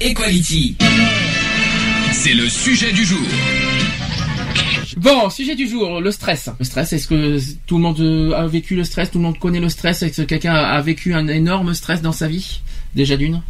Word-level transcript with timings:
Equality. 0.00 0.76
C'est 2.12 2.34
le 2.34 2.48
sujet 2.48 2.92
du 2.92 3.04
jour. 3.04 3.26
Bon, 4.96 5.28
sujet 5.28 5.56
du 5.56 5.68
jour, 5.68 6.00
le 6.00 6.12
stress. 6.12 6.48
Le 6.56 6.64
stress, 6.64 6.92
est-ce 6.92 7.08
que 7.08 7.38
tout 7.66 7.78
le 7.78 7.82
monde 7.82 7.98
euh, 7.98 8.32
a 8.32 8.46
vécu 8.46 8.76
le 8.76 8.84
stress 8.84 9.10
Tout 9.10 9.18
le 9.18 9.24
monde 9.24 9.38
connaît 9.40 9.58
le 9.58 9.68
stress 9.68 10.02
Est-ce 10.02 10.22
que 10.22 10.26
quelqu'un 10.26 10.54
a 10.54 10.80
vécu 10.82 11.14
un 11.14 11.26
énorme 11.26 11.74
stress 11.74 12.00
dans 12.00 12.12
sa 12.12 12.28
vie? 12.28 12.60
Déjà 12.94 13.16
d'une? 13.16 13.42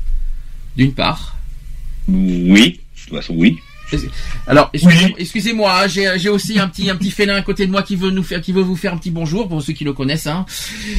D'une 0.77 0.93
part? 0.93 1.37
Oui, 2.09 2.81
de 2.97 3.01
toute 3.03 3.15
façon, 3.19 3.35
oui. 3.37 3.59
Alors, 4.47 4.71
excusez- 4.73 5.15
excusez-moi, 5.19 5.89
j'ai 5.89 6.13
j'ai 6.19 6.29
aussi 6.29 6.59
un 6.59 6.69
petit 6.69 6.91
un 6.91 6.97
petit 6.97 7.11
félin 7.11 7.37
à 7.37 7.43
côté 7.43 7.67
de 7.67 7.71
moi 7.71 7.83
qui 7.83 7.97
veut 7.97 8.11
nous 8.11 8.23
faire 8.23 8.41
qui 8.41 8.53
veut 8.53 8.63
vous 8.63 8.77
faire 8.77 8.93
un 8.95 8.99
petit 8.99 9.11
bonjour 9.11 9.49
pour 9.49 9.63
ceux 9.63 9.73
qui 9.73 9.85
le 9.85 9.93
connaissent. 9.93 10.27
Hein. 10.27 10.45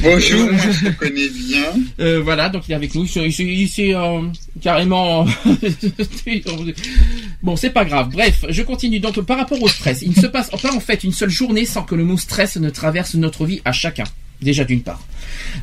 Bonjour, 0.02 0.52
moi 0.52 0.62
je 0.72 0.86
te 0.90 0.92
connais 0.96 1.30
bien. 1.30 1.64
Euh, 2.00 2.22
voilà, 2.24 2.48
donc 2.50 2.64
il 2.68 2.72
est 2.72 2.76
avec 2.76 2.96
nous. 2.96 3.06
Il 3.06 3.68
s'est, 3.68 3.94
euh, 3.94 4.22
carrément. 4.62 5.26
bon, 7.44 7.56
c'est 7.56 7.70
pas 7.72 7.86
grave. 7.86 8.09
Bref, 8.12 8.46
je 8.50 8.62
continue. 8.64 9.00
Donc, 9.00 9.20
par 9.22 9.38
rapport 9.38 9.62
au 9.62 9.68
stress, 9.68 10.02
il 10.02 10.09
ne 10.12 10.16
se 10.16 10.28
passe 10.28 10.50
pas 10.50 10.74
en 10.74 10.80
fait 10.80 11.03
une 11.03 11.12
seule 11.12 11.30
journée 11.30 11.66
sans 11.66 11.84
que 11.84 11.96
le 11.96 12.03
mot 12.06 12.18
stress 12.18 12.56
ne 12.58 12.70
traverse 12.70 13.16
notre 13.16 13.46
vie 13.46 13.62
à 13.66 13.72
chacun. 13.72 14.06
Déjà 14.42 14.64
d'une 14.64 14.81
part. 14.81 15.02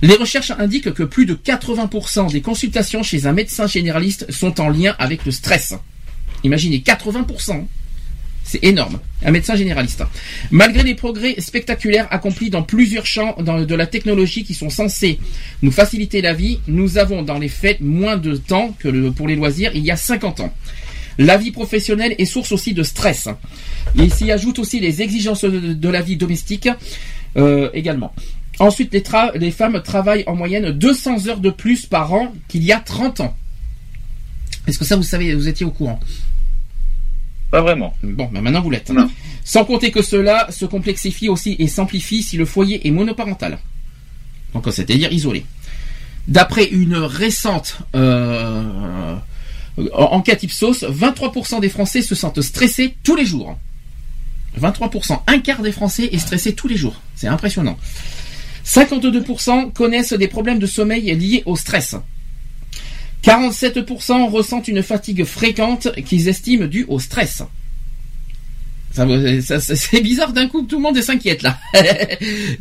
Les 0.02 0.14
recherches 0.14 0.52
indiquent 0.58 0.92
que 0.92 1.02
plus 1.02 1.24
de 1.24 1.34
80% 1.34 2.30
des 2.30 2.42
consultations 2.42 3.02
chez 3.02 3.26
un 3.26 3.32
médecin 3.32 3.66
généraliste 3.66 4.30
sont 4.30 4.60
en 4.60 4.68
lien 4.68 4.94
avec 4.98 5.24
le 5.24 5.32
stress. 5.32 5.74
Imaginez, 6.44 6.78
80%. 6.78 7.66
C'est 8.46 8.62
énorme. 8.62 9.00
Un 9.24 9.32
médecin 9.32 9.56
généraliste. 9.56 10.04
Malgré 10.52 10.84
les 10.84 10.94
progrès 10.94 11.34
spectaculaires 11.40 12.06
accomplis 12.12 12.48
dans 12.48 12.62
plusieurs 12.62 13.04
champs 13.04 13.36
de 13.40 13.74
la 13.74 13.86
technologie 13.88 14.44
qui 14.44 14.54
sont 14.54 14.70
censés 14.70 15.18
nous 15.62 15.72
faciliter 15.72 16.22
la 16.22 16.32
vie, 16.32 16.60
nous 16.68 16.96
avons 16.96 17.22
dans 17.22 17.40
les 17.40 17.48
faits 17.48 17.80
moins 17.80 18.16
de 18.16 18.36
temps 18.36 18.76
que 18.78 19.10
pour 19.10 19.26
les 19.26 19.34
loisirs 19.34 19.72
il 19.74 19.84
y 19.84 19.90
a 19.90 19.96
50 19.96 20.40
ans. 20.40 20.54
La 21.18 21.38
vie 21.38 21.50
professionnelle 21.50 22.14
est 22.18 22.24
source 22.24 22.52
aussi 22.52 22.72
de 22.72 22.84
stress. 22.84 23.28
Il 23.96 24.12
s'y 24.12 24.30
ajoute 24.30 24.60
aussi 24.60 24.78
les 24.78 25.02
exigences 25.02 25.44
de, 25.44 25.88
la 25.88 26.02
vie 26.02 26.16
domestique 26.16 26.68
euh, 27.36 27.70
également. 27.74 28.14
Ensuite, 28.58 28.94
les 29.34 29.50
femmes 29.50 29.82
travaillent 29.82 30.24
en 30.26 30.36
moyenne 30.36 30.70
200 30.70 31.26
heures 31.26 31.40
de 31.40 31.50
plus 31.50 31.86
par 31.86 32.12
an 32.12 32.32
qu'il 32.48 32.62
y 32.62 32.72
a 32.72 32.78
30 32.78 33.20
ans. 33.20 33.36
Est-ce 34.66 34.78
que 34.78 34.84
ça, 34.84 34.96
vous 34.96 35.02
savez, 35.02 35.34
vous 35.34 35.48
étiez 35.48 35.64
au 35.64 35.70
courant? 35.70 36.00
Pas 37.50 37.62
vraiment. 37.62 37.94
Bon, 38.02 38.28
ben 38.32 38.40
maintenant 38.40 38.60
vous 38.60 38.70
l'êtes. 38.70 38.92
Sans 39.44 39.64
compter 39.64 39.90
que 39.90 40.02
cela 40.02 40.50
se 40.50 40.64
complexifie 40.64 41.28
aussi 41.28 41.56
et 41.58 41.68
s'amplifie 41.68 42.22
si 42.22 42.36
le 42.36 42.44
foyer 42.44 42.86
est 42.86 42.90
monoparental. 42.90 43.58
Donc 44.52 44.66
c'est-à-dire 44.70 45.12
isolé. 45.12 45.44
D'après 46.26 46.64
une 46.64 46.96
récente 46.96 47.78
euh, 47.94 49.16
enquête 49.92 50.42
Ipsos, 50.42 50.82
23% 50.82 51.60
des 51.60 51.68
Français 51.68 52.02
se 52.02 52.14
sentent 52.14 52.42
stressés 52.42 52.96
tous 53.04 53.14
les 53.14 53.24
jours. 53.24 53.56
23%, 54.60 55.20
un 55.26 55.38
quart 55.38 55.62
des 55.62 55.72
Français 55.72 56.08
est 56.10 56.18
stressé 56.18 56.54
tous 56.54 56.66
les 56.66 56.76
jours. 56.76 57.00
C'est 57.14 57.28
impressionnant. 57.28 57.78
52% 58.64 59.72
connaissent 59.72 60.14
des 60.14 60.28
problèmes 60.28 60.58
de 60.58 60.66
sommeil 60.66 61.14
liés 61.14 61.42
au 61.46 61.54
stress. 61.56 61.94
47% 63.26 64.30
ressentent 64.30 64.68
une 64.68 64.82
fatigue 64.82 65.24
fréquente 65.24 65.88
qu'ils 66.04 66.28
estiment 66.28 66.66
due 66.66 66.84
au 66.88 66.98
stress. 66.98 67.42
Ça, 68.92 69.06
ça- 69.42 69.60
ça- 69.60 69.76
c'est 69.76 70.00
bizarre 70.00 70.32
d'un 70.32 70.48
coup, 70.48 70.62
tout 70.62 70.76
le 70.76 70.82
monde 70.82 70.98
s'inquiète 71.02 71.42
là. 71.42 71.58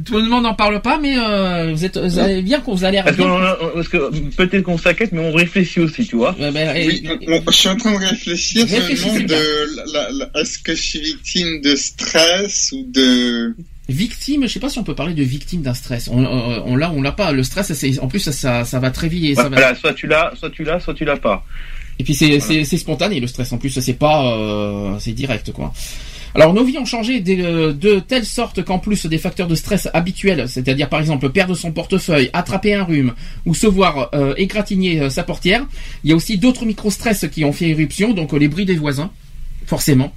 tout 0.06 0.18
le 0.18 0.28
monde 0.28 0.44
n'en 0.44 0.54
parle 0.54 0.82
pas, 0.82 1.00
mais 1.00 1.16
euh, 1.18 1.72
vous 1.74 1.86
êtes, 1.86 1.98
vous 1.98 2.20
avez 2.20 2.42
bien 2.42 2.60
qu'on 2.60 2.74
vous 2.76 2.84
allez 2.84 3.02
Parce, 3.06 3.16
qu'on 3.16 3.42
a- 3.42 3.58
parce 3.74 3.88
que 3.88 4.10
peut-être 4.36 4.64
qu'on 4.64 4.78
s'inquiète, 4.78 5.14
mais 5.14 5.22
on 5.22 5.32
réfléchit 5.32 5.80
aussi, 5.80 6.06
tu 6.06 6.18
vois. 6.18 6.36
ben, 6.38 6.74
Oui, 6.76 7.08
on- 7.30 7.52
je 7.52 7.56
suis 7.56 7.70
en 7.70 7.78
train 7.78 7.94
de 7.94 8.06
réfléchir 8.06 8.66
bien. 8.66 8.80
de... 8.80 9.94
la- 9.94 10.10
la- 10.12 10.42
Est-ce 10.42 10.60
que 10.60 10.76
je 10.76 10.82
suis 10.82 11.00
victime 11.00 11.62
de 11.62 11.74
stress 11.76 12.72
ou 12.74 12.84
de... 12.92 13.56
Victime, 13.88 14.44
je 14.44 14.48
sais 14.54 14.60
pas 14.60 14.70
si 14.70 14.80
on 14.80 14.84
peut 14.84 14.96
parler 14.96 15.14
de 15.14 15.24
victime 15.24 15.62
d'un 15.62 15.74
stress. 15.76 16.10
On, 16.12 16.24
on, 16.26 16.64
on 16.66 16.76
l'a, 16.76 16.92
on 16.92 17.02
l'a 17.02 17.12
pas. 17.12 17.32
Le 17.32 17.44
stress, 17.44 17.72
c'est, 17.74 18.00
en 18.00 18.08
plus, 18.08 18.20
ça, 18.20 18.32
ça, 18.32 18.66
ça 18.66 18.80
va 18.80 18.90
très 18.92 19.08
vite. 19.08 19.26
Et, 19.26 19.36
ça 19.36 19.44
va- 19.44 19.50
Voilà, 19.50 19.76
soit 19.76 19.94
tu 19.94 20.08
l'as, 20.08 20.34
soit 20.36 20.50
tu 20.50 20.64
l'as, 20.64 20.80
soit 20.80 20.94
tu 20.96 21.06
l'as 21.06 21.18
pas. 21.18 21.46
et 22.00 22.04
puis 22.04 22.16
c'est, 22.16 22.40
c'est 22.40 22.78
spontané 22.78 23.20
le 23.20 23.28
stress. 23.28 23.52
En 23.54 23.58
plus, 23.58 23.70
c'est 23.80 23.94
pas, 23.94 24.26
euh, 24.36 24.96
c'est 25.00 25.14
direct 25.14 25.52
quoi. 25.52 25.72
Alors 26.38 26.54
nos 26.54 26.66
vies 26.66 26.78
ont 26.78 26.84
changé 26.86 27.22
de, 27.22 27.72
de 27.72 28.00
telle 28.00 28.26
sorte 28.26 28.62
qu'en 28.62 28.78
plus 28.78 29.06
des 29.06 29.18
facteurs 29.18 29.48
de 29.48 29.56
stress 29.56 29.88
habituels, 29.94 30.50
c'est-à-dire 30.50 30.90
par 30.90 31.00
exemple 31.00 31.30
perdre 31.30 31.56
son 31.56 31.72
portefeuille, 31.72 32.30
attraper 32.34 32.74
un 32.74 32.84
rhume 32.84 33.14
ou 33.46 33.54
se 33.56 33.68
voir 33.68 34.10
euh, 34.14 34.34
égratigner 34.36 35.00
euh, 35.00 35.10
sa 35.10 35.24
portière, 35.24 35.66
il 36.04 36.10
y 36.10 36.14
a 36.14 36.16
aussi 36.18 36.38
d'autres 36.38 36.66
micro-stress 36.66 37.28
qui 37.32 37.46
ont 37.46 37.54
fait 37.54 37.70
éruption, 37.70 38.12
donc 38.14 38.34
euh, 38.34 38.38
les 38.38 38.50
bruits 38.50 38.66
des 38.66 38.76
voisins, 38.76 39.12
forcément, 39.68 40.14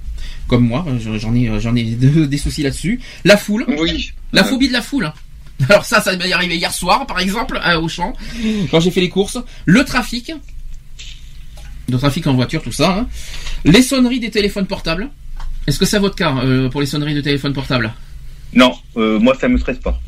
comme 0.47 0.67
moi, 0.67 0.85
euh, 0.87 1.17
j'en 1.19 1.33
ai, 1.35 1.49
euh, 1.49 1.59
j'en 1.59 1.75
ai 1.75 1.83
de- 1.95 2.25
des 2.25 2.37
soucis 2.37 2.63
là-dessus. 2.63 2.99
La 3.25 3.37
foule, 3.37 3.65
Oui. 3.79 4.11
la 4.33 4.43
phobie 4.43 4.67
de 4.67 4.73
la 4.73 4.81
foule. 4.81 5.05
hein. 5.05 5.13
Alors 5.69 5.83
ça, 5.85 6.01
ça 6.01 6.15
m'est 6.15 6.31
arrivé 6.31 6.55
hier 6.57 6.73
soir, 6.73 7.05
par 7.05 7.19
exemple, 7.19 7.59
à 7.61 7.79
Auchan, 7.81 8.13
quand 8.71 8.79
j'ai 8.79 8.91
fait 8.91 9.01
les 9.01 9.09
courses. 9.09 9.37
Le 9.65 9.83
trafic, 9.83 10.31
le 11.89 11.97
trafic 11.97 12.25
en 12.27 12.33
voiture, 12.33 12.61
tout 12.61 12.71
ça. 12.71 12.89
hein. 12.99 13.07
Les 13.65 13.81
sonneries 13.81 14.19
des 14.19 14.31
téléphones 14.31 14.67
portables. 14.67 15.09
Est-ce 15.67 15.77
que 15.79 15.85
c'est 15.85 15.99
votre 15.99 16.15
cas 16.15 16.33
euh, 16.37 16.69
pour 16.69 16.79
les 16.81 16.87
sonneries 16.87 17.13
de 17.13 17.21
téléphones 17.21 17.53
portables? 17.53 17.93
Non, 18.53 18.73
euh, 18.97 19.19
moi 19.19 19.35
ça 19.39 19.47
me 19.49 19.57
stresse 19.57 19.77
pas. 19.79 19.99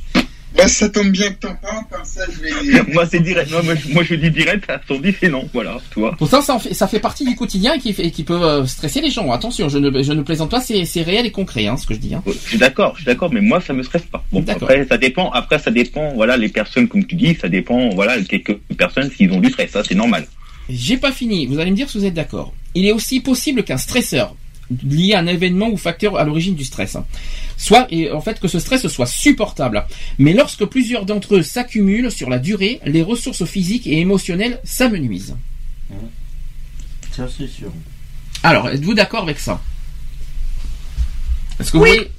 Bah 0.55 0.67
ça 0.67 0.89
tombe 0.89 1.09
bien 1.11 1.29
que 1.29 1.39
t'en 1.47 1.55
parles, 1.55 1.85
comme 1.89 2.03
ça 2.03 2.21
je 2.29 2.41
vais... 2.41 2.93
moi 2.93 3.05
c'est 3.09 3.21
direct. 3.21 3.49
Moi, 3.51 3.61
je- 3.75 3.93
moi 3.93 4.03
je 4.03 4.15
dis 4.15 4.29
direct, 4.31 4.69
à 4.69 4.81
son 4.87 4.99
dit 4.99 5.15
c'est 5.19 5.29
non, 5.29 5.47
voilà, 5.53 5.77
tu 5.93 5.99
vois. 6.01 6.13
Pourtant, 6.17 6.41
ça, 6.41 6.55
en 6.55 6.59
fait, 6.59 6.73
ça 6.73 6.87
fait 6.87 6.99
partie 6.99 7.23
du 7.25 7.35
quotidien 7.35 7.73
et 7.75 7.79
qui, 7.79 7.93
fait, 7.93 8.11
qui 8.11 8.23
peut 8.23 8.41
euh, 8.41 8.65
stresser 8.65 8.99
les 9.01 9.09
gens. 9.09 9.31
Attention, 9.31 9.69
je 9.69 9.77
ne, 9.77 10.03
je 10.03 10.11
ne 10.11 10.21
plaisante 10.23 10.51
pas, 10.51 10.59
c'est 10.61 10.83
réel 11.03 11.25
et 11.25 11.31
concret, 11.31 11.67
hein, 11.67 11.77
ce 11.77 11.87
que 11.87 11.93
je 11.93 11.99
dis. 11.99 12.13
Hein. 12.13 12.21
Je 12.27 12.31
suis 12.33 12.57
d'accord, 12.57 12.91
je 12.95 13.01
suis 13.01 13.05
d'accord, 13.05 13.31
mais 13.33 13.39
moi 13.41 13.61
ça 13.61 13.73
me 13.73 13.81
stresse 13.81 14.01
pas. 14.03 14.23
Bon, 14.31 14.41
D'accord. 14.41 14.63
après 14.69 14.85
ça 14.87 14.97
dépend, 14.97 15.31
après 15.31 15.57
ça 15.59 15.71
dépend, 15.71 16.13
voilà, 16.15 16.35
les 16.37 16.49
personnes 16.49 16.87
comme 16.87 17.05
tu 17.05 17.15
dis, 17.15 17.33
ça 17.35 17.47
dépend, 17.47 17.89
voilà, 17.89 18.21
quelques 18.21 18.55
personnes 18.77 19.09
s'ils 19.09 19.31
ont 19.31 19.39
du 19.39 19.49
stress, 19.49 19.71
ça 19.71 19.83
c'est 19.87 19.95
normal. 19.95 20.27
J'ai 20.69 20.97
pas 20.97 21.11
fini. 21.11 21.47
Vous 21.47 21.59
allez 21.59 21.71
me 21.71 21.75
dire 21.75 21.89
si 21.89 21.97
vous 21.97 22.05
êtes 22.05 22.13
d'accord. 22.13 22.53
Il 22.75 22.85
est 22.85 22.91
aussi 22.93 23.19
possible 23.19 23.63
qu'un 23.63 23.77
stresseur 23.77 24.35
lié 24.87 25.13
à 25.13 25.19
un 25.19 25.27
événement 25.27 25.69
ou 25.69 25.77
facteur 25.77 26.17
à 26.17 26.23
l'origine 26.23 26.55
du 26.55 26.63
stress, 26.63 26.95
hein, 26.95 27.05
soit 27.57 27.87
et 27.91 28.11
en 28.11 28.21
fait 28.21 28.39
que 28.39 28.47
ce 28.47 28.59
stress 28.59 28.87
soit 28.87 29.05
supportable. 29.05 29.85
Mais 30.19 30.33
lorsque 30.33 30.65
plusieurs 30.65 31.05
d'entre 31.05 31.35
eux 31.35 31.41
s'accumulent 31.43 32.11
sur 32.11 32.29
la 32.29 32.39
durée, 32.39 32.79
les 32.85 33.01
ressources 33.03 33.45
physiques 33.45 33.87
et 33.87 33.99
émotionnelles 33.99 34.59
s'amenuisent. 34.63 35.35
Ça, 37.11 37.27
c'est 37.37 37.47
sûr. 37.47 37.71
Alors, 38.43 38.69
êtes-vous 38.69 38.93
d'accord 38.93 39.23
avec 39.23 39.39
ça? 39.39 39.59
Est-ce 41.59 41.71
que 41.71 41.77
Oui. 41.77 41.89
vous 41.89 41.95
voyez- 41.95 42.11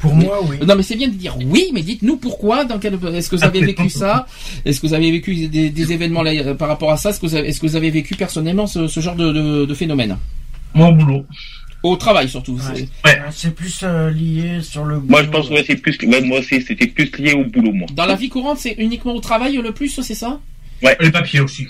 Pour 0.00 0.14
moi, 0.14 0.40
oui. 0.44 0.58
Non, 0.66 0.76
mais 0.76 0.82
c'est 0.82 0.96
bien 0.96 1.08
de 1.08 1.14
dire 1.14 1.36
oui, 1.38 1.70
mais 1.72 1.82
dites-nous 1.82 2.18
pourquoi. 2.18 2.64
Dans 2.66 2.78
quel... 2.78 2.94
Est-ce 3.14 3.30
que 3.30 3.36
vous 3.36 3.44
avez 3.44 3.60
vécu 3.64 3.88
ça? 3.88 4.26
Est-ce 4.66 4.80
que 4.80 4.86
vous 4.86 4.92
avez 4.94 5.10
vécu 5.10 5.48
des, 5.48 5.70
des 5.70 5.92
événements 5.92 6.22
là, 6.22 6.54
par 6.54 6.68
rapport 6.68 6.90
à 6.92 6.96
ça? 6.98 7.08
Est-ce 7.10 7.20
que 7.20 7.26
vous 7.26 7.34
avez, 7.34 7.48
est-ce 7.48 7.58
que 7.60 7.66
vous 7.66 7.76
avez 7.76 7.90
vécu 7.90 8.14
personnellement 8.14 8.66
ce, 8.66 8.86
ce 8.86 9.00
genre 9.00 9.16
de, 9.16 9.32
de- 9.32 9.64
de 9.64 9.74
phénomène? 9.74 10.18
Mon 10.74 10.92
boulot. 10.92 11.24
Au 11.84 11.96
travail 11.96 12.28
surtout. 12.28 12.54
Ouais. 12.54 12.88
c'est- 13.04 13.12
C'est 13.30 13.54
plus 13.54 13.80
euh, 13.84 14.10
lié 14.10 14.60
sur 14.62 14.84
le. 14.84 14.98
Moi 15.00 15.20
je 15.22 15.26
boulot, 15.28 15.38
pense 15.42 15.48
que 15.50 15.64
c'est 15.66 15.76
plus, 15.76 15.96
ouais, 16.06 16.20
moi 16.22 16.38
aussi 16.40 16.60
c'était 16.62 16.86
plus 16.88 17.10
lié 17.18 17.34
au 17.34 17.44
boulot, 17.44 17.72
moi. 17.72 17.86
Dans 17.92 18.06
la 18.06 18.16
vie 18.16 18.28
courante, 18.30 18.58
c'est 18.58 18.74
uniquement 18.78 19.14
au 19.14 19.20
travail 19.20 19.56
le 19.62 19.70
plus, 19.72 20.00
c'est 20.02 20.14
ça? 20.14 20.40
Ouais. 20.82 20.96
Les 21.00 21.10
papiers 21.10 21.40
aussi. 21.40 21.66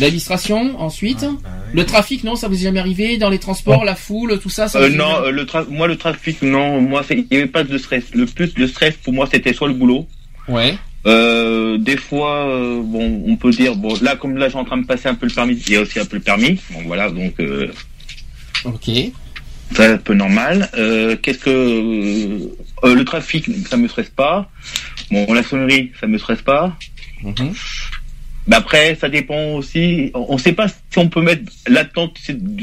L'administration, 0.00 0.80
ensuite. 0.80 1.20
bah 1.22 1.28
oui. 1.32 1.70
Le 1.72 1.86
trafic, 1.86 2.24
non, 2.24 2.36
ça 2.36 2.46
vous 2.48 2.54
est 2.54 2.62
jamais 2.64 2.78
arrivé 2.80 3.16
Dans 3.16 3.30
les 3.30 3.38
transports, 3.38 3.84
la 3.84 3.94
foule, 3.94 4.38
tout 4.40 4.50
ça, 4.50 4.68
ça 4.68 4.78
Euh, 4.80 4.88
non, 4.90 5.08
jamais- 5.08 5.26
euh, 5.28 5.30
le 5.30 5.44
tra- 5.44 5.68
moi 5.68 5.86
le 5.86 5.96
trafic, 5.96 6.42
non, 6.42 6.80
moi 6.80 7.02
c'est- 7.06 7.14
il 7.16 7.26
n'y 7.30 7.36
avait 7.38 7.46
pas 7.46 7.64
de 7.64 7.78
stress. 7.78 8.04
Le 8.12 8.26
plus 8.26 8.54
de 8.54 8.66
stress 8.66 8.94
pour 8.96 9.12
moi 9.12 9.28
c'était 9.32 9.52
soit 9.54 9.68
le 9.68 9.74
boulot. 9.74 10.06
Ouais. 10.48 10.76
Euh, 11.06 11.78
des 11.78 11.96
fois, 11.96 12.48
euh, 12.48 12.80
bon, 12.82 13.22
on 13.26 13.36
peut 13.36 13.50
dire, 13.50 13.76
bon, 13.76 13.94
là 14.02 14.16
comme 14.16 14.36
là 14.36 14.48
j'ai 14.48 14.56
en 14.56 14.64
train 14.64 14.78
de 14.78 14.86
passer 14.86 15.06
un 15.08 15.14
peu 15.14 15.26
le 15.26 15.32
permis, 15.34 15.54
il 15.66 15.72
y 15.72 15.76
a 15.76 15.80
aussi 15.82 15.98
un 16.00 16.04
peu 16.06 16.16
le 16.16 16.22
permis. 16.22 16.58
Bon 16.70 16.80
voilà, 16.86 17.08
donc 17.10 17.34
euh, 17.40 17.68
Ok. 18.64 18.90
C'est 19.72 19.86
un 19.86 19.96
peu 19.98 20.14
normal. 20.14 20.68
Euh, 20.76 21.16
Qu'est-ce 21.16 21.38
que 21.38 21.50
euh, 22.84 22.94
le 22.94 23.04
trafic, 23.04 23.48
ça 23.68 23.76
me 23.76 23.88
stresse 23.88 24.10
pas. 24.10 24.50
Bon, 25.10 25.32
la 25.32 25.42
sonnerie, 25.42 25.92
ça 26.00 26.06
me 26.06 26.18
stresse 26.18 26.42
pas. 26.42 26.76
Mhm. 27.22 27.54
Mais 28.46 28.56
après, 28.56 28.94
ça 29.00 29.08
dépend 29.08 29.52
aussi. 29.54 30.10
On 30.14 30.34
ne 30.34 30.38
sait 30.40 30.52
pas 30.52 30.68
si 30.68 30.76
on 30.98 31.08
peut 31.08 31.22
mettre 31.22 31.50
l'attente 31.66 32.18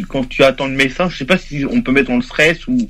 quand 0.08 0.28
tu 0.30 0.44
attends 0.44 0.68
le 0.68 0.76
médecin. 0.76 1.10
Je 1.10 1.18
sais 1.18 1.26
pas 1.26 1.38
si 1.40 1.66
on 1.70 1.82
peut 1.82 1.92
mettre 1.92 2.10
dans 2.10 2.18
le 2.18 2.22
stress 2.22 2.68
ou 2.68 2.88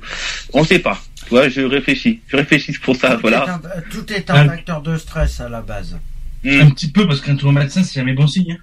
on 0.52 0.62
sait 0.64 0.78
pas. 0.78 1.00
Tu 1.24 1.30
vois, 1.30 1.48
je 1.48 1.62
réfléchis. 1.62 2.20
Je 2.28 2.36
réfléchis 2.36 2.72
pour 2.72 2.94
ça. 2.96 3.14
tout, 3.14 3.20
Voilà. 3.22 3.44
est 3.46 3.48
un, 3.50 3.54
euh, 3.64 3.80
tout 3.90 4.12
est 4.12 4.30
un 4.30 4.34
Un- 4.34 4.48
facteur 4.48 4.82
de 4.82 4.96
stress 4.98 5.40
à 5.40 5.48
la 5.48 5.62
base. 5.62 5.96
Hmm. 6.44 6.60
Un 6.60 6.70
petit 6.70 6.90
peu, 6.90 7.06
parce 7.06 7.20
qu'un 7.22 7.36
tour 7.36 7.48
au 7.48 7.52
médecin, 7.52 7.82
c'est 7.82 7.94
jamais 8.00 8.12
bon 8.12 8.26
signe. 8.26 8.52
hein. 8.52 8.62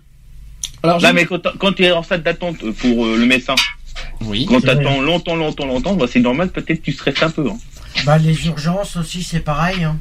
Alors, 0.84 1.00
Là, 1.02 1.12
mais 1.12 1.26
quand, 1.26 1.42
quand 1.58 1.74
tu 1.74 1.84
es 1.86 1.92
en 1.92 2.04
salle 2.04 2.22
d'attente 2.22 2.58
pour 2.74 3.06
euh, 3.06 3.18
le 3.18 3.26
médecin, 3.26 3.56
oui. 4.22 4.46
quand 4.48 4.56
tu 4.62 4.68
C'est 4.68 4.74
vrai. 4.76 4.86
attends 4.86 5.02
longtemps, 5.02 5.36
longtemps, 5.36 5.66
longtemps, 5.66 5.96
bah, 5.96 6.06
c'est 6.12 6.20
normal. 6.20 6.50
Peut-être 6.50 6.82
tu 6.82 6.92
stresses 6.92 7.22
un 7.24 7.30
peu. 7.30 7.48
hein. 7.50 7.58
Bah 8.06 8.18
les 8.18 8.46
urgences 8.48 8.96
aussi 8.98 9.24
c'est 9.24 9.40
pareil. 9.40 9.84
Hein. 9.84 10.00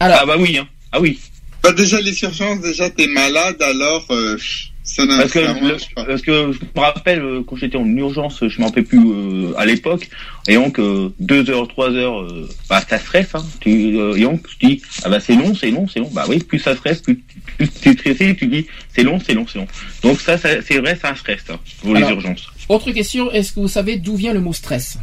Alors, 0.00 0.18
Ah 0.22 0.26
bah 0.26 0.36
oui. 0.38 0.58
Hein. 0.58 0.66
Ah 0.90 1.00
oui. 1.00 1.20
Bah, 1.62 1.72
déjà, 1.72 2.00
les 2.00 2.20
urgences, 2.24 2.60
déjà, 2.60 2.90
t'es 2.90 3.06
malade, 3.06 3.62
alors, 3.62 4.04
euh, 4.10 4.36
ça 4.82 5.06
n'a 5.06 5.16
Parce 5.18 5.30
que, 5.32 5.44
ça 5.46 5.52
le- 5.54 5.78
parce 6.06 6.22
que 6.22 6.50
je 6.52 6.58
me 6.74 6.80
rappelle 6.80 7.20
euh, 7.22 7.42
quand 7.46 7.54
j'étais 7.54 7.76
en 7.76 7.86
urgence, 7.86 8.42
je 8.48 8.60
m'en 8.60 8.66
rappelle 8.66 8.82
plus 8.84 8.98
euh, 8.98 9.52
à 9.56 9.64
l'époque, 9.64 10.08
et 10.48 10.56
donc 10.56 10.80
euh, 10.80 11.14
deux 11.20 11.48
heures, 11.50 11.68
trois 11.68 11.90
heures, 11.92 12.20
euh, 12.22 12.48
bah 12.68 12.82
ça 12.90 12.98
stresse. 12.98 13.28
Hein. 13.36 13.46
Tu, 13.60 13.96
euh, 13.96 14.16
et 14.16 14.22
donc 14.22 14.44
tu 14.58 14.66
dis 14.66 14.82
ah 15.04 15.08
bah 15.08 15.20
c'est 15.20 15.36
long, 15.36 15.54
c'est 15.54 15.70
long, 15.70 15.86
c'est 15.86 16.00
long. 16.00 16.10
Bah 16.12 16.24
oui, 16.28 16.40
plus 16.40 16.58
ça 16.58 16.74
stresse, 16.74 17.00
plus, 17.00 17.14
plus 17.56 17.68
tu 17.70 17.90
es 17.90 17.92
stressé, 17.92 18.34
tu 18.34 18.48
dis 18.48 18.66
c'est 18.92 19.04
long, 19.04 19.20
c'est 19.24 19.34
long, 19.34 19.46
c'est 19.46 19.58
long. 19.58 19.68
Donc 20.02 20.20
ça, 20.20 20.36
ça 20.36 20.48
c'est 20.62 20.78
vrai, 20.80 20.98
c'est 21.00 21.06
un 21.06 21.14
stress 21.14 21.42
ça, 21.46 21.60
pour 21.80 21.94
Alors, 21.94 22.10
les 22.10 22.16
urgences. 22.16 22.48
Autre 22.68 22.90
question, 22.92 23.30
est-ce 23.32 23.52
que 23.52 23.60
vous 23.60 23.68
savez 23.68 23.96
d'où 23.96 24.16
vient 24.16 24.32
le 24.32 24.40
mot 24.40 24.52
stress? 24.52 24.98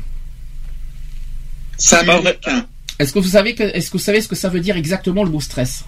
C'est 1.78 1.98
américain. 1.98 2.66
Est-ce 3.00 3.14
que 3.14 3.20
vous 3.20 3.30
savez 3.30 3.56
que, 3.56 3.64
est-ce 3.64 3.88
que 3.90 3.98
vous 3.98 4.04
savez 4.04 4.22
ce 4.22 4.28
que 4.28 4.36
ça 4.36 4.50
veut 4.50 4.60
dire 4.60 4.76
exactement 4.76 5.24
le 5.24 5.30
mot 5.30 5.40
stress? 5.40 5.86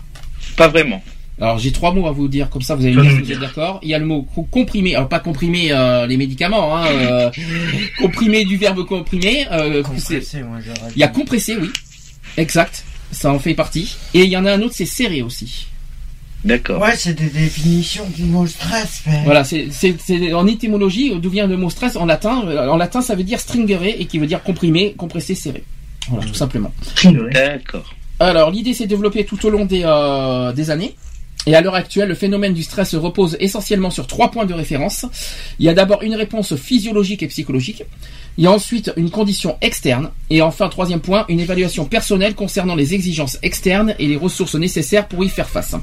Pas 0.55 0.67
vraiment. 0.69 1.03
Alors 1.39 1.57
j'ai 1.57 1.71
trois 1.71 1.93
mots 1.93 2.07
à 2.07 2.11
vous 2.11 2.27
dire, 2.27 2.49
comme 2.49 2.61
ça 2.61 2.75
vous 2.75 2.85
allez 2.85 2.95
me 2.95 3.03
Je 3.03 3.09
dire 3.09 3.17
si 3.17 3.23
vous 3.23 3.31
êtes 3.33 3.39
d'accord? 3.39 3.79
Il 3.83 3.89
y 3.89 3.93
a 3.93 3.99
le 3.99 4.05
mot 4.05 4.21
co- 4.35 4.43
comprimé, 4.43 4.95
alors 4.95 5.09
pas 5.09 5.19
comprimé 5.19 5.71
euh, 5.71 6.05
les 6.05 6.15
médicaments, 6.17 6.77
hein, 6.77 6.85
euh, 6.87 7.31
comprimé 7.97 8.45
du 8.45 8.57
verbe 8.57 8.85
comprimer. 8.85 9.47
euh, 9.51 9.81
Compressé, 9.81 10.43
moi 10.43 10.59
il 10.95 10.99
y 10.99 11.03
a 11.03 11.07
compressé, 11.07 11.57
oui, 11.59 11.69
exact, 12.37 12.83
ça 13.11 13.31
en 13.33 13.39
fait 13.39 13.55
partie. 13.55 13.95
Et 14.13 14.23
il 14.23 14.29
y 14.29 14.37
en 14.37 14.45
a 14.45 14.53
un 14.53 14.61
autre, 14.61 14.75
c'est 14.75 14.85
serré 14.85 15.21
aussi. 15.23 15.67
D'accord. 16.43 16.81
Ouais, 16.81 16.95
c'est 16.95 17.13
des 17.13 17.29
définitions 17.29 18.05
du 18.15 18.23
mot 18.23 18.47
stress. 18.47 19.03
Mais... 19.05 19.23
Voilà, 19.25 19.43
c'est 19.43 20.33
en 20.33 20.47
étymologie 20.47 21.13
d'où 21.19 21.29
vient 21.29 21.47
le 21.47 21.57
mot 21.57 21.69
stress 21.69 21.95
en 21.95 22.05
latin. 22.05 22.43
euh, 22.47 22.67
En 22.67 22.77
latin, 22.77 23.01
ça 23.01 23.15
veut 23.15 23.23
dire 23.23 23.39
stringere 23.39 23.83
et 23.83 24.05
qui 24.05 24.17
veut 24.17 24.27
dire 24.27 24.41
comprimé, 24.41 24.93
compressé, 24.97 25.35
serré. 25.35 25.63
Voilà, 26.09 26.25
tout 26.25 26.33
simplement. 26.33 26.73
D'accord. 27.31 27.93
Alors, 28.19 28.51
l'idée 28.51 28.73
s'est 28.73 28.87
développée 28.87 29.23
tout 29.25 29.43
au 29.45 29.49
long 29.49 29.65
des, 29.65 29.81
euh, 29.85 30.51
des 30.53 30.69
années. 30.69 30.95
Et 31.47 31.55
à 31.55 31.61
l'heure 31.61 31.75
actuelle, 31.75 32.09
le 32.09 32.15
phénomène 32.15 32.53
du 32.53 32.61
stress 32.61 32.93
repose 32.93 33.35
essentiellement 33.39 33.89
sur 33.89 34.05
trois 34.05 34.29
points 34.29 34.45
de 34.45 34.53
référence. 34.53 35.07
Il 35.57 35.65
y 35.65 35.69
a 35.69 35.73
d'abord 35.73 36.03
une 36.03 36.13
réponse 36.13 36.55
physiologique 36.55 37.23
et 37.23 37.27
psychologique. 37.27 37.83
Il 38.37 38.43
y 38.43 38.47
a 38.47 38.51
ensuite 38.51 38.93
une 38.95 39.09
condition 39.09 39.57
externe. 39.61 40.11
Et 40.29 40.43
enfin, 40.43 40.69
troisième 40.69 41.01
point, 41.01 41.25
une 41.29 41.39
évaluation 41.39 41.85
personnelle 41.85 42.35
concernant 42.35 42.75
les 42.75 42.93
exigences 42.93 43.39
externes 43.41 43.95
et 43.97 44.07
les 44.07 44.17
ressources 44.17 44.55
nécessaires 44.55 45.07
pour 45.07 45.23
y 45.25 45.29
faire 45.29 45.49
face. 45.49 45.75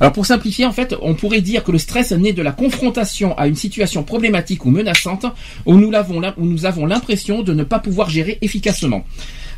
Alors 0.00 0.12
pour 0.12 0.26
simplifier, 0.26 0.66
en 0.66 0.72
fait, 0.72 0.94
on 1.00 1.14
pourrait 1.14 1.40
dire 1.40 1.62
que 1.62 1.72
le 1.72 1.78
stress 1.78 2.10
naît 2.10 2.32
de 2.32 2.42
la 2.42 2.52
confrontation 2.52 3.38
à 3.38 3.46
une 3.46 3.54
situation 3.54 4.02
problématique 4.02 4.64
ou 4.64 4.70
menaçante 4.70 5.24
où 5.66 5.76
nous, 5.76 5.94
avons 5.94 6.86
l'impression 6.86 7.42
de 7.42 7.54
ne 7.54 7.62
pas 7.62 7.78
pouvoir 7.78 8.10
gérer 8.10 8.38
efficacement. 8.42 9.04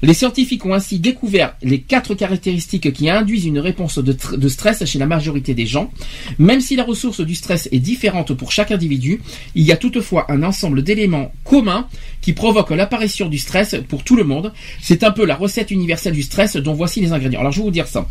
Les 0.03 0.15
scientifiques 0.15 0.65
ont 0.65 0.75
ainsi 0.75 0.99
découvert 0.99 1.55
les 1.63 1.81
quatre 1.81 2.15
caractéristiques 2.15 2.93
qui 2.93 3.11
induisent 3.11 3.47
une 3.47 3.59
réponse 3.59 3.99
de, 3.99 4.13
tr- 4.13 4.37
de 4.37 4.49
stress 4.49 4.85
chez 4.85 4.99
la 4.99 5.07
majorité 5.07 5.55
des 5.55 5.67
gens. 5.67 5.91
Même 6.39 6.61
si 6.61 6.77
la 6.77 6.85
ressource 6.85 7.21
du 7.21 7.35
stress 7.35 7.69
est 7.73 7.79
différente 7.79 8.33
pour 8.35 8.53
chaque 8.53 8.71
individu, 8.71 9.21
il 9.55 9.65
y 9.65 9.73
a 9.73 9.77
toutefois 9.77 10.31
un 10.31 10.43
ensemble 10.43 10.83
d'éléments 10.83 11.33
communs 11.45 11.87
qui 12.21 12.33
provoquent 12.33 12.71
l'apparition 12.71 13.29
du 13.29 13.39
stress 13.39 13.77
pour 13.89 14.05
tout 14.05 14.17
le 14.17 14.25
monde. 14.25 14.53
C'est 14.81 15.03
un 15.03 15.11
peu 15.11 15.25
la 15.25 15.37
recette 15.37 15.71
universelle 15.71 16.15
du 16.15 16.23
stress 16.23 16.57
dont 16.57 16.75
voici 16.75 17.01
les 17.01 17.13
ingrédients. 17.13 17.41
Alors 17.41 17.53
je 17.53 17.59
vais 17.59 17.65
vous 17.65 17.71
dire 17.71 17.87
ça. 17.89 18.07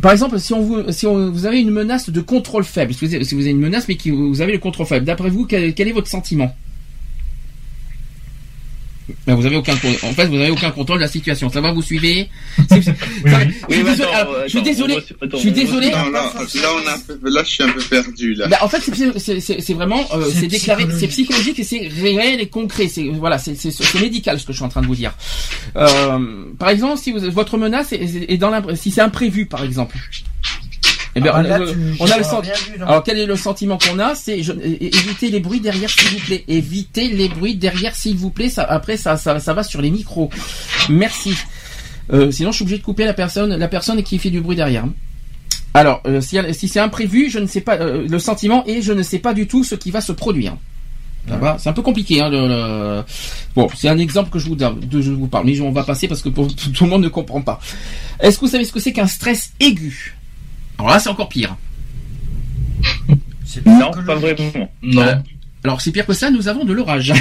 Par 0.00 0.12
exemple, 0.12 0.40
si, 0.40 0.52
on 0.52 0.62
vous, 0.62 1.46
avez 1.46 1.60
une 1.60 1.70
menace 1.70 2.10
de 2.10 2.20
contrôle 2.20 2.64
faible, 2.64 2.94
si 2.94 3.04
vous 3.04 3.14
avez, 3.14 3.50
une 3.50 3.60
menace 3.60 3.86
mais 3.88 3.94
que 3.96 4.10
vous 4.10 4.40
avez 4.40 4.52
le 4.52 4.58
contrôle 4.58 4.86
faible, 4.86 5.06
d'après 5.06 5.30
vous, 5.30 5.46
quel 5.46 5.72
est 5.76 5.92
votre 5.92 6.08
sentiment? 6.08 6.54
Ben, 9.26 9.34
vous 9.34 9.44
avez 9.44 9.56
aucun 9.56 9.74
en 9.74 10.12
fait 10.12 10.26
vous 10.28 10.36
avez 10.36 10.50
aucun 10.50 10.70
contrôle 10.70 10.96
de 10.98 11.02
la 11.02 11.08
situation. 11.08 11.50
Ça 11.50 11.60
va 11.60 11.72
vous 11.72 11.82
suivez 11.82 12.28
ça 12.68 12.76
va- 12.76 12.80
Je 13.68 13.74
suis 13.74 13.82
mais 13.82 13.90
désolé. 13.90 14.10
attends, 14.14 14.30
je 14.44 14.48
suis 14.48 14.62
désolé. 14.62 14.96
Je 15.32 15.36
suis 15.36 15.52
désolé. 15.52 15.90
Non, 15.90 16.10
là, 16.10 16.32
là, 16.32 16.68
on 16.82 16.88
a 16.88 16.92
un 16.94 16.98
peu- 16.98 17.30
là, 17.30 17.42
je 17.44 17.50
suis 17.50 17.62
un 17.64 17.68
peu 17.68 17.82
perdu, 17.82 18.34
là. 18.34 18.48
Bah, 18.48 18.58
en 18.62 18.68
fait, 18.68 18.80
c'est- 18.80 19.18
c'est- 19.18 19.40
c'est 19.40 19.60
c'est 19.60 19.74
vraiment, 19.74 20.00
euh, 20.14 20.24
C'est 20.32 20.46
déclaré, 20.46 20.86
c'est 20.98 21.08
psychologique. 21.08 21.58
et 21.58 21.64
c'est 21.64 21.88
réel 22.00 22.40
et 22.40 22.46
concret. 22.48 22.88
C'est 22.88 23.04
voilà, 23.08 23.36
c'est 23.38 23.54
c'est- 23.56 23.70
c'est 23.70 24.00
médical 24.00 24.40
ce 24.40 24.46
que 24.46 24.52
je 24.52 24.56
suis 24.58 24.64
en 24.64 24.68
train 24.70 24.80
de 24.82 24.86
vous 24.86 24.94
dire. 24.96 25.14
Euh, 25.76 26.44
par 26.58 26.70
exemple, 26.70 26.98
si 26.98 27.12
vous, 27.12 27.18
votre 27.30 27.58
menace 27.58 27.92
est, 27.92 28.00
est 28.30 28.38
dans 28.38 28.50
l'impr- 28.50 28.74
si 28.74 28.90
c'est 28.90 29.00
imprévu, 29.02 29.46
par 29.46 29.64
exemple. 29.64 29.96
Eh 31.16 31.20
ben, 31.20 31.30
Ah, 31.32 31.38
on, 31.38 31.42
là, 31.42 31.58
on- 31.62 31.66
tu- 31.72 31.78
on 32.00 32.06
a 32.06 32.16
le 32.18 32.22
tu 32.22 32.28
sent- 32.28 32.32
auras 32.34 32.40
rien 32.42 32.54
vu, 32.72 32.78
non 32.80 32.86
Alors 32.86 33.02
quel 33.04 33.18
est 33.18 33.26
le 33.26 33.36
sentiment 33.36 33.78
qu'on 33.78 33.98
a? 34.00 34.14
C'est 34.14 34.38
éviter 34.38 35.30
les 35.30 35.40
bruits 35.40 35.60
derrière, 35.60 35.88
s'il 35.90 36.08
vous 36.18 36.24
plaît. 36.26 36.44
Éviter 36.48 37.08
les 37.08 37.28
bruits 37.28 37.54
derrière, 37.56 37.94
s'il 37.94 38.16
vous 38.16 38.30
plaît. 38.30 38.48
Ça, 38.48 38.64
après, 38.64 38.96
ça, 38.96 39.16
ça, 39.16 39.38
ça 39.38 39.54
va 39.54 39.62
sur 39.62 39.80
les 39.80 39.90
micros. 39.90 40.30
Merci. 40.88 41.34
Euh, 42.12 42.30
sinon, 42.30 42.50
je 42.50 42.56
suis 42.56 42.62
obligé 42.64 42.78
de 42.78 42.84
couper 42.84 43.04
la 43.04 43.14
personne, 43.14 43.54
la 43.56 43.68
personne 43.68 44.02
qui 44.02 44.18
fait 44.18 44.30
du 44.30 44.40
bruit 44.40 44.56
derrière. 44.56 44.84
Alors, 45.72 46.02
euh, 46.06 46.20
si, 46.20 46.36
si 46.52 46.68
c'est 46.68 46.80
imprévu, 46.80 47.30
je 47.30 47.38
ne 47.38 47.46
sais 47.46 47.60
pas 47.60 47.76
euh, 47.76 48.06
le 48.08 48.18
sentiment 48.18 48.64
et 48.66 48.82
je 48.82 48.92
ne 48.92 49.02
sais 49.02 49.18
pas 49.18 49.34
du 49.34 49.46
tout 49.46 49.64
ce 49.64 49.74
qui 49.74 49.90
va 49.90 50.00
se 50.00 50.12
produire. 50.12 50.56
C'est 51.58 51.70
un 51.70 51.72
peu 51.72 51.80
compliqué. 51.80 52.20
Hein, 52.20 52.28
le- 52.28 52.48
le- 52.48 53.02
Bon, 53.56 53.66
c'est 53.74 53.88
un 53.88 53.96
exemple 53.98 54.28
que 54.30 54.38
je 54.38 54.46
vous 54.46 54.56
donne, 54.56 54.78
de, 54.80 55.00
je 55.00 55.10
vous 55.10 55.26
parle, 55.26 55.46
mais 55.46 55.58
on 55.60 55.72
va 55.72 55.82
passer 55.82 56.06
parce 56.06 56.20
que 56.20 56.28
pour, 56.28 56.54
tout 56.74 56.84
le 56.84 56.90
monde 56.90 57.02
ne 57.02 57.08
comprend 57.08 57.40
pas. 57.40 57.60
Est-ce 58.20 58.36
que 58.38 58.44
vous 58.44 58.50
savez 58.50 58.64
ce 58.66 58.72
que 58.72 58.80
c'est 58.80 58.92
qu'un 58.92 59.06
stress 59.06 59.52
aigu? 59.58 60.16
Alors 60.78 60.90
là, 60.92 60.98
c'est 60.98 61.08
encore 61.08 61.28
pire. 61.28 61.56
C'est 63.44 63.64
Non, 63.66 63.90
pas 63.92 64.14
vraiment. 64.16 64.68
Non. 64.82 65.02
Euh, 65.02 65.14
Alors 65.64 65.80
c'est 65.80 65.92
pire 65.92 66.04
que 66.06 66.12
ça, 66.12 66.30
nous 66.30 66.48
avons 66.48 66.64
de 66.64 66.72
l'orage. 66.72 67.12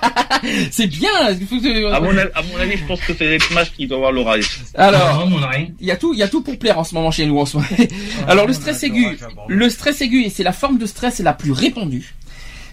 c'est 0.70 0.86
bien. 0.86 1.10
il 1.38 1.46
faut 1.46 1.60
que- 1.60 1.92
À 1.92 2.00
mon, 2.00 2.10
avis, 2.16 2.30
à 2.34 2.42
mon 2.42 2.56
avis, 2.58 2.76
je 2.78 2.84
pense 2.84 3.00
que 3.00 3.12
c'est 3.16 3.28
les 3.28 3.38
matchs 3.54 3.72
qui 3.76 3.86
doivent 3.86 3.98
avoir 3.98 4.12
l'orage. 4.12 4.60
Alors, 4.74 5.28
il 5.80 5.86
y 5.86 5.90
a 5.90 5.96
tout, 5.96 6.14
il 6.14 6.18
y 6.20 6.22
a 6.22 6.28
tout 6.28 6.42
pour 6.42 6.58
plaire 6.58 6.78
en 6.78 6.84
ce 6.84 6.94
moment 6.94 7.10
chez 7.10 7.26
nous 7.26 7.38
en 7.38 7.44
ce 7.46 7.56
moment. 7.58 7.68
Alors 8.28 8.46
le 8.46 8.52
stress 8.54 8.82
aigu, 8.82 9.18
le 9.48 9.68
stress 9.70 10.00
aigu, 10.00 10.30
c'est 10.30 10.42
la 10.44 10.52
forme 10.52 10.78
de 10.78 10.86
stress 10.86 11.18
la 11.20 11.32
plus 11.34 11.52
répandue. 11.52 12.14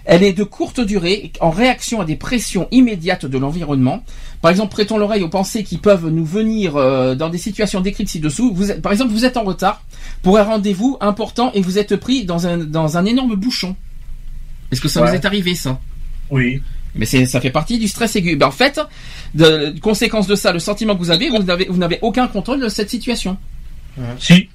Elle 0.06 0.22
est 0.22 0.32
de 0.34 0.44
courte 0.44 0.80
durée, 0.80 1.32
en 1.40 1.50
réaction 1.50 2.00
à 2.00 2.04
des 2.04 2.16
pressions 2.16 2.68
immédiates 2.70 3.24
de 3.24 3.38
l'environnement. 3.38 4.04
Par 4.42 4.50
exemple, 4.50 4.70
prêtons 4.72 4.98
l'oreille 4.98 5.22
aux 5.22 5.28
pensées 5.30 5.64
qui 5.64 5.78
peuvent 5.78 6.08
nous 6.08 6.24
venir 6.26 6.76
euh, 6.76 7.14
dans 7.14 7.30
des 7.30 7.38
situations 7.38 7.80
décrites 7.80 8.08
ci-dessous. 8.10 8.52
Vous 8.54 8.70
êtes- 8.70 8.82
par 8.82 8.92
exemple, 8.92 9.12
vous 9.12 9.24
êtes 9.24 9.36
en 9.38 9.44
retard 9.44 9.82
pour 10.22 10.36
un 10.38 10.42
rendez-vous 10.42 10.98
important 11.00 11.50
et 11.54 11.62
vous 11.62 11.78
êtes 11.78 11.96
pris 11.96 12.24
dans 12.26 12.46
un, 12.46 12.58
dans 12.58 12.98
un 12.98 13.04
énorme 13.06 13.34
bouchon. 13.34 13.74
Est-ce 14.70 14.80
que 14.82 14.88
ça 14.88 15.00
vous 15.00 15.14
est 15.14 15.24
arrivé 15.24 15.54
ça? 15.54 15.80
Oui. 16.30 16.60
mais 16.94 17.06
ça 17.06 17.40
fait 17.40 17.50
partie 17.50 17.78
du 17.78 17.88
stress 17.88 18.14
aigu. 18.16 18.36
Ben, 18.36 18.46
en 18.46 18.50
fait, 18.50 18.78
de, 19.34 19.70
de- 19.70 19.80
conséquence 19.80 20.26
de 20.26 20.34
ça, 20.34 20.52
le 20.52 20.58
sentiment 20.58 20.94
que 20.94 21.00
vous 21.00 21.10
avez, 21.10 21.28
vous 21.30 21.42
n'avez, 21.42 21.66
vous 21.68 21.76
n'avez 21.78 21.98
aucun 22.02 22.26
contrôle 22.28 22.60
de 22.60 22.68
cette 22.68 22.90
situation. 22.90 23.36
Si. 24.18 24.48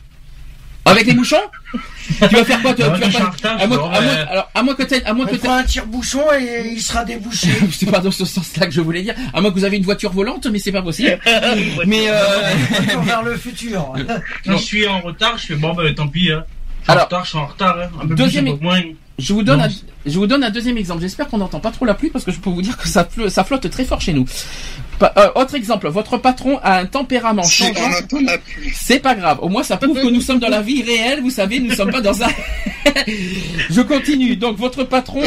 Avec 0.89 1.05
les 1.05 1.13
bouchons 1.13 1.38
Tu 1.72 2.36
vas 2.36 2.43
faire 2.46 2.62
quoi 2.62 2.74
toi, 2.74 2.89
tu 2.89 3.00
vas 3.01 3.05
je 3.05 3.12
suis 3.12 3.19
pas- 3.22 3.27
en 3.27 3.31
retard, 3.31 3.58
à, 3.62 3.67
moins, 3.67 3.77
je 3.77 3.98
à 3.98 4.01
moins- 4.01 4.25
alors, 4.31 4.51
à 4.55 4.63
moins 4.63 4.74
que 4.75 4.84
t'aies, 4.84 5.03
à 5.05 5.13
moins 5.13 5.25
On 5.27 5.31
que 5.31 5.36
prend 5.38 5.55
un 5.58 5.63
tire-bouchon 5.63 6.24
et 6.39 6.72
il 6.74 6.81
sera 6.81 7.05
débouché. 7.05 7.48
c'est 7.72 7.89
pas 7.89 8.00
dans 8.00 8.12
ce 8.12 8.25
sens-là 8.25 8.65
que 8.65 8.72
je 8.74 8.81
voulais 8.81 9.03
dire. 9.03 9.15
À 9.34 9.41
moins 9.41 9.51
que 9.51 9.55
vous 9.55 9.63
avez 9.65 9.77
une 9.77 9.84
voiture 9.84 10.12
volante, 10.12 10.48
mais 10.51 10.60
c'est 10.60 10.72
pas 10.72 10.81
possible. 10.81 11.19
mais 11.86 12.10
euh, 12.10 12.22
vers 13.03 13.24
le 13.24 13.36
futur. 13.38 13.93
Quand 14.46 14.58
je 14.58 14.63
suis 14.63 14.88
en 14.88 15.00
retard, 15.01 15.38
je 15.38 15.46
fais 15.48 15.55
bon, 15.55 15.74
ben 15.74 15.93
tant 15.93 16.08
pis. 16.08 16.31
Hein. 16.31 16.43
Je 16.81 16.84
suis 16.86 16.91
Alors, 16.91 17.03
en 17.03 17.05
retard, 17.05 17.24
je 17.25 17.29
suis 17.29 17.38
en 17.38 17.46
retard. 17.46 17.77
Hein. 17.79 17.89
Un 18.03 18.08
peu 18.08 18.15
deuxième- 18.15 18.46
plus, 18.46 18.53
un 18.53 18.58
peu 18.58 18.63
moins. 18.63 18.81
je 19.19 19.34
vous 19.34 19.43
donne, 19.43 19.62
un, 19.62 19.69
je 20.05 20.17
vous 20.17 20.27
donne 20.27 20.43
un 20.43 20.50
deuxième 20.50 20.77
exemple. 20.77 21.01
J'espère 21.01 21.27
qu'on 21.27 21.38
n'entend 21.38 21.60
pas 21.60 21.72
trop 21.72 21.86
la 21.86 21.93
pluie 21.93 22.10
parce 22.10 22.25
que 22.25 22.31
je 22.31 22.39
peux 22.39 22.50
vous 22.50 22.62
dire 22.62 22.77
que 22.77 22.88
ça 22.88 23.43
flotte 23.43 23.69
très 23.69 23.86
fort 23.86 24.01
chez 24.01 24.13
nous. 24.13 24.25
Pa- 25.00 25.13
euh, 25.18 25.29
autre 25.41 25.56
exemple, 25.56 25.88
votre 25.88 26.18
patron 26.18 26.60
a 26.62 26.79
un 26.79 26.86
tempérament 26.86 27.44
changeant. 27.44 27.89
C'est 28.74 29.00
pas 29.00 29.15
grave. 29.15 29.39
Au 29.41 29.48
moins, 29.50 29.63
ça 29.63 29.77
prouve 29.77 29.96
que 30.01 30.08
nous 30.10 30.22
sommes 30.22 30.39
dans 30.39 30.50
la 30.50 30.62
vie 30.62 30.84
réelle. 30.84 31.22
Vous 31.22 31.29
savez, 31.29 31.60
nous 31.60 31.74
sommes 31.74 31.91
pas 31.91 32.01
dans 32.01 32.22
un. 32.22 32.27
Je 33.70 33.82
continue. 33.82 34.36
Donc, 34.36 34.58
votre 34.58 34.84
patron 34.84 35.22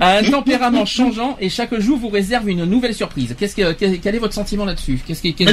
a, 0.00 0.18
un 0.18 0.22
tempérament 0.30 0.84
changeant 0.86 1.36
et 1.40 1.48
chaque 1.48 1.74
jour 1.80 1.98
vous 1.98 2.08
réserve 2.08 2.48
une 2.48 2.64
nouvelle 2.64 2.94
surprise. 2.94 3.34
Qu'est-ce 3.38 3.56
que, 3.56 3.72
quel, 3.72 3.98
quel 4.00 4.14
est 4.14 4.18
votre 4.18 4.34
sentiment 4.34 4.64
là-dessus? 4.64 5.00
Qu'est-ce 5.06 5.22
Bah, 5.44 5.52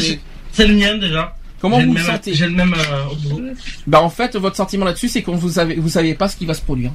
c'est- 0.53 0.67
le 0.67 0.73
mien 0.75 0.97
déjà. 0.97 1.35
comment 1.59 1.77
vous 1.79 1.93
le 1.93 1.99
sentez? 2.01 2.33
J'ai 2.33 2.45
le 2.45 2.51
même 2.53 2.73
euh. 2.73 3.53
Bah, 3.87 4.01
en 4.01 4.09
fait, 4.09 4.35
votre 4.35 4.55
sentiment 4.55 4.85
là-dessus, 4.85 5.09
c'est 5.09 5.21
qu'on 5.23 5.35
vous 5.35 5.49
savez, 5.53 5.75
vous 5.75 5.89
savez 5.89 6.13
pas 6.13 6.27
ce 6.27 6.35
qui 6.35 6.45
va 6.45 6.53
se 6.53 6.61
produire. 6.61 6.91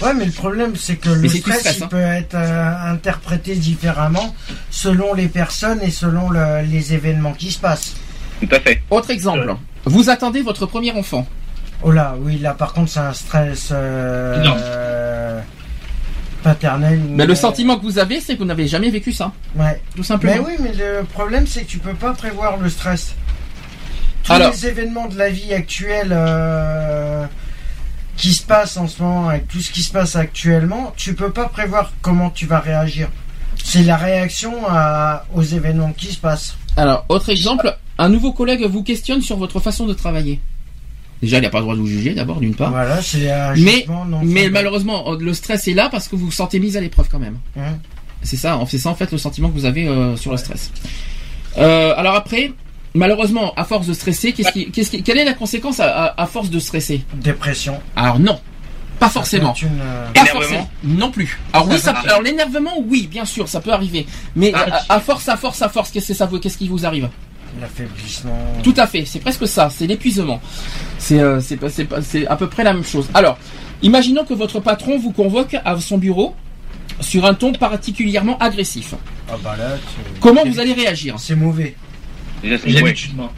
Ouais, 0.00 0.14
mais 0.14 0.24
le 0.26 0.32
problème, 0.32 0.76
c'est 0.76 0.96
que 0.96 1.08
le 1.10 1.28
stress, 1.28 1.60
stress, 1.60 1.78
il 1.78 1.82
hein. 1.84 1.88
peut 1.88 1.96
être 2.00 2.34
euh, 2.34 2.90
interprété 2.92 3.54
différemment 3.56 4.34
selon 4.70 5.12
les 5.14 5.28
personnes 5.28 5.80
et 5.82 5.90
selon 5.90 6.30
le- 6.30 6.62
les 6.62 6.94
événements 6.94 7.32
qui 7.32 7.50
se 7.50 7.58
passent. 7.58 7.94
Tout 8.40 8.48
à 8.54 8.60
fait. 8.60 8.82
Autre 8.90 9.10
exemple. 9.10 9.54
Vous 9.84 10.10
attendez 10.10 10.42
votre 10.42 10.66
premier 10.66 10.92
enfant. 10.92 11.26
Oh 11.82 11.90
là, 11.92 12.14
oui, 12.20 12.38
là 12.38 12.54
par 12.54 12.72
contre 12.72 12.90
c'est 12.90 12.98
un 13.00 13.12
stress 13.12 13.68
euh, 13.72 14.42
Non. 14.42 14.56
euh, 14.58 15.40
paternel. 16.42 17.00
Mais 17.10 17.26
le 17.26 17.32
Euh, 17.32 17.36
sentiment 17.36 17.76
que 17.78 17.82
vous 17.82 17.98
avez, 17.98 18.20
c'est 18.20 18.34
que 18.34 18.38
vous 18.40 18.44
n'avez 18.44 18.66
jamais 18.68 18.90
vécu 18.90 19.12
ça, 19.12 19.32
Ouais. 19.56 19.80
tout 19.96 20.02
simplement. 20.04 20.34
Mais 20.34 20.40
oui, 20.40 20.56
mais 20.60 20.72
le 20.72 21.04
problème 21.04 21.46
c'est 21.46 21.62
que 21.62 21.68
tu 21.68 21.78
peux 21.78 21.94
pas 21.94 22.12
prévoir 22.12 22.56
le 22.58 22.68
stress. 22.68 23.14
Tous 24.24 24.32
Alors. 24.32 24.50
les 24.50 24.66
événements 24.66 25.06
de 25.06 25.16
la 25.16 25.30
vie 25.30 25.54
actuelle 25.54 26.08
euh, 26.12 27.24
qui 28.18 28.34
se 28.34 28.42
passent 28.42 28.76
en 28.76 28.86
ce 28.88 29.02
moment, 29.02 29.28
avec 29.30 29.48
tout 29.48 29.60
ce 29.60 29.70
qui 29.70 29.82
se 29.82 29.90
passe 29.92 30.14
actuellement, 30.16 30.92
tu 30.96 31.14
peux 31.14 31.30
pas 31.30 31.48
prévoir 31.48 31.92
comment 32.02 32.28
tu 32.30 32.44
vas 32.46 32.58
réagir. 32.60 33.08
C'est 33.64 33.82
la 33.82 33.96
réaction 33.96 34.52
à- 34.68 35.24
aux 35.34 35.42
événements 35.42 35.92
qui 35.92 36.06
se 36.12 36.18
passent. 36.18 36.56
Alors, 36.76 37.04
autre 37.08 37.30
exemple, 37.30 37.76
un 37.98 38.08
nouveau 38.08 38.32
collègue 38.32 38.64
vous 38.64 38.82
questionne 38.82 39.22
sur 39.22 39.36
votre 39.36 39.60
façon 39.60 39.86
de 39.86 39.94
travailler. 39.94 40.40
Déjà, 41.22 41.38
il 41.38 41.42
n'a 41.42 41.50
pas 41.50 41.58
le 41.58 41.64
droit 41.64 41.74
de 41.74 41.80
vous 41.80 41.86
juger, 41.88 42.14
d'abord, 42.14 42.38
d'une 42.38 42.54
part. 42.54 42.70
Voilà, 42.70 43.02
c'est 43.02 43.28
un 43.30 43.54
Mais- 43.56 43.84
non 43.88 44.20
Mais 44.22 44.48
malheureusement, 44.50 45.12
le 45.18 45.34
stress 45.34 45.66
est 45.66 45.74
là 45.74 45.88
parce 45.90 46.06
que 46.06 46.14
vous 46.14 46.26
vous 46.26 46.30
sentez 46.32 46.60
mis 46.60 46.76
à 46.76 46.80
l'épreuve 46.80 47.08
quand 47.10 47.18
même. 47.18 47.38
Hein. 47.58 47.74
C'est 48.22 48.36
ça, 48.36 48.58
c'est 48.68 48.78
ça 48.78 48.90
en 48.90 48.94
fait 48.94 49.10
le 49.12 49.18
sentiment 49.18 49.48
que 49.48 49.54
vous 49.54 49.64
avez 49.64 49.86
euh, 49.88 50.16
sur 50.16 50.30
le 50.32 50.36
stress. 50.36 50.70
Euh, 51.56 51.94
alors 51.96 52.14
après, 52.14 52.52
malheureusement, 52.94 53.52
à 53.56 53.64
force 53.64 53.86
de 53.86 53.92
stresser, 53.92 54.32
qu'est-ce 54.32 54.52
qui, 54.52 54.70
qu'est-ce 54.70 54.90
qui- 54.90 55.02
quelle 55.02 55.18
est 55.18 55.24
la 55.24 55.34
conséquence 55.34 55.80
à, 55.80 55.86
à- 56.06 56.22
à 56.22 56.26
force 56.26 56.50
de 56.50 56.58
stresser? 56.58 57.02
Dépression. 57.14 57.80
Alors 57.96 58.18
non, 58.18 58.40
pas 58.98 59.08
forcément. 59.08 59.54
Une, 59.54 59.68
euh, 59.80 60.06
Pas 60.12 60.24
forcément. 60.26 60.68
Non 60.84 61.10
plus. 61.10 61.38
Alors 61.52 61.68
oui, 61.68 61.78
ça, 61.78 61.92
alors 61.92 62.22
l'énervement, 62.22 62.74
oui, 62.86 63.06
bien 63.10 63.24
sûr, 63.24 63.48
ça 63.48 63.60
peut 63.60 63.72
arriver. 63.72 64.06
Mais 64.36 64.52
Ah. 64.54 64.82
à, 64.88 64.94
à 64.96 65.00
force, 65.00 65.28
à 65.28 65.36
force, 65.36 65.60
à 65.62 65.68
force, 65.68 65.90
qu'est-ce 65.90 66.08
que 66.08 66.14
ça 66.14 66.26
vous, 66.26 66.38
qu'est-ce 66.40 66.58
qui 66.58 66.68
vous 66.68 66.84
arrive? 66.86 67.08
L'affaiblissement. 67.60 68.38
Tout 68.62 68.74
à 68.76 68.86
fait, 68.86 69.04
c'est 69.04 69.20
presque 69.20 69.46
ça, 69.48 69.70
c'est 69.70 69.86
l'épuisement. 69.86 70.40
C'est 70.98 71.18
euh, 71.20 71.40
c'est 71.40 71.56
pas- 71.56 71.70
c'est 71.70 71.84
pas- 71.86 72.02
c'est 72.02 72.26
à 72.26 72.36
peu 72.36 72.48
près 72.48 72.62
la 72.62 72.72
même 72.74 72.84
chose. 72.84 73.08
Alors, 73.14 73.38
imaginons 73.82 74.24
que 74.24 74.34
votre 74.34 74.60
patron 74.60 74.98
vous 74.98 75.12
convoque 75.12 75.56
à 75.64 75.78
son 75.80 75.98
bureau 75.98 76.34
sur 77.00 77.24
un 77.24 77.34
ton 77.34 77.52
particulièrement 77.52 78.36
agressif. 78.38 78.94
Ah 79.30 79.34
bah 79.42 79.54
là, 79.58 79.76
Comment 80.20 80.44
vous 80.44 80.58
allez 80.58 80.72
réagir? 80.72 81.14
C'est 81.18 81.36
mauvais. 81.36 81.74
Déjà, 82.42 82.58
c'est 82.58 82.68
l'habitude, 82.70 83.16
moi. 83.16 83.32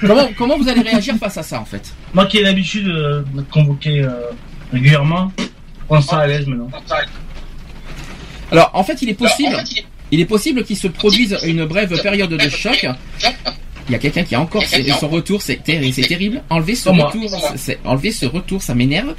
comment, 0.00 0.28
comment 0.36 0.58
vous 0.58 0.68
allez 0.68 0.82
réagir 0.82 1.16
face 1.16 1.38
à 1.38 1.42
ça 1.42 1.60
en 1.60 1.64
fait? 1.64 1.92
Moi 2.14 2.26
qui 2.26 2.38
ai 2.38 2.42
l'habitude 2.42 2.88
euh, 2.88 3.22
d'être 3.34 3.48
convoqué 3.48 4.02
euh, 4.02 4.10
régulièrement, 4.72 5.32
je 5.38 5.44
prends 5.86 6.00
ça 6.00 6.18
à 6.18 6.26
l'aise 6.26 6.46
maintenant. 6.46 6.70
Alors, 8.50 8.70
en 8.72 8.82
fait, 8.82 9.02
il 9.02 9.10
est 9.10 9.14
possible, 9.14 9.56
il 10.10 10.20
est 10.20 10.26
possible 10.26 10.64
qu'il 10.64 10.76
se 10.76 10.88
produise 10.88 11.38
une 11.44 11.66
brève 11.66 12.00
période 12.02 12.30
de 12.30 12.48
choc. 12.48 12.86
Il 13.88 13.92
y 13.92 13.94
a 13.94 13.98
quelqu'un 13.98 14.22
qui 14.22 14.34
a 14.34 14.40
encore 14.40 14.62
son 15.00 15.08
retour, 15.08 15.40
c'est 15.42 15.62
terri- 15.64 15.92
c'est 15.92 16.02
terrible. 16.06 16.42
Enlever 16.50 16.74
ce 16.74 16.88
retour, 16.90 17.30
enlever 17.84 18.12
ce 18.12 18.26
retour, 18.26 18.62
ça 18.62 18.74
m'énerve. 18.74 19.14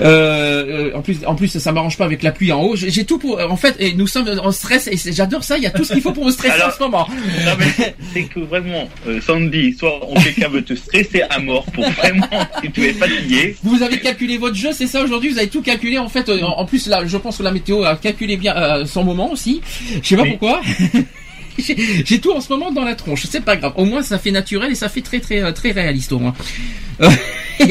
Euh, 0.00 0.90
euh, 0.90 0.96
en 0.96 1.02
plus, 1.02 1.18
en 1.26 1.34
plus, 1.34 1.48
ça 1.58 1.72
m'arrange 1.72 1.96
pas 1.98 2.04
avec 2.04 2.22
la 2.22 2.32
pluie 2.32 2.52
en 2.52 2.62
haut. 2.62 2.76
J'ai 2.76 3.04
tout 3.04 3.18
pour. 3.18 3.38
En 3.40 3.56
fait, 3.56 3.76
et 3.78 3.92
nous 3.94 4.06
sommes 4.06 4.28
en 4.42 4.52
stress 4.52 4.86
et 4.88 4.96
j'adore 5.12 5.44
ça. 5.44 5.56
Il 5.58 5.62
y 5.62 5.66
a 5.66 5.70
tout 5.70 5.84
ce 5.84 5.92
qu'il 5.92 6.02
faut 6.02 6.12
pour 6.12 6.24
me 6.24 6.30
stresser 6.30 6.54
Alors- 6.54 6.68
en 6.68 6.72
ce 6.72 6.78
moment. 6.82 7.08
Non, 7.44 7.52
mais 7.58 7.94
c'est 8.14 8.22
que 8.24 8.40
vraiment, 8.40 8.88
euh, 9.06 9.20
Sandy, 9.20 9.74
soit 9.78 9.98
on 10.08 10.14
quelqu'un 10.20 10.48
veut 10.48 10.62
te 10.62 10.74
stresser 10.74 11.22
à 11.28 11.38
mort 11.38 11.64
pour 11.72 11.88
vraiment, 11.90 12.26
si 12.62 12.70
tu 12.70 12.84
es 12.86 12.92
fatigué. 12.92 13.56
Vous 13.62 13.82
avez 13.82 13.98
calculé 14.00 14.38
votre 14.38 14.56
jeu, 14.56 14.70
c'est 14.72 14.86
ça 14.86 15.02
aujourd'hui? 15.02 15.30
Vous 15.30 15.38
avez 15.38 15.48
tout 15.48 15.62
calculé 15.62 15.98
en 15.98 16.08
fait. 16.08 16.28
euh, 16.28 16.40
En, 16.42 16.60
en 16.60 16.64
plus, 16.64 16.86
là, 16.86 17.02
je 17.06 17.16
pense 17.16 17.38
que 17.38 17.42
la 17.42 17.52
météo 17.52 17.82
a 17.84 17.96
calculé 17.96 18.36
bien 18.36 18.56
euh, 18.56 18.86
son 18.86 19.04
moment 19.04 19.30
aussi. 19.30 19.60
Je 20.02 20.08
sais 20.08 20.16
pas 20.16 20.22
Oui. 20.22 20.30
pourquoi. 20.30 20.60
J'ai 22.04 22.20
tout 22.20 22.32
en 22.32 22.40
ce 22.40 22.48
moment 22.52 22.70
dans 22.72 22.84
la 22.84 22.94
tronche. 22.94 23.24
C'est 23.28 23.44
pas 23.44 23.56
grave. 23.56 23.72
Au 23.76 23.84
moins, 23.84 24.02
ça 24.02 24.18
fait 24.18 24.30
naturel 24.30 24.72
et 24.72 24.74
ça 24.74 24.88
fait 24.88 25.00
très 25.02 25.20
très 25.20 25.42
euh, 25.42 25.52
très 25.52 25.70
réaliste 25.72 26.12
au 26.12 26.18
moins. 26.18 26.34
Euh, 27.02 27.08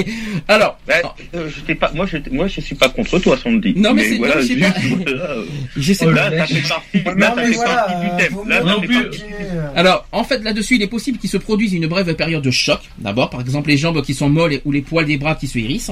Alors, 0.48 0.77
Bah, 0.88 0.96
euh, 1.36 1.50
je 1.56 1.62
t'ai 1.62 1.75
pas, 1.75 1.92
moi, 1.94 2.06
je, 2.06 2.18
moi, 2.32 2.48
je 2.48 2.62
suis 2.62 2.75
pas 2.75 2.89
contre 2.89 3.20
toi, 3.20 3.38
Sandy. 3.38 3.74
Non, 3.75 3.94
mais 3.94 4.04
c'est- 4.10 4.18
voilà, 4.18 4.36
non, 4.36 4.42
je 4.42 4.48
sais 4.48 4.54
juste, 4.56 4.74
pas. 4.74 4.80
voilà, 5.12 5.30
euh, 5.32 5.46
je 5.77 5.94
sais 5.94 6.06
pas. 6.06 6.12
là, 6.30 6.38
ça 6.39 6.46
fait 6.48 6.62
partie, 6.68 7.04
là, 7.04 7.15
Non 7.15 7.25
ça 7.27 7.34
mais 7.36 7.46
fait 7.48 7.54
voilà, 7.54 7.75
partie 7.75 7.96
du 8.01 8.08
euh, 8.08 8.18
thème. 8.18 8.50
Là, 8.50 8.58
ça 8.58 8.63
non 8.63 8.82
fait 8.82 8.88
plus. 8.88 8.96
partie. 9.04 9.20
continuer. 9.20 9.38
Alors, 9.75 10.08
en 10.12 10.24
fait, 10.24 10.44
là-dessus, 10.44 10.75
il 10.75 10.82
est 10.82 10.88
possible 10.88 11.18
qu'il 11.18 11.30
se 11.30 11.38
produise 11.38 11.74
une 11.74 11.88
brève 11.88 12.13
période 12.15 12.44
de 12.44 12.51
choc. 12.51 12.80
D'abord, 12.98 13.30
par 13.30 13.42
exemple, 13.42 13.70
les 13.70 13.77
jambes 13.77 14.01
qui 14.04 14.13
sont 14.13 14.30
molles 14.30 14.62
ou 14.65 14.72
les 14.72 14.82
poils 14.82 15.06
des 15.06 15.18
bras 15.18 15.36
qui 15.36 15.48
se 15.48 15.58
hérissent. 15.60 15.92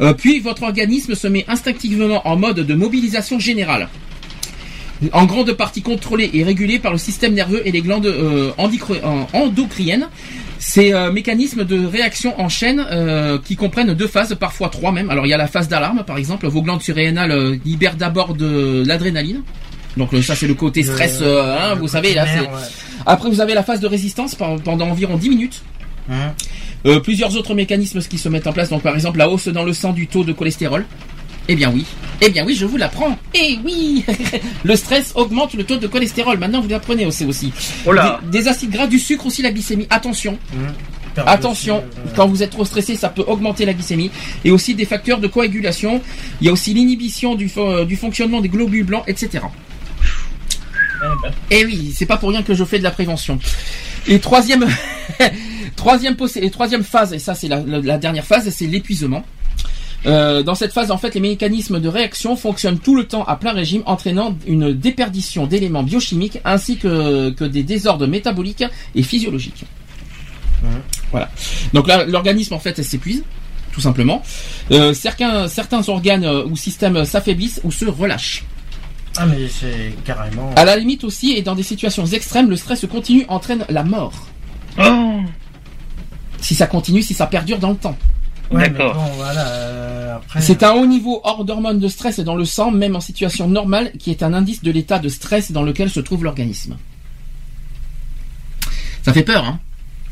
Euh, 0.00 0.12
puis, 0.14 0.40
votre 0.40 0.62
organisme 0.62 1.14
se 1.14 1.26
met 1.28 1.44
instinctivement 1.48 2.26
en 2.26 2.36
mode 2.36 2.60
de 2.60 2.74
mobilisation 2.74 3.38
générale. 3.38 3.88
En 5.12 5.24
grande 5.24 5.52
partie 5.52 5.82
contrôlé 5.82 6.30
et 6.34 6.44
régulé 6.44 6.78
par 6.78 6.92
le 6.92 6.98
système 6.98 7.34
nerveux 7.34 7.62
et 7.66 7.72
les 7.72 7.80
glandes 7.80 8.06
euh, 8.06 8.50
endicro- 8.58 8.96
en- 9.04 9.26
endocriniennes. 9.32 10.08
Ces 10.58 10.92
euh, 10.92 11.10
mécanismes 11.10 11.64
de 11.64 11.84
réaction 11.84 12.40
en 12.40 12.48
chaîne 12.48 12.86
euh, 12.90 13.38
qui 13.44 13.56
comprennent 13.56 13.94
deux 13.94 14.06
phases, 14.06 14.36
parfois 14.38 14.68
trois 14.68 14.92
même. 14.92 15.10
Alors 15.10 15.26
il 15.26 15.30
y 15.30 15.34
a 15.34 15.36
la 15.38 15.48
phase 15.48 15.66
d'alarme, 15.68 16.04
par 16.06 16.18
exemple. 16.18 16.46
Vos 16.46 16.62
glandes 16.62 16.82
surrénales 16.82 17.32
euh, 17.32 17.56
libèrent 17.64 17.96
d'abord 17.96 18.34
de 18.34 18.84
l'adrénaline. 18.86 19.42
Donc 19.96 20.10
ça 20.22 20.36
c'est 20.36 20.46
le 20.46 20.54
côté 20.54 20.82
stress, 20.84 21.20
Le- 21.20 21.40
hein, 21.40 21.74
le 21.74 21.80
vous 21.80 21.88
savez 21.88 22.14
là. 22.14 22.24
ouais. 22.24 22.48
après, 23.04 23.28
vous 23.28 23.40
avez 23.40 23.54
la 23.54 23.62
phase 23.64 23.80
de 23.80 23.86
résistance 23.88 24.34
pendant 24.36 24.88
environ 24.88 25.16
10 25.16 25.28
minutes. 25.30 25.62
Hein. 26.10 26.32
Euh, 26.86 26.98
plusieurs 27.00 27.36
autres 27.36 27.54
mécanismes 27.54 28.00
qui 28.00 28.18
se 28.18 28.28
mettent 28.28 28.46
en 28.46 28.52
place. 28.52 28.70
Donc, 28.70 28.82
par 28.82 28.94
exemple, 28.94 29.18
la 29.18 29.28
hausse 29.28 29.48
dans 29.48 29.64
le 29.64 29.72
sang 29.72 29.92
du 29.92 30.06
taux 30.06 30.24
de 30.24 30.32
cholestérol. 30.32 30.84
Eh 31.52 31.54
bien 31.54 31.70
oui. 31.70 31.84
Eh 32.22 32.30
bien 32.30 32.46
oui, 32.46 32.54
je 32.54 32.64
vous 32.64 32.78
l'apprends. 32.78 33.18
Eh 33.34 33.58
oui 33.62 34.02
Le 34.64 34.74
stress 34.74 35.12
augmente 35.16 35.52
le 35.52 35.64
taux 35.64 35.76
de 35.76 35.86
cholestérol. 35.86 36.38
Maintenant, 36.38 36.62
vous 36.62 36.68
l'apprenez 36.68 37.04
aussi. 37.04 37.26
aussi. 37.26 37.52
Oh 37.84 37.92
là. 37.92 38.20
Des, 38.30 38.38
des 38.40 38.48
acides 38.48 38.70
gras, 38.70 38.86
du 38.86 38.98
sucre 38.98 39.26
aussi, 39.26 39.42
la 39.42 39.50
glycémie. 39.52 39.86
Attention. 39.90 40.38
Perte 41.14 41.28
Attention, 41.28 41.84
euh, 41.84 42.08
quand 42.16 42.26
vous 42.26 42.42
êtes 42.42 42.48
trop 42.48 42.64
stressé, 42.64 42.96
ça 42.96 43.10
peut 43.10 43.24
augmenter 43.26 43.66
la 43.66 43.74
glycémie. 43.74 44.10
Et 44.46 44.50
aussi 44.50 44.74
des 44.74 44.86
facteurs 44.86 45.18
de 45.20 45.26
coagulation. 45.26 46.00
Il 46.40 46.46
y 46.46 46.48
a 46.48 46.52
aussi 46.54 46.72
l'inhibition 46.72 47.34
du, 47.34 47.48
fo- 47.48 47.84
du 47.84 47.96
fonctionnement 47.96 48.40
des 48.40 48.48
globules 48.48 48.86
blancs, 48.86 49.04
etc. 49.06 49.44
Eh 51.50 51.58
Et 51.60 51.64
oui, 51.66 51.92
c'est 51.94 52.06
pas 52.06 52.16
pour 52.16 52.30
rien 52.30 52.42
que 52.42 52.54
je 52.54 52.64
fais 52.64 52.78
de 52.78 52.84
la 52.84 52.92
prévention. 52.92 53.38
Et 54.06 54.20
troisième, 54.20 54.66
troisième, 55.76 56.14
poss- 56.14 56.38
et 56.40 56.50
troisième 56.50 56.82
phase, 56.84 57.12
et 57.12 57.18
ça 57.18 57.34
c'est 57.34 57.48
la, 57.48 57.60
la- 57.60 57.80
la 57.80 57.98
dernière 57.98 58.24
phase, 58.24 58.48
c'est 58.50 58.66
l'épuisement. 58.66 59.22
Euh, 60.06 60.42
dans 60.42 60.54
cette 60.54 60.72
phase, 60.72 60.90
en 60.90 60.98
fait, 60.98 61.14
les 61.14 61.20
mécanismes 61.20 61.80
de 61.80 61.88
réaction 61.88 62.36
fonctionnent 62.36 62.78
tout 62.78 62.96
le 62.96 63.06
temps 63.06 63.24
à 63.24 63.36
plein 63.36 63.52
régime, 63.52 63.82
entraînant 63.86 64.36
une 64.46 64.72
déperdition 64.72 65.46
d'éléments 65.46 65.82
biochimiques 65.82 66.40
ainsi 66.44 66.76
que, 66.76 67.30
que 67.30 67.44
des 67.44 67.62
désordres 67.62 68.06
métaboliques 68.06 68.64
et 68.94 69.02
physiologiques. 69.02 69.64
Voilà. 71.10 71.30
Donc 71.72 71.88
là, 71.88 72.04
l'organisme 72.04 72.54
en 72.54 72.58
fait, 72.58 72.82
s'épuise, 72.82 73.22
tout 73.72 73.80
simplement. 73.80 74.22
Euh, 74.70 74.94
certains, 74.94 75.48
certains 75.48 75.88
organes 75.88 76.24
euh, 76.24 76.44
ou 76.44 76.56
systèmes 76.56 77.04
s'affaiblissent 77.04 77.60
ou 77.64 77.72
se 77.72 77.84
relâchent. 77.84 78.44
Ah 79.16 79.26
mais 79.26 79.46
c'est 79.48 79.94
carrément. 80.04 80.52
À 80.56 80.64
la 80.64 80.76
limite 80.76 81.04
aussi, 81.04 81.32
et 81.32 81.42
dans 81.42 81.54
des 81.54 81.62
situations 81.62 82.06
extrêmes, 82.06 82.48
le 82.48 82.56
stress 82.56 82.86
continu 82.86 83.26
entraîne 83.28 83.66
la 83.68 83.84
mort. 83.84 84.26
Oh, 84.78 85.20
Si 86.40 86.54
ça 86.54 86.66
continue, 86.66 87.02
si 87.02 87.12
ça 87.12 87.26
perdure 87.26 87.58
dans 87.58 87.70
le 87.70 87.76
temps. 87.76 87.96
Ouais, 88.52 88.68
mais 88.70 88.78
d'accord. 88.78 88.94
Bon 88.94 89.10
voilà. 89.16 89.46
euh. 89.48 90.18
C'est 90.40 90.62
un 90.62 90.72
haut 90.72 90.86
niveau 90.86 91.20
hors 91.24 91.44
d'hormones 91.44 91.78
de 91.78 91.88
stress 91.88 92.20
dans 92.20 92.36
le 92.36 92.44
sang, 92.44 92.70
même 92.70 92.96
en 92.96 93.00
situation 93.00 93.48
normale, 93.48 93.92
qui 93.98 94.10
est 94.10 94.22
un 94.22 94.32
indice 94.32 94.62
de 94.62 94.70
l'état 94.70 94.98
de 94.98 95.08
stress 95.08 95.52
dans 95.52 95.62
lequel 95.62 95.90
se 95.90 96.00
trouve 96.00 96.24
l'organisme. 96.24 96.76
Ça 99.02 99.12
fait 99.12 99.22
peur, 99.24 99.44
hein 99.44 99.58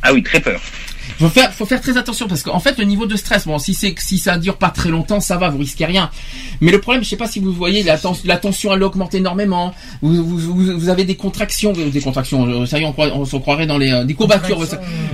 Ah 0.03 0.13
oui, 0.13 0.23
très 0.23 0.41
peur. 0.41 0.61
Faut 1.21 1.29
faire, 1.29 1.53
faut 1.53 1.67
faire 1.67 1.81
très 1.81 1.97
attention 1.97 2.27
parce 2.27 2.43
qu'en 2.43 2.59
fait 2.61 2.79
le 2.79 2.85
niveau 2.85 3.07
de 3.07 3.15
stress, 3.17 3.47
bon 3.47 3.59
si 3.59 3.75
c'est 3.75 3.95
si 3.99 4.19
ça 4.19 4.39
dure 4.39 4.57
pas 4.57 4.71
très 4.71 4.89
longtemps, 4.89 5.21
ça 5.21 5.37
va, 5.37 5.49
vous 5.51 5.59
risquez 5.59 5.85
rien. 5.87 6.11
Mais 6.61 6.73
le 6.73 6.81
problème, 6.81 7.05
je 7.05 7.09
sais 7.09 7.17
pas 7.17 7.29
si 7.29 7.39
vous 7.41 7.53
voyez 7.53 7.83
la, 7.83 7.97
tens- 7.99 8.25
la 8.25 8.37
tension 8.39 8.73
elle 8.75 8.83
augmente 8.83 9.15
énormément. 9.15 9.73
Vous, 10.03 10.25
vous, 10.25 10.39
vous, 10.39 10.79
vous 10.79 10.89
avez 10.89 11.05
des 11.05 11.17
contractions, 11.17 11.73
euh, 11.77 11.91
des 11.91 12.01
contractions. 12.01 12.47
euh, 12.47 12.67
Ça 12.67 12.79
y 12.79 12.83
est, 12.83 12.87
on, 12.87 12.95
on 12.99 13.25
se 13.25 13.37
croirait 13.37 13.67
dans 13.67 13.79
les 13.79 13.93
euh, 13.93 14.05
des 14.05 14.15
courbatures, 14.15 14.59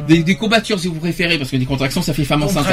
des, 0.09 0.23
des 0.23 0.35
courbatures 0.37 0.79
si 0.79 0.89
vous 0.89 0.95
préférez, 1.01 1.39
parce 1.39 1.51
que 1.51 1.57
des 1.57 1.65
contractions 1.67 2.03
ça 2.03 2.15
fait 2.15 2.25
femme 2.25 2.43
enceinte. 2.43 2.67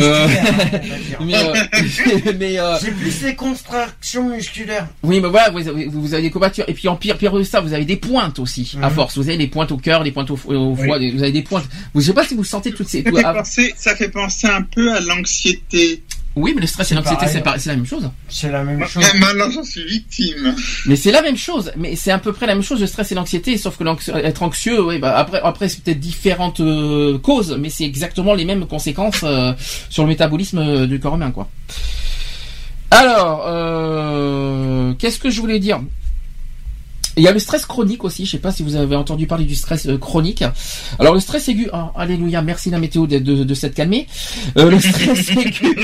Euh. 0.00 0.26
Mais, 1.20 1.34
euh, 1.34 1.54
mais 2.38 2.58
euh, 2.58 2.76
C'est 2.80 2.92
plus 2.92 3.22
les 3.22 3.34
contractions 3.34 4.28
musculaires. 4.30 4.86
oui, 5.02 5.20
mais 5.20 5.28
voilà, 5.28 5.50
vous 5.50 5.66
avez, 5.68 5.86
vous 5.86 6.14
avez 6.14 6.22
des 6.22 6.30
courbatures. 6.30 6.64
Et 6.68 6.74
puis 6.74 6.88
en 6.88 6.96
pire, 6.96 7.16
pire 7.18 7.32
que 7.32 7.42
ça, 7.42 7.60
vous 7.60 7.72
avez 7.72 7.84
des 7.84 7.96
pointes 7.96 8.38
aussi, 8.38 8.76
à 8.82 8.88
Mhm. 8.88 8.94
force. 8.94 9.18
Vous 9.18 9.28
avez 9.28 9.36
des 9.38 9.46
pointes 9.48 9.72
au 9.72 9.76
cœur, 9.76 10.04
des 10.04 10.12
pointes 10.12 10.30
au, 10.30 10.38
au 10.46 10.76
foie, 10.76 10.98
vous 10.98 11.22
avez 11.22 11.32
des 11.32 11.42
pointes. 11.42 11.64
Vous, 11.94 12.00
je 12.00 12.06
sais 12.06 12.12
pas 12.14 12.24
si 12.24 12.34
vous 12.34 12.44
sentez 12.44 12.70
toutes 12.78 12.88
ces. 12.88 13.02
Ça 13.02 13.10
tout- 13.10 13.16
fait, 13.16 13.22
penser, 13.22 13.74
ça 13.76 13.94
fait 13.96 14.08
penser 14.08 14.46
un 14.46 14.62
peu 14.62 14.92
à 14.92 15.00
l'anxiété. 15.00 16.02
oui, 16.36 16.52
mais 16.54 16.60
le 16.60 16.66
stress 16.68 16.92
et 16.92 16.94
l'anxiété, 16.94 17.26
c'est 17.26 17.42
la 17.66 17.74
même 17.76 17.84
chose. 17.86 18.08
C'est 18.28 18.50
la 18.50 18.62
même 18.64 18.86
chose. 18.86 19.04
Maintenant, 19.18 19.50
j'en 19.50 19.64
suis 19.64 19.84
victime. 19.84 20.54
Mais 20.86 20.94
c'est 20.96 21.10
la 21.10 21.20
même 21.22 21.36
chose. 21.36 21.72
Mais 21.76 21.96
c'est 21.96 22.10
à 22.12 22.18
peu 22.18 22.32
près 22.32 22.46
la 22.46 22.54
même 22.54 22.62
chose, 22.62 22.80
le 22.80 22.86
stress 22.86 23.10
et 23.12 23.14
l'anxiété, 23.16 23.58
sauf 23.58 23.76
que 23.76 23.84
être 24.24 24.42
anxieux, 24.42 24.80
oui, 24.82 24.98
bah 24.98 25.16
après, 25.18 25.40
après 25.42 25.68
c'est 25.68 25.82
peut-être 25.82 25.98
différentes 26.00 26.60
euh, 26.60 27.18
causes, 27.18 27.56
mais 27.60 27.70
c'est 27.70 27.84
exactement 27.84 28.34
les 28.34 28.44
mêmes 28.44 28.66
conséquences 28.66 29.20
euh, 29.24 29.52
sur 29.90 30.04
le 30.04 30.08
métabolisme 30.08 30.58
euh, 30.58 30.86
du 30.86 31.00
corps 31.00 31.16
humain, 31.16 31.32
quoi. 31.32 31.48
Alors, 32.90 33.44
euh, 33.46 34.94
qu'est-ce 34.94 35.18
que 35.18 35.28
je 35.30 35.40
voulais 35.40 35.58
dire? 35.58 35.80
Il 37.18 37.24
y 37.24 37.28
a 37.28 37.32
le 37.32 37.38
stress 37.38 37.66
chronique 37.66 38.04
aussi. 38.04 38.24
Je 38.24 38.30
sais 38.30 38.38
pas 38.38 38.52
si 38.52 38.62
vous 38.62 38.76
avez 38.76 38.96
entendu 38.96 39.26
parler 39.26 39.44
du 39.44 39.54
stress 39.54 39.86
euh, 39.86 39.98
chronique. 39.98 40.42
Alors 40.98 41.12
le 41.14 41.20
stress 41.20 41.48
aigu. 41.48 41.68
oh, 41.72 41.90
alléluia. 41.96 42.40
Merci 42.42 42.70
la 42.70 42.78
météo 42.78 43.06
de, 43.06 43.18
de, 43.18 43.44
de 43.44 43.54
s'être 43.54 43.74
calmée. 43.74 44.06
Euh, 44.56 44.70
le 44.70 44.78
stress 44.80 45.30
aigu. 45.30 45.76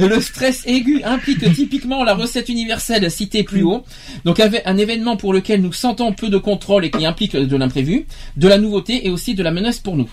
Le 0.00 0.20
stress 0.20 0.62
aigu 0.66 1.02
implique 1.04 1.52
typiquement 1.54 2.02
la 2.04 2.14
recette 2.14 2.48
universelle 2.48 3.10
citée 3.10 3.42
plus 3.44 3.62
haut. 3.62 3.84
Donc 4.24 4.40
un 4.40 4.76
événement 4.76 5.16
pour 5.16 5.32
lequel 5.32 5.60
nous 5.60 5.72
sentons 5.72 6.12
peu 6.12 6.28
de 6.30 6.38
contrôle 6.38 6.84
et 6.84 6.90
qui 6.90 7.04
implique 7.06 7.36
de 7.36 7.56
l'imprévu, 7.56 8.06
de 8.36 8.48
la 8.48 8.58
nouveauté 8.58 9.06
et 9.06 9.10
aussi 9.10 9.34
de 9.34 9.42
la 9.42 9.50
menace 9.50 9.78
pour 9.78 9.96
nous. 9.96 10.08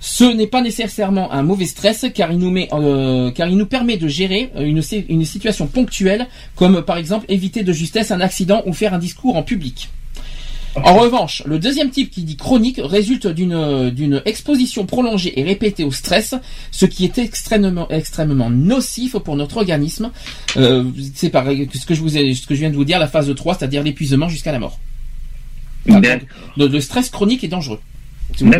Ce 0.00 0.24
n'est 0.24 0.46
pas 0.46 0.60
nécessairement 0.60 1.32
un 1.32 1.42
mauvais 1.42 1.66
stress 1.66 2.06
car 2.14 2.30
il 2.32 2.38
nous 2.38 2.50
met, 2.50 2.68
euh, 2.72 3.30
car 3.30 3.48
il 3.48 3.56
nous 3.56 3.66
permet 3.66 3.96
de 3.96 4.08
gérer 4.08 4.50
une, 4.58 4.82
si- 4.82 5.04
une 5.08 5.24
situation 5.24 5.66
ponctuelle, 5.66 6.26
comme 6.56 6.82
par 6.82 6.96
exemple 6.98 7.24
éviter 7.28 7.62
de 7.62 7.72
justesse 7.72 8.10
un 8.10 8.20
accident 8.20 8.62
ou 8.66 8.72
faire 8.72 8.92
un 8.94 8.98
discours 8.98 9.36
en 9.36 9.42
public. 9.42 9.88
En 10.76 10.94
revanche, 10.94 11.42
le 11.46 11.58
deuxième 11.58 11.90
type 11.90 12.10
qui 12.10 12.22
dit 12.22 12.36
chronique 12.36 12.80
résulte 12.82 13.28
d'une 13.28 13.90
d'une 13.90 14.22
exposition 14.24 14.86
prolongée 14.86 15.38
et 15.38 15.44
répétée 15.44 15.84
au 15.84 15.92
stress, 15.92 16.34
ce 16.72 16.86
qui 16.86 17.04
est 17.04 17.18
extrêmement 17.18 17.88
extrêmement 17.90 18.50
nocif 18.50 19.16
pour 19.18 19.36
notre 19.36 19.58
organisme. 19.58 20.10
Euh, 20.56 20.84
c'est 21.14 21.30
pareil 21.30 21.68
que 21.68 21.78
ce 21.78 21.86
que 21.86 21.94
je 21.94 22.00
vous 22.00 22.16
ai, 22.18 22.34
ce 22.34 22.46
que 22.46 22.54
je 22.54 22.60
viens 22.60 22.70
de 22.70 22.76
vous 22.76 22.84
dire, 22.84 22.98
la 22.98 23.06
phase 23.06 23.32
3, 23.32 23.54
c'est-à-dire 23.54 23.82
l'épuisement 23.82 24.28
jusqu'à 24.28 24.52
la 24.52 24.58
mort. 24.58 24.80
D'accord. 25.86 26.26
Le, 26.56 26.66
le 26.66 26.80
stress 26.80 27.10
chronique 27.10 27.44
est 27.44 27.48
dangereux. 27.48 27.80
si 28.36 28.44
vous. 28.44 28.50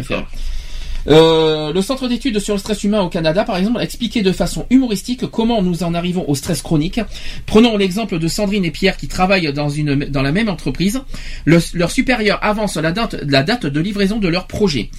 Euh, 1.06 1.72
le 1.72 1.82
Centre 1.82 2.08
d'études 2.08 2.38
sur 2.38 2.54
le 2.54 2.58
stress 2.58 2.82
humain 2.84 3.00
au 3.02 3.08
Canada, 3.08 3.44
par 3.44 3.56
exemple, 3.56 3.78
a 3.78 3.82
expliqué 3.82 4.22
de 4.22 4.32
façon 4.32 4.66
humoristique 4.70 5.26
comment 5.26 5.62
nous 5.62 5.82
en 5.82 5.92
arrivons 5.94 6.24
au 6.28 6.34
stress 6.34 6.62
chronique. 6.62 7.00
Prenons 7.46 7.76
l'exemple 7.76 8.18
de 8.18 8.28
Sandrine 8.28 8.64
et 8.64 8.70
Pierre 8.70 8.96
qui 8.96 9.08
travaillent 9.08 9.52
dans, 9.52 9.68
une, 9.68 10.06
dans 10.06 10.22
la 10.22 10.32
même 10.32 10.48
entreprise. 10.48 11.02
Le- 11.44 11.60
leur 11.74 11.90
supérieur 11.90 12.38
avance 12.42 12.76
la 12.76 12.92
date, 12.92 13.16
la 13.26 13.42
date 13.42 13.66
de 13.66 13.80
livraison 13.80 14.18
de 14.18 14.28
leur 14.28 14.46
projet. 14.46 14.90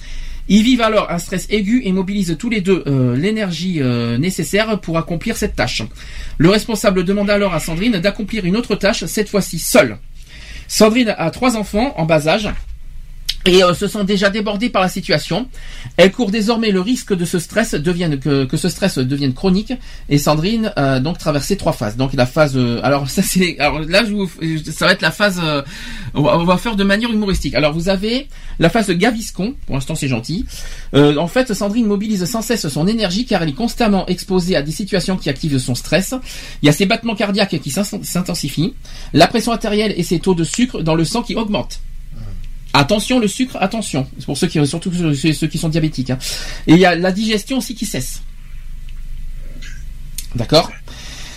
Ils 0.48 0.62
vivent 0.62 0.82
alors 0.82 1.10
un 1.10 1.18
stress 1.18 1.48
aigu 1.50 1.82
et 1.84 1.90
mobilisent 1.90 2.36
tous 2.38 2.50
les 2.50 2.60
deux 2.60 2.84
euh, 2.86 3.16
l'énergie 3.16 3.82
euh, 3.82 4.16
nécessaire 4.16 4.78
pour 4.80 4.96
accomplir 4.96 5.36
cette 5.36 5.56
tâche. 5.56 5.82
Le 6.38 6.50
responsable 6.50 7.02
demande 7.02 7.30
alors 7.30 7.52
à 7.52 7.58
Sandrine 7.58 7.98
d'accomplir 7.98 8.44
une 8.44 8.56
autre 8.56 8.76
tâche, 8.76 9.04
cette 9.06 9.28
fois-ci 9.28 9.58
seule. 9.58 9.98
Sandrine 10.68 11.14
a 11.18 11.30
trois 11.32 11.56
enfants 11.56 11.94
en 11.96 12.04
bas 12.06 12.28
âge 12.28 12.48
et 13.46 13.62
euh, 13.62 13.74
se 13.74 13.86
sent 13.86 14.04
déjà 14.04 14.28
débordée 14.28 14.68
par 14.68 14.82
la 14.82 14.88
situation. 14.88 15.48
Elle 15.96 16.12
court 16.12 16.30
désormais 16.30 16.70
le 16.70 16.80
risque 16.80 17.14
de 17.14 17.24
ce 17.24 17.38
stress 17.38 17.76
que, 18.20 18.56
ce 18.56 18.68
stress 18.68 18.98
devienne 18.98 19.34
chronique. 19.34 19.72
Et 20.08 20.18
Sandrine 20.18 20.72
a 20.76 21.00
donc 21.00 21.18
traversé 21.18 21.56
trois 21.56 21.72
phases. 21.72 21.96
Donc 21.96 22.12
la 22.12 22.26
phase, 22.26 22.56
euh, 22.56 22.80
alors 22.82 23.08
ça 23.16 23.22
c'est, 23.22 23.58
alors 23.58 23.80
là 23.80 24.02
ça 24.72 24.86
va 24.86 24.92
être 24.92 25.02
la 25.02 25.12
phase, 25.12 25.40
euh, 25.42 25.62
on, 26.14 26.44
va, 26.44 26.56
faire 26.58 26.76
de 26.76 26.84
manière 26.84 27.10
humoristique. 27.10 27.54
Alors 27.54 27.72
vous 27.72 27.88
avez 27.88 28.28
la 28.58 28.68
phase 28.68 28.88
de 28.88 28.94
Gaviscon. 28.94 29.54
Pour 29.66 29.76
l'instant 29.76 29.94
c'est 29.94 30.08
gentil. 30.08 30.44
Euh, 30.94 31.16
en 31.16 31.28
fait, 31.28 31.54
Sandrine 31.54 31.86
mobilise 31.86 32.24
sans 32.24 32.42
cesse 32.42 32.68
son 32.68 32.86
énergie 32.86 33.26
car 33.26 33.42
elle 33.42 33.50
est 33.50 33.52
constamment 33.52 34.06
exposée 34.06 34.56
à 34.56 34.62
des 34.62 34.72
situations 34.72 35.16
qui 35.16 35.30
activent 35.30 35.58
son 35.58 35.74
stress. 35.74 36.14
Il 36.62 36.66
y 36.66 36.68
a 36.68 36.72
ses 36.72 36.86
battements 36.86 37.14
cardiaques 37.14 37.60
qui 37.60 37.70
s'in- 37.70 37.84
s'intensifient, 37.84 38.74
la 39.12 39.28
pression 39.28 39.52
artérielle 39.52 39.94
et 39.96 40.02
ses 40.02 40.18
taux 40.18 40.34
de 40.34 40.44
sucre 40.44 40.82
dans 40.82 40.94
le 40.94 41.04
sang 41.04 41.22
qui 41.22 41.36
augmentent. 41.36 41.80
Attention 42.78 43.18
le 43.18 43.26
sucre, 43.26 43.56
attention. 43.58 44.06
C'est 44.18 44.26
pour 44.26 44.36
ceux 44.36 44.48
qui 44.48 45.58
sont 45.58 45.68
diabétiques. 45.70 46.10
hein. 46.10 46.18
Et 46.66 46.74
il 46.74 46.78
y 46.78 46.84
a 46.84 46.94
la 46.94 47.10
digestion 47.10 47.56
aussi 47.58 47.74
qui 47.74 47.86
cesse. 47.86 48.22
D'accord? 50.34 50.70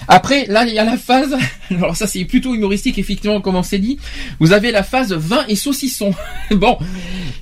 Après, 0.10 0.46
là, 0.48 0.66
il 0.66 0.74
y 0.74 0.80
a 0.80 0.84
la 0.84 0.98
phase. 0.98 1.38
Alors 1.70 1.96
ça, 1.96 2.08
c'est 2.08 2.26
plutôt 2.26 2.54
humoristique, 2.54 2.98
effectivement, 2.98 3.40
comme 3.40 3.56
on 3.56 3.64
s'est 3.64 3.80
dit. 3.80 4.00
Vous 4.42 4.52
avez 4.52 4.72
la 4.72 4.84
phase 4.84 5.14
vin 5.14 5.46
et 5.48 5.56
saucisson. 5.56 6.14
bon, 6.52 6.78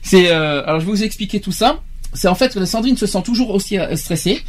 c'est. 0.03 0.29
euh, 0.29 0.63
alors, 0.67 0.79
je 0.79 0.85
vais 0.85 0.91
vous 0.91 1.03
expliquer 1.03 1.39
tout 1.39 1.51
ça. 1.51 1.79
C'est 2.13 2.27
en 2.27 2.35
fait 2.35 2.53
que 2.53 2.63
Sandrine 2.65 2.97
se 2.97 3.07
sent 3.07 3.23
toujours 3.23 3.49
aussi 3.49 3.79
euh, 3.79 3.95
stressée. 3.95 4.43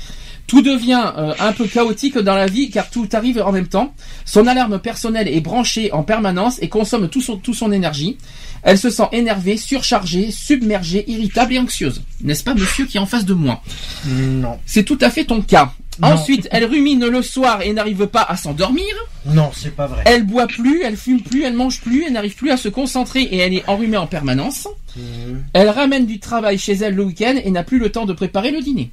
Tout 0.47 0.63
devient 0.63 1.13
euh, 1.17 1.35
un 1.41 1.53
peu 1.53 1.67
chaotique 1.67 2.19
dans 2.19 2.35
la 2.35 2.47
vie 2.47 2.71
car 2.71 2.91
tout 2.91 3.09
arrive 3.13 3.41
en 3.41 3.53
même 3.53 3.69
temps. 3.69 3.95
Son 4.25 4.47
alarme 4.47 4.79
personnelle 4.79 5.29
est 5.29 5.41
branchée 5.41 5.93
en 5.93 6.03
permanence 6.03 6.59
et 6.63 6.69
consomme 6.69 7.09
tout 7.09 7.23
tout 7.43 7.55
son 7.55 7.71
énergie. 7.71 8.17
Elle 8.63 8.79
se 8.79 8.91
sent 8.91 9.09
énervée, 9.13 9.57
surchargée, 9.57 10.31
submergée, 10.31 11.05
irritable 11.11 11.55
et 11.55 11.59
anxieuse. 11.59 12.03
N'est-ce 12.23 12.45
pas 12.45 12.55
monsieur 12.55 12.87
qui 12.87 12.97
est 12.97 13.01
en 13.01 13.07
face 13.07 13.25
de 13.25 13.35
moi 13.35 13.63
Non. 14.07 14.59
C'est 14.67 14.85
tout 14.85 14.99
à 15.01 15.11
fait 15.11 15.25
ton 15.25 15.43
cas. 15.43 15.73
Non. 16.01 16.09
Ensuite, 16.09 16.49
elle 16.53 16.65
rumine 16.65 17.07
le 17.07 17.23
soir 17.23 17.63
et 17.63 17.73
n'arrive 17.73 18.07
pas 18.07 18.23
à 18.23 18.37
s'endormir. 18.37 18.85
Non, 19.27 19.51
c'est 19.53 19.75
pas 19.75 19.89
vrai. 19.89 20.03
Elle 20.07 20.25
boit 20.25 20.47
plus, 20.47 20.83
elle 20.83 20.97
fume 20.97 21.21
plus, 21.21 21.43
elle 21.43 21.55
mange 21.55 21.81
plus, 21.81 22.05
elle 22.07 22.13
n'arrive 22.13 22.37
plus 22.37 22.51
à 22.51 22.57
se 22.57 22.69
concentrer 22.69 23.23
et 23.23 23.39
elle 23.39 23.55
est 23.55 23.69
enrhumée 23.69 23.97
en 23.97 24.07
permanence. 24.07 24.69
Mhm. 24.97 25.45
Elle 25.55 25.71
ramène 25.71 26.07
du 26.07 26.21
travail 26.21 26.59
chez 26.59 26.75
elle 26.75 26.95
le 26.95 27.05
week-end 27.05 27.35
et 27.43 27.51
n'a 27.51 27.65
plus 27.65 27.79
le 27.79 27.91
temps 27.91 28.07
de 28.07 28.13
préparer 28.13 28.53
le 28.53 28.61
dîner. 28.61 28.91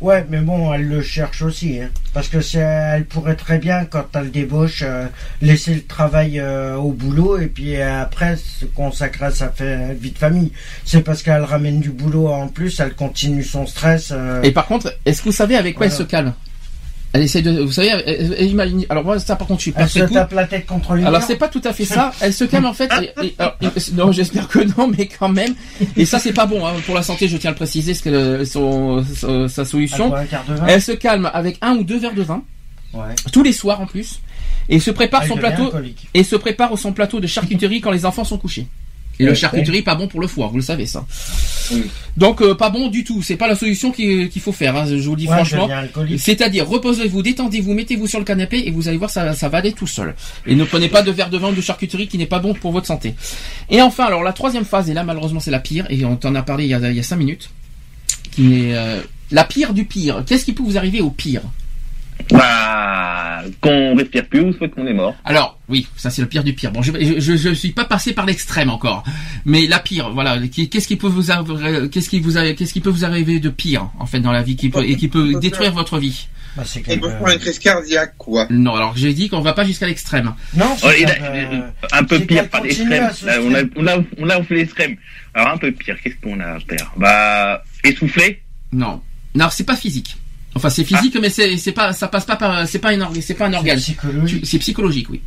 Ouais, 0.00 0.26
mais 0.28 0.40
bon, 0.40 0.74
elle 0.74 0.88
le 0.88 1.00
cherche 1.00 1.40
aussi, 1.40 1.80
hein. 1.80 1.88
parce 2.12 2.28
que 2.28 2.42
c'est, 2.42 2.58
elle 2.58 3.06
pourrait 3.06 3.34
très 3.34 3.56
bien, 3.58 3.86
quand 3.86 4.04
elle 4.14 4.30
débauche, 4.30 4.82
euh, 4.84 5.06
laisser 5.40 5.74
le 5.74 5.82
travail 5.82 6.38
euh, 6.38 6.76
au 6.76 6.92
boulot 6.92 7.38
et 7.38 7.46
puis 7.46 7.80
après 7.80 8.36
se 8.36 8.66
consacrer 8.66 9.24
à 9.26 9.30
sa 9.30 9.52
vie 9.98 10.10
de 10.10 10.18
famille. 10.18 10.52
C'est 10.84 11.00
parce 11.00 11.22
qu'elle 11.22 11.42
ramène 11.44 11.80
du 11.80 11.90
boulot 11.90 12.28
en 12.28 12.48
plus, 12.48 12.78
elle 12.78 12.92
continue 12.94 13.42
son 13.42 13.66
stress. 13.66 14.10
euh, 14.12 14.42
Et 14.42 14.50
par 14.52 14.66
contre, 14.66 14.92
est-ce 15.06 15.20
que 15.22 15.30
vous 15.30 15.34
savez 15.34 15.56
avec 15.56 15.74
quoi 15.76 15.86
Voilà. 15.86 15.94
elle 15.98 16.04
se 16.06 16.10
calme 16.10 16.32
Elle 17.12 17.22
essaie 17.22 17.40
de, 17.40 17.60
vous 17.62 17.72
savez, 17.72 17.88
elle- 17.88 18.36
elle 18.38 18.50
imagine- 18.50 18.84
alors 18.90 19.02
moi 19.04 19.18
ça 19.18 19.36
par 19.36 19.46
contre 19.48 19.60
je 19.60 19.64
suis 19.64 19.72
pas 19.72 19.82
elle 19.82 19.88
se 19.88 20.00
coup. 20.00 20.12
tape 20.14 20.32
la 20.32 20.46
tête 20.46 20.66
contre 20.66 20.94
les 20.94 21.04
Alors 21.04 21.22
c'est 21.22 21.36
pas 21.36 21.48
tout 21.48 21.62
à 21.64 21.72
fait 21.72 21.86
ça. 21.86 22.12
Elle 22.20 22.34
se 22.34 22.44
calme 22.44 22.66
en 22.66 22.74
fait. 22.74 22.90
et- 23.00 23.26
et- 23.26 23.34
alors, 23.38 23.56
et- 23.62 23.92
non, 23.94 24.12
j'espère 24.12 24.48
que 24.48 24.58
non, 24.78 24.88
mais 24.88 25.06
quand 25.06 25.28
même. 25.30 25.54
Et 25.96 26.04
ça 26.04 26.18
c'est 26.18 26.34
pas 26.34 26.44
bon 26.46 26.66
hein, 26.66 26.72
pour 26.84 26.94
la 26.94 27.02
santé. 27.02 27.26
Je 27.28 27.36
tiens 27.38 27.50
à 27.50 27.52
le 27.52 27.56
préciser, 27.56 27.94
ce 27.94 28.02
que 28.02 28.10
le- 28.10 28.44
son, 28.44 29.02
son- 29.14 29.48
sa 29.48 29.64
solution. 29.64 30.12
Elle 30.68 30.82
se 30.82 30.92
calme 30.92 31.30
avec 31.32 31.56
un 31.62 31.76
ou 31.76 31.84
deux 31.84 31.98
verres 31.98 32.14
de 32.14 32.22
vin 32.22 32.42
Ouais. 32.92 33.14
tous 33.32 33.42
les 33.42 33.52
soirs 33.52 33.80
en 33.80 33.86
plus, 33.86 34.20
et 34.68 34.78
se 34.80 34.90
prépare 34.90 35.22
Elle 35.22 35.28
son 35.28 35.36
plateau 35.36 35.72
et 36.14 36.22
se 36.24 36.36
prépare 36.36 36.76
son 36.78 36.92
plateau 36.92 37.20
de 37.20 37.26
charcuterie 37.26 37.80
quand 37.80 37.90
les 37.92 38.04
enfants 38.06 38.24
sont 38.24 38.38
couchés. 38.38 38.66
Et 39.18 39.24
le 39.24 39.30
Ouais. 39.30 39.34
charcuterie 39.34 39.80
pas 39.82 39.94
bon 39.94 40.08
pour 40.08 40.20
le 40.20 40.26
foie, 40.26 40.48
vous 40.48 40.56
le 40.56 40.62
savez 40.62 40.84
ça. 40.86 41.06
Oui. 41.72 41.84
Donc 42.18 42.42
euh, 42.42 42.54
pas 42.54 42.68
bon 42.70 42.88
du 42.88 43.02
tout. 43.02 43.22
C'est 43.22 43.36
pas 43.36 43.48
la 43.48 43.56
solution 43.56 43.90
qu'il 43.90 44.28
qu'il 44.28 44.42
faut 44.42 44.52
faire. 44.52 44.76
hein, 44.76 44.84
je 44.86 44.96
vous 44.96 45.12
le 45.14 45.20
dis 45.22 45.26
Ouais, 45.26 45.34
franchement. 45.36 45.68
C'est-à-dire, 46.18 46.68
reposez-vous, 46.68 47.22
détendez-vous, 47.22 47.72
mettez-vous 47.72 48.06
sur 48.06 48.18
le 48.18 48.24
canapé 48.26 48.62
et 48.66 48.70
vous 48.70 48.88
allez 48.88 48.98
voir, 48.98 49.08
ça, 49.10 49.32
ça 49.34 49.48
va 49.48 49.58
aller 49.58 49.72
tout 49.72 49.86
seul. 49.86 50.14
Et 50.46 50.54
ne 50.54 50.64
prenez 50.64 50.88
pas 50.88 51.02
de 51.02 51.10
verre 51.10 51.30
de 51.30 51.38
vin 51.38 51.48
ou 51.48 51.54
de 51.54 51.60
charcuterie 51.62 52.08
qui 52.08 52.18
n'est 52.18 52.26
pas 52.26 52.38
bon 52.40 52.52
pour 52.54 52.72
votre 52.72 52.86
santé. 52.86 53.14
Et 53.70 53.80
enfin, 53.80 54.04
alors 54.04 54.22
la 54.22 54.32
troisième 54.32 54.64
phase, 54.66 54.90
et 54.90 54.94
là 54.94 55.02
malheureusement 55.02 55.40
c'est 55.40 55.50
la 55.50 55.60
pire, 55.60 55.86
et 55.88 56.04
on 56.04 56.16
t'en 56.16 56.34
a 56.34 56.42
parlé 56.42 56.64
il 56.64 56.70
y 56.70 56.74
a, 56.74 56.90
il 56.90 56.96
y 56.96 57.00
a 57.00 57.02
cinq 57.02 57.16
minutes, 57.16 57.48
qui 58.32 58.54
est 58.66 58.74
euh, 58.74 59.00
la 59.30 59.44
pire 59.44 59.72
du 59.72 59.84
pire. 59.86 60.22
Qu'est-ce 60.26 60.44
qui 60.44 60.52
peut 60.52 60.62
vous 60.62 60.76
arriver 60.76 61.00
au 61.00 61.10
pire? 61.10 61.40
Bah, 62.30 63.15
qu'on 63.60 63.94
respire 63.96 64.26
plus 64.26 64.40
ou 64.40 64.52
soit 64.52 64.68
qu'on 64.68 64.86
est 64.86 64.94
mort. 64.94 65.14
Alors, 65.24 65.58
oui, 65.68 65.86
ça 65.96 66.10
c'est 66.10 66.22
le 66.22 66.28
pire 66.28 66.44
du 66.44 66.52
pire. 66.54 66.72
Bon, 66.72 66.82
je, 66.82 66.92
je, 67.18 67.36
je, 67.36 67.50
suis 67.54 67.72
pas 67.72 67.84
passé 67.84 68.12
par 68.12 68.26
l'extrême 68.26 68.70
encore, 68.70 69.04
mais 69.44 69.66
la 69.66 69.78
pire, 69.78 70.10
voilà. 70.10 70.38
Qu'est-ce 70.48 70.86
qui 70.88 70.96
peut 70.96 71.06
vous 71.08 71.30
arriver, 71.30 71.88
qu'est-ce 71.90 72.08
qui 72.08 72.20
vous, 72.20 72.32
qu'est-ce 72.32 72.72
qui 72.72 72.80
peut 72.80 72.90
vous 72.90 73.04
arriver 73.04 73.40
de 73.40 73.48
pire 73.50 73.90
en 73.98 74.06
fait 74.06 74.20
dans 74.20 74.32
la 74.32 74.42
vie 74.42 74.56
qui 74.56 74.68
peut, 74.68 74.84
et 74.84 74.96
qui 74.96 75.08
peut 75.08 75.38
détruire 75.40 75.72
votre 75.72 75.98
vie? 75.98 76.28
Bah, 76.56 76.62
c'est 76.64 76.88
Et 76.88 76.96
pour 76.96 77.10
faire 77.10 77.28
une 77.28 77.38
crise 77.38 77.58
cardiaque, 77.58 78.14
quoi. 78.16 78.46
Non, 78.48 78.74
alors 78.76 78.96
j'ai 78.96 79.12
dit 79.12 79.28
qu'on 79.28 79.40
va 79.40 79.52
pas 79.52 79.64
jusqu'à 79.64 79.86
l'extrême. 79.86 80.32
Non, 80.54 80.74
Oh, 80.82 80.88
c'est 80.90 81.04
qu'elle, 81.04 81.22
euh, 81.22 81.60
un 81.92 82.04
peu 82.04 82.18
pire, 82.20 82.48
continue 82.48 82.88
l'extrême. 82.88 83.42
on 83.44 83.54
a, 83.54 83.62
on 83.76 83.86
a, 83.86 84.02
on 84.18 84.30
a, 84.30 84.38
on 84.38 84.44
fait 84.44 84.54
l'extrême. 84.54 84.96
Alors 85.34 85.52
un 85.52 85.58
peu 85.58 85.70
pire, 85.72 85.96
qu'est-ce 86.02 86.16
qu'on 86.22 86.40
a 86.40 86.54
à 86.54 86.60
faire? 86.60 86.92
Bah, 86.96 87.62
essoufflé. 87.84 88.42
Non, 88.72 89.02
non, 89.34 89.48
c'est 89.50 89.64
pas 89.64 89.76
physique. 89.76 90.16
Enfin, 90.56 90.70
c'est 90.70 90.84
physique, 90.84 91.16
mais 91.20 91.30
c'est 91.30 91.56
c'est 91.58 91.72
pas, 91.72 91.92
ça 91.92 92.08
passe 92.08 92.24
pas 92.24 92.36
par, 92.36 92.66
c'est 92.66 92.78
pas 92.80 92.90
un 92.90 93.00
organe, 93.00 93.22
c'est 93.22 93.34
pas 93.34 93.46
un 93.46 93.50
c'est 93.52 93.56
organe. 93.56 93.78
psychologique. 93.78 94.40
Tu- 94.40 94.46
C'est 94.46 94.58
psychologique, 94.58 95.08
oui. 95.10 95.20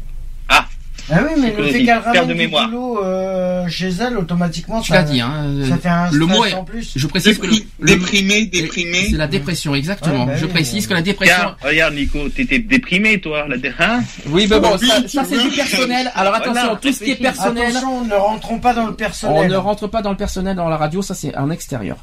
Ah 1.12 1.22
oui, 1.24 1.32
mais 1.42 1.48
le 1.48 1.54
Psychologique. 1.54 1.74
fait 1.78 1.86
qu'elle 1.86 1.98
ramène 1.98 2.28
de 2.28 2.34
du 2.34 2.38
mémoire. 2.38 2.68
boulot 2.70 3.04
euh, 3.04 3.68
chez 3.68 3.90
elle, 3.90 4.16
automatiquement, 4.16 4.80
Tu 4.80 4.90
ça, 4.92 5.00
l'as 5.00 5.04
dit, 5.04 5.20
hein. 5.22 5.32
ça 5.68 5.74
euh, 5.74 5.78
fait 5.78 5.90
un 5.90 6.12
le 6.12 6.24
stress 6.26 6.38
mot 6.38 6.46
est- 6.46 6.54
en 6.54 6.64
plus. 6.64 6.92
Je 6.96 7.08
précise 7.08 7.40
que 7.40 7.48
le, 7.48 7.52
Dépri- 7.54 7.66
le- 7.80 7.88
déprimé, 7.88 8.46
déprimé. 8.46 9.08
c'est 9.10 9.18
la 9.18 9.26
dépression, 9.26 9.74
exactement. 9.74 10.26
Ouais, 10.26 10.34
bah 10.34 10.38
je 10.40 10.46
précise 10.46 10.86
que 10.86 10.94
la 10.94 11.02
dépression. 11.02 11.36
Tiens, 11.36 11.56
regarde 11.68 11.96
Nico, 11.96 12.30
t'étais 12.30 12.60
déprimé 12.60 13.20
toi, 13.20 13.48
là, 13.48 13.56
hein 13.80 14.02
Oui, 14.28 14.46
mais 14.48 14.60
bon, 14.60 14.78
Oui, 14.80 14.88
ça, 14.88 15.08
ça, 15.08 15.24
c'est 15.28 15.42
du 15.42 15.50
personnel. 15.50 16.12
Alors 16.14 16.36
attention, 16.36 16.62
Voilà, 16.62 16.80
tout 16.80 16.94
ce 16.94 17.04
qui 17.04 17.10
est 17.10 17.16
personnel. 17.16 17.70
Attention, 17.76 18.06
ne 18.06 18.14
rentrons 18.14 18.60
pas 18.60 18.76
dans 18.76 18.86
le 18.86 18.92
On 18.92 18.94
personnel. 18.94 19.50
ne 19.50 19.56
rentre 19.58 19.88
pas 19.88 20.04
dans 20.04 20.12
le 20.12 20.18
personnel 20.18 20.56
dans 20.56 20.70
la 20.70 20.78
radio, 20.78 21.02
ça 21.02 21.16
c'est 21.16 21.36
en 21.36 21.50
extérieur. 21.50 21.98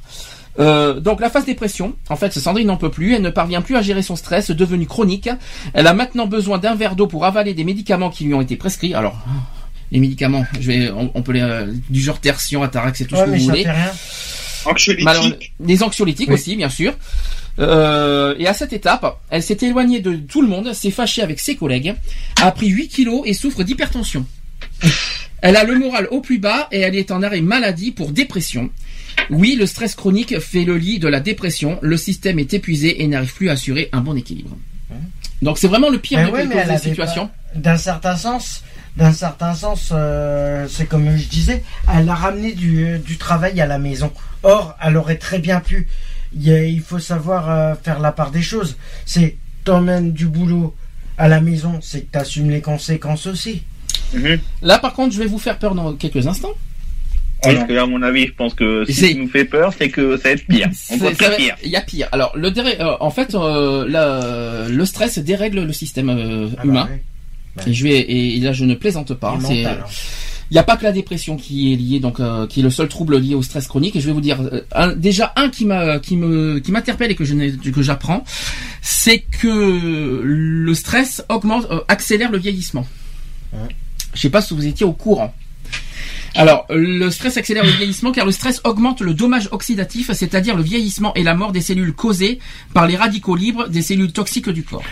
Euh, 0.58 1.00
donc 1.00 1.20
la 1.20 1.28
phase 1.30 1.44
dépression, 1.44 1.94
en 2.08 2.16
fait, 2.16 2.32
Sandrine 2.32 2.66
n'en 2.68 2.76
peut 2.76 2.90
plus, 2.90 3.14
elle 3.14 3.22
ne 3.22 3.30
parvient 3.30 3.60
plus 3.62 3.76
à 3.76 3.82
gérer 3.82 4.02
son 4.02 4.16
stress 4.16 4.50
devenu 4.50 4.86
chronique. 4.86 5.28
Elle 5.74 5.86
a 5.86 5.92
maintenant 5.94 6.26
besoin 6.26 6.58
d'un 6.58 6.74
verre 6.74 6.96
d'eau 6.96 7.06
pour 7.06 7.24
avaler 7.24 7.52
des 7.54 7.64
médicaments 7.64 8.10
qui 8.10 8.24
lui 8.24 8.34
ont 8.34 8.40
été 8.40 8.56
prescrits. 8.56 8.94
Alors, 8.94 9.18
les 9.92 10.00
médicaments, 10.00 10.44
je 10.60 10.66
vais, 10.66 10.90
on, 10.90 11.10
on 11.14 11.22
peut 11.22 11.32
les, 11.32 11.40
euh, 11.42 11.66
du 11.90 12.00
genre 12.00 12.18
tertian, 12.20 12.62
atarax, 12.62 12.98
c'est 12.98 13.04
tout 13.04 13.14
Ouais, 13.14 13.20
ce 13.20 13.26
que 13.26 13.30
mais 13.30 13.38
vous 13.38 13.44
ça 13.46 13.50
voulez. 13.52 13.62
rien. 13.70 13.90
Anxiolytique. 14.64 15.52
les 15.64 15.82
anxiolytiques 15.82 16.28
Oui. 16.28 16.34
aussi, 16.34 16.56
bien 16.56 16.68
sûr. 16.70 16.92
Euh, 17.58 18.34
et 18.38 18.46
à 18.48 18.52
cette 18.54 18.72
étape, 18.72 19.18
elle 19.30 19.42
s'est 19.42 19.58
éloignée 19.62 20.00
de 20.00 20.16
tout 20.16 20.42
le 20.42 20.48
monde, 20.48 20.72
s'est 20.72 20.90
fâchée 20.90 21.22
avec 21.22 21.38
ses 21.40 21.54
collègues, 21.56 21.94
a 22.42 22.50
pris 22.50 22.66
8 22.68 22.88
kilos 22.88 23.22
et 23.24 23.32
souffre 23.32 23.62
d'hypertension. 23.62 24.26
Elle 25.40 25.56
a 25.56 25.64
le 25.64 25.78
moral 25.78 26.08
au 26.10 26.20
plus 26.20 26.38
bas 26.38 26.68
et 26.72 26.80
elle 26.80 26.96
est 26.96 27.10
en 27.10 27.22
arrêt 27.22 27.40
maladie 27.40 27.92
pour 27.92 28.10
dépression. 28.10 28.70
Oui, 29.30 29.56
le 29.58 29.66
stress 29.66 29.94
chronique 29.94 30.38
fait 30.40 30.64
le 30.64 30.76
lit 30.76 30.98
de 30.98 31.08
la 31.08 31.20
dépression. 31.20 31.78
Le 31.82 31.96
système 31.96 32.38
est 32.38 32.54
épuisé 32.54 33.02
et 33.02 33.06
n'arrive 33.08 33.34
plus 33.34 33.48
à 33.48 33.52
assurer 33.52 33.88
un 33.92 34.00
bon 34.00 34.16
équilibre. 34.16 34.56
Donc 35.42 35.58
c'est 35.58 35.68
vraiment 35.68 35.90
le 35.90 35.98
pire 35.98 36.18
Mais 36.18 36.44
de 36.46 36.58
avait 36.58 36.78
situations. 36.78 37.26
pas- 37.26 37.58
D'un 37.58 37.76
certain 37.76 38.16
sens, 38.16 38.62
d'un 38.96 39.12
certain 39.12 39.54
sens, 39.54 39.90
euh, 39.92 40.66
c'est 40.70 40.86
comme 40.86 41.14
je 41.16 41.28
disais, 41.28 41.62
elle 41.94 42.08
a 42.08 42.14
ramené 42.14 42.52
du, 42.52 42.98
du 42.98 43.18
travail 43.18 43.60
à 43.60 43.66
la 43.66 43.78
maison. 43.78 44.10
Or, 44.42 44.76
elle 44.82 44.96
aurait 44.96 45.18
très 45.18 45.38
bien 45.38 45.60
pu. 45.60 45.88
Il 46.34 46.80
faut 46.80 46.98
savoir 46.98 47.50
euh, 47.50 47.74
faire 47.82 48.00
la 48.00 48.12
part 48.12 48.30
des 48.30 48.42
choses. 48.42 48.76
C'est 49.04 49.36
t'emmènes 49.64 50.12
du 50.12 50.26
boulot 50.26 50.74
à 51.18 51.28
la 51.28 51.40
maison, 51.40 51.78
c'est 51.82 52.02
que 52.02 52.12
t'assumes 52.12 52.50
les 52.50 52.60
conséquences 52.60 53.26
aussi. 53.26 53.62
Mhm. 54.14 54.38
Là, 54.62 54.78
par 54.78 54.92
contre, 54.94 55.14
je 55.14 55.18
vais 55.18 55.26
vous 55.26 55.38
faire 55.38 55.58
peur 55.58 55.74
dans 55.74 55.94
quelques 55.94 56.26
instants. 56.26 56.54
Parce 57.42 57.64
que, 57.68 57.74
à 57.76 57.86
mon 57.86 58.02
avis, 58.02 58.26
je 58.26 58.32
pense 58.32 58.54
que 58.54 58.84
ce 58.86 58.92
qui 59.06 59.14
nous 59.14 59.28
fait 59.28 59.44
peur, 59.44 59.72
c'est 59.76 59.88
que 59.90 60.16
ça 60.16 60.24
va 60.24 60.30
être 60.32 60.46
pire. 60.46 60.68
Il 61.64 61.70
y 61.70 61.76
a 61.76 61.80
pire. 61.82 62.08
Alors, 62.12 62.32
le 62.36 62.50
déré- 62.50 62.80
euh, 62.80 62.96
en 63.00 63.10
fait, 63.10 63.34
euh, 63.34 63.86
la- 63.88 64.68
le 64.68 64.84
stress 64.84 65.18
dérègle 65.18 65.60
le 65.64 65.72
système 65.72 66.08
euh, 66.08 66.48
Ah 66.52 66.56
bah 66.58 66.64
humain. 66.64 66.88
oui. 66.90 67.62
Et 67.70 67.72
je 67.74 67.84
vais 67.84 68.00
et 68.00 68.38
là 68.40 68.52
je 68.52 68.64
ne 68.64 68.74
plaisante 68.74 69.14
pas. 69.14 69.34
Et 69.38 69.40
C'est- 69.46 69.62
mental, 69.62 69.78
hein. 69.84 69.90
Il 70.50 70.54
n'y 70.54 70.58
a 70.58 70.62
pas 70.62 70.76
que 70.76 70.84
la 70.84 70.92
dépression 70.92 71.36
qui 71.36 71.72
est 71.72 71.76
liée 71.76 71.98
donc 71.98 72.20
euh, 72.20 72.46
qui 72.46 72.60
est 72.60 72.62
le 72.62 72.70
seul 72.70 72.86
trouble 72.86 73.18
lié 73.18 73.34
au 73.34 73.42
stress 73.42 73.66
chronique. 73.66 73.96
Et 73.96 74.00
je 74.00 74.06
vais 74.06 74.12
vous 74.12 74.20
dire 74.20 74.40
euh, 74.42 74.60
un- 74.72 74.94
déjà 74.94 75.32
un 75.36 75.48
qui 75.48 75.64
m'a 75.64 75.98
qui 75.98 76.16
me 76.16 76.60
qui 76.60 76.70
m'interpelle 76.70 77.10
et 77.10 77.14
que 77.16 77.24
je 77.24 77.34
que 77.70 77.82
j'apprends, 77.82 78.22
c'est 78.82 79.18
que 79.40 80.20
le 80.22 80.74
stress 80.74 81.24
augmente 81.28 81.66
euh, 81.70 81.80
accélère 81.88 82.30
le 82.30 82.38
vieillissement. 82.38 82.86
Ouais. 83.52 83.58
Je 84.14 84.20
sais 84.20 84.30
pas 84.30 84.40
si 84.40 84.54
vous 84.54 84.66
étiez 84.66 84.86
au 84.86 84.92
courant. 84.92 85.34
Alors, 86.36 86.66
le 86.70 87.10
stress 87.10 87.36
accélère 87.36 87.64
le 87.64 87.70
vieillissement 87.70 88.12
car 88.12 88.26
le 88.26 88.32
stress 88.32 88.60
augmente 88.64 89.00
le 89.00 89.14
dommage 89.14 89.48
oxydatif, 89.52 90.10
c'est-à-dire 90.12 90.56
le 90.56 90.62
vieillissement 90.62 91.14
et 91.14 91.22
la 91.22 91.34
mort 91.34 91.52
des 91.52 91.60
cellules 91.62 91.92
causées 91.94 92.38
par 92.74 92.86
les 92.86 92.96
radicaux 92.96 93.36
libres 93.36 93.68
des 93.68 93.82
cellules 93.82 94.12
toxiques 94.12 94.48
du 94.50 94.62
corps. 94.62 94.82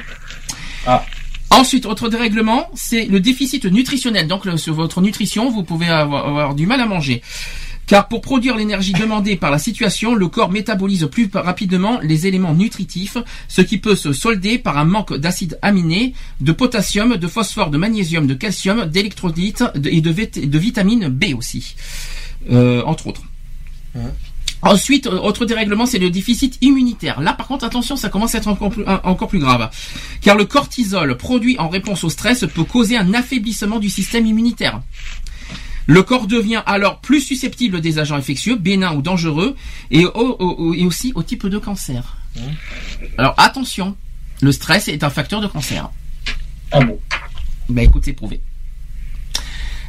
Ah. 0.87 1.05
Ensuite, 1.51 1.87
autre 1.87 2.09
dérèglement, 2.09 2.69
c'est 2.75 3.05
le 3.07 3.21
déficit 3.21 3.65
nutritionnel. 3.67 4.27
Donc, 4.27 4.45
le- 4.45 4.57
sur 4.57 4.75
votre 4.75 5.01
nutrition, 5.01 5.51
vous 5.51 5.63
pouvez 5.63 5.87
avoir, 5.89 6.27
avoir 6.27 6.55
du 6.55 6.67
mal 6.67 6.81
à 6.81 6.87
manger. 6.87 7.23
Car 7.87 8.09
pour 8.09 8.23
produire 8.23 8.57
l'énergie 8.57 8.93
demandée 8.93 9.37
par 9.37 9.51
la 9.51 9.59
situation, 9.59 10.15
le 10.15 10.29
corps 10.29 10.51
métabolise 10.51 11.07
plus 11.11 11.29
rapidement 11.35 12.01
les 12.03 12.27
éléments 12.27 12.55
nutritifs, 12.55 13.19
ce 13.49 13.61
qui 13.61 13.79
peut 13.79 13.95
se 13.97 14.13
solder 14.13 14.59
par 14.59 14.79
un 14.79 14.85
manque 14.85 15.15
d'acides 15.17 15.59
aminés, 15.61 16.15
de 16.41 16.53
potassium, 16.53 17.17
de 17.17 17.27
phosphore, 17.29 17.71
de 17.71 17.77
magnésium, 17.79 18.27
de 18.27 18.35
calcium, 18.35 18.87
d'électrolytes 18.87 19.65
et 19.85 20.01
de, 20.01 20.59
vitamine 20.59 21.09
B 21.09 21.27
aussi, 21.37 21.75
euh, 22.51 22.83
entre 22.87 23.07
autres. 23.09 23.23
Ensuite, 24.63 25.07
euh, 25.07 25.19
autre 25.19 25.45
dérèglement, 25.45 25.85
c'est 25.85 25.99
le 25.99 26.09
déficit 26.09 26.57
immunitaire. 26.63 27.21
Là, 27.21 27.35
par 27.35 27.47
contre, 27.47 27.65
attention, 27.67 27.97
ça 27.97 28.09
commence 28.09 28.35
à 28.35 28.39
être 28.39 28.49
encore 28.49 28.71
plus, 28.71 28.85
un- 28.87 29.01
encore 29.05 29.29
plus 29.29 29.39
grave. 29.39 29.69
Car 30.23 30.37
le 30.39 30.47
cortisol 30.47 31.19
produit 31.19 31.59
en 31.59 31.69
réponse 31.69 32.03
au 32.03 32.09
stress 32.09 32.47
peut 32.55 32.65
causer 32.65 32.97
un 32.97 33.13
affaiblissement 33.13 33.79
du 33.79 33.91
système 33.91 34.25
immunitaire. 34.25 34.81
Le 35.87 36.03
corps 36.03 36.27
devient 36.27 36.63
alors 36.67 37.01
plus 37.01 37.21
susceptible 37.21 37.81
des 37.81 37.99
agents 37.99 38.17
infectieux, 38.17 38.57
bénins 38.57 38.95
ou 38.95 39.03
dangereux, 39.03 39.55
et, 39.91 40.07
au- 40.07 40.11
au- 40.15 40.55
au- 40.59 40.75
et 40.75 40.85
aussi 40.87 41.13
au 41.15 41.23
type 41.23 41.47
de 41.47 41.59
cancer. 41.59 42.17
Alors 43.19 43.35
attention, 43.37 43.97
le 44.41 44.51
stress 44.53 44.89
est 44.89 45.05
un 45.05 45.11
facteur 45.11 45.41
de 45.41 45.47
cancer. 45.47 45.91
Ah 46.73 46.81
bon 46.81 46.99
Ben 47.69 47.83
écoute, 47.83 48.03
c'est 48.05 48.13
prouvé. 48.15 48.41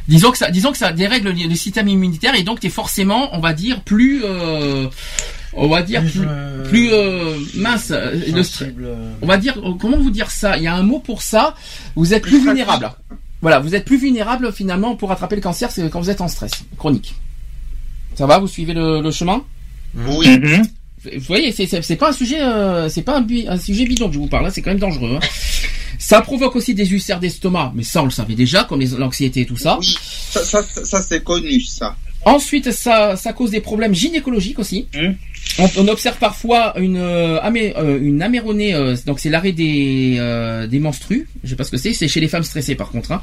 Disons 0.08 0.30
que 0.30 0.38
ça, 0.38 0.50
disons 0.52 0.70
que 0.70 0.78
ça 0.78 0.92
dérègle 0.92 1.30
le, 1.30 1.48
le 1.48 1.54
système 1.56 1.88
immunitaire 1.88 2.34
et 2.36 2.44
donc 2.44 2.60
tu 2.60 2.68
es 2.68 2.70
forcément, 2.70 3.34
on 3.34 3.40
va 3.40 3.54
dire, 3.54 3.80
plus, 3.82 4.22
euh, 4.24 4.86
on 5.54 5.66
va 5.68 5.82
dire 5.82 6.02
Plus, 6.02 6.10
plus, 6.12 6.26
euh, 6.28 6.68
plus, 6.68 6.90
euh, 6.92 7.38
mince. 7.56 7.88
euh, 7.90 8.12
le 8.12 8.84
euh, 8.84 9.12
On 9.22 9.26
va 9.26 9.36
dire, 9.36 9.58
comment 9.80 9.96
vous 9.98 10.10
dire 10.12 10.30
ça? 10.30 10.58
Il 10.58 10.62
y 10.62 10.68
a 10.68 10.76
un 10.76 10.82
mot 10.84 11.00
pour 11.00 11.22
ça? 11.22 11.56
Vous 11.96 12.14
êtes 12.14 12.22
plus 12.22 12.40
vulnérable. 12.40 12.92
Voilà, 13.42 13.58
vous 13.60 13.74
êtes 13.74 13.84
plus 13.84 13.98
vulnérable 13.98 14.52
finalement 14.52 14.96
pour 14.96 15.12
attraper 15.12 15.36
le 15.36 15.42
cancer, 15.42 15.70
c'est 15.70 15.88
quand 15.90 16.00
vous 16.00 16.10
êtes 16.10 16.20
en 16.20 16.28
stress 16.28 16.52
chronique. 16.78 17.14
Ça 18.14 18.26
va 18.26 18.38
Vous 18.38 18.48
suivez 18.48 18.72
le, 18.74 19.00
le 19.02 19.10
chemin? 19.10 19.44
Oui. 19.94 20.38
Mhm. 20.38 20.66
Vous 21.04 21.20
voyez, 21.26 21.52
c'est- 21.52 21.96
pas 21.96 22.08
un 22.08 22.12
sujet, 22.12 22.40
euh, 22.40 22.88
c'est 22.88 23.02
pas 23.02 23.18
un, 23.20 23.58
sujet 23.58 23.84
bidon 23.84 24.08
que 24.08 24.14
je 24.14 24.18
vous 24.18 24.26
parle. 24.26 24.44
là, 24.44 24.50
C'est 24.50 24.62
quand 24.62 24.70
même 24.70 24.78
dangereux. 24.78 25.18
hein. 25.22 25.26
Ça 25.98 26.20
provoque 26.20 26.56
aussi 26.56 26.74
des 26.74 26.90
ulcères 26.92 27.20
d'estomac, 27.20 27.72
mais 27.74 27.82
ça 27.82 28.02
on 28.02 28.06
le 28.06 28.10
savait 28.10 28.34
déjà, 28.34 28.64
comme 28.64 28.80
les- 28.80 28.88
l'anxiété 28.96 29.42
et 29.42 29.46
tout 29.46 29.56
ça. 29.56 29.78
Oui, 29.78 29.96
ça, 30.30 30.42
ça, 30.44 30.62
ça, 30.62 31.00
c'est 31.02 31.22
connu, 31.22 31.60
ça. 31.60 31.96
Ensuite, 32.26 32.72
ça, 32.72 33.14
ça 33.16 33.32
cause 33.32 33.50
des 33.52 33.60
problèmes 33.60 33.94
gynécologiques 33.94 34.58
aussi. 34.58 34.86
Mm. 34.94 35.12
On, 35.60 35.70
on 35.78 35.88
observe 35.88 36.18
parfois 36.18 36.74
une, 36.78 36.96
euh, 36.98 37.38
amé- 37.40 37.72
euh, 37.76 37.98
une 38.02 38.20
améronée, 38.20 38.74
euh, 38.74 38.96
donc 39.06 39.20
c'est 39.20 39.30
l'arrêt 39.30 39.52
des, 39.52 40.16
euh, 40.18 40.66
des 40.66 40.80
menstrues. 40.80 41.28
Je 41.44 41.50
sais 41.50 41.56
pas 41.56 41.62
ce 41.64 41.70
que 41.70 41.76
c'est, 41.76 41.92
c'est 41.92 42.08
chez 42.08 42.18
les 42.20 42.26
femmes 42.28 42.42
stressées 42.42 42.74
par 42.74 42.90
contre. 42.90 43.12
hein. 43.12 43.22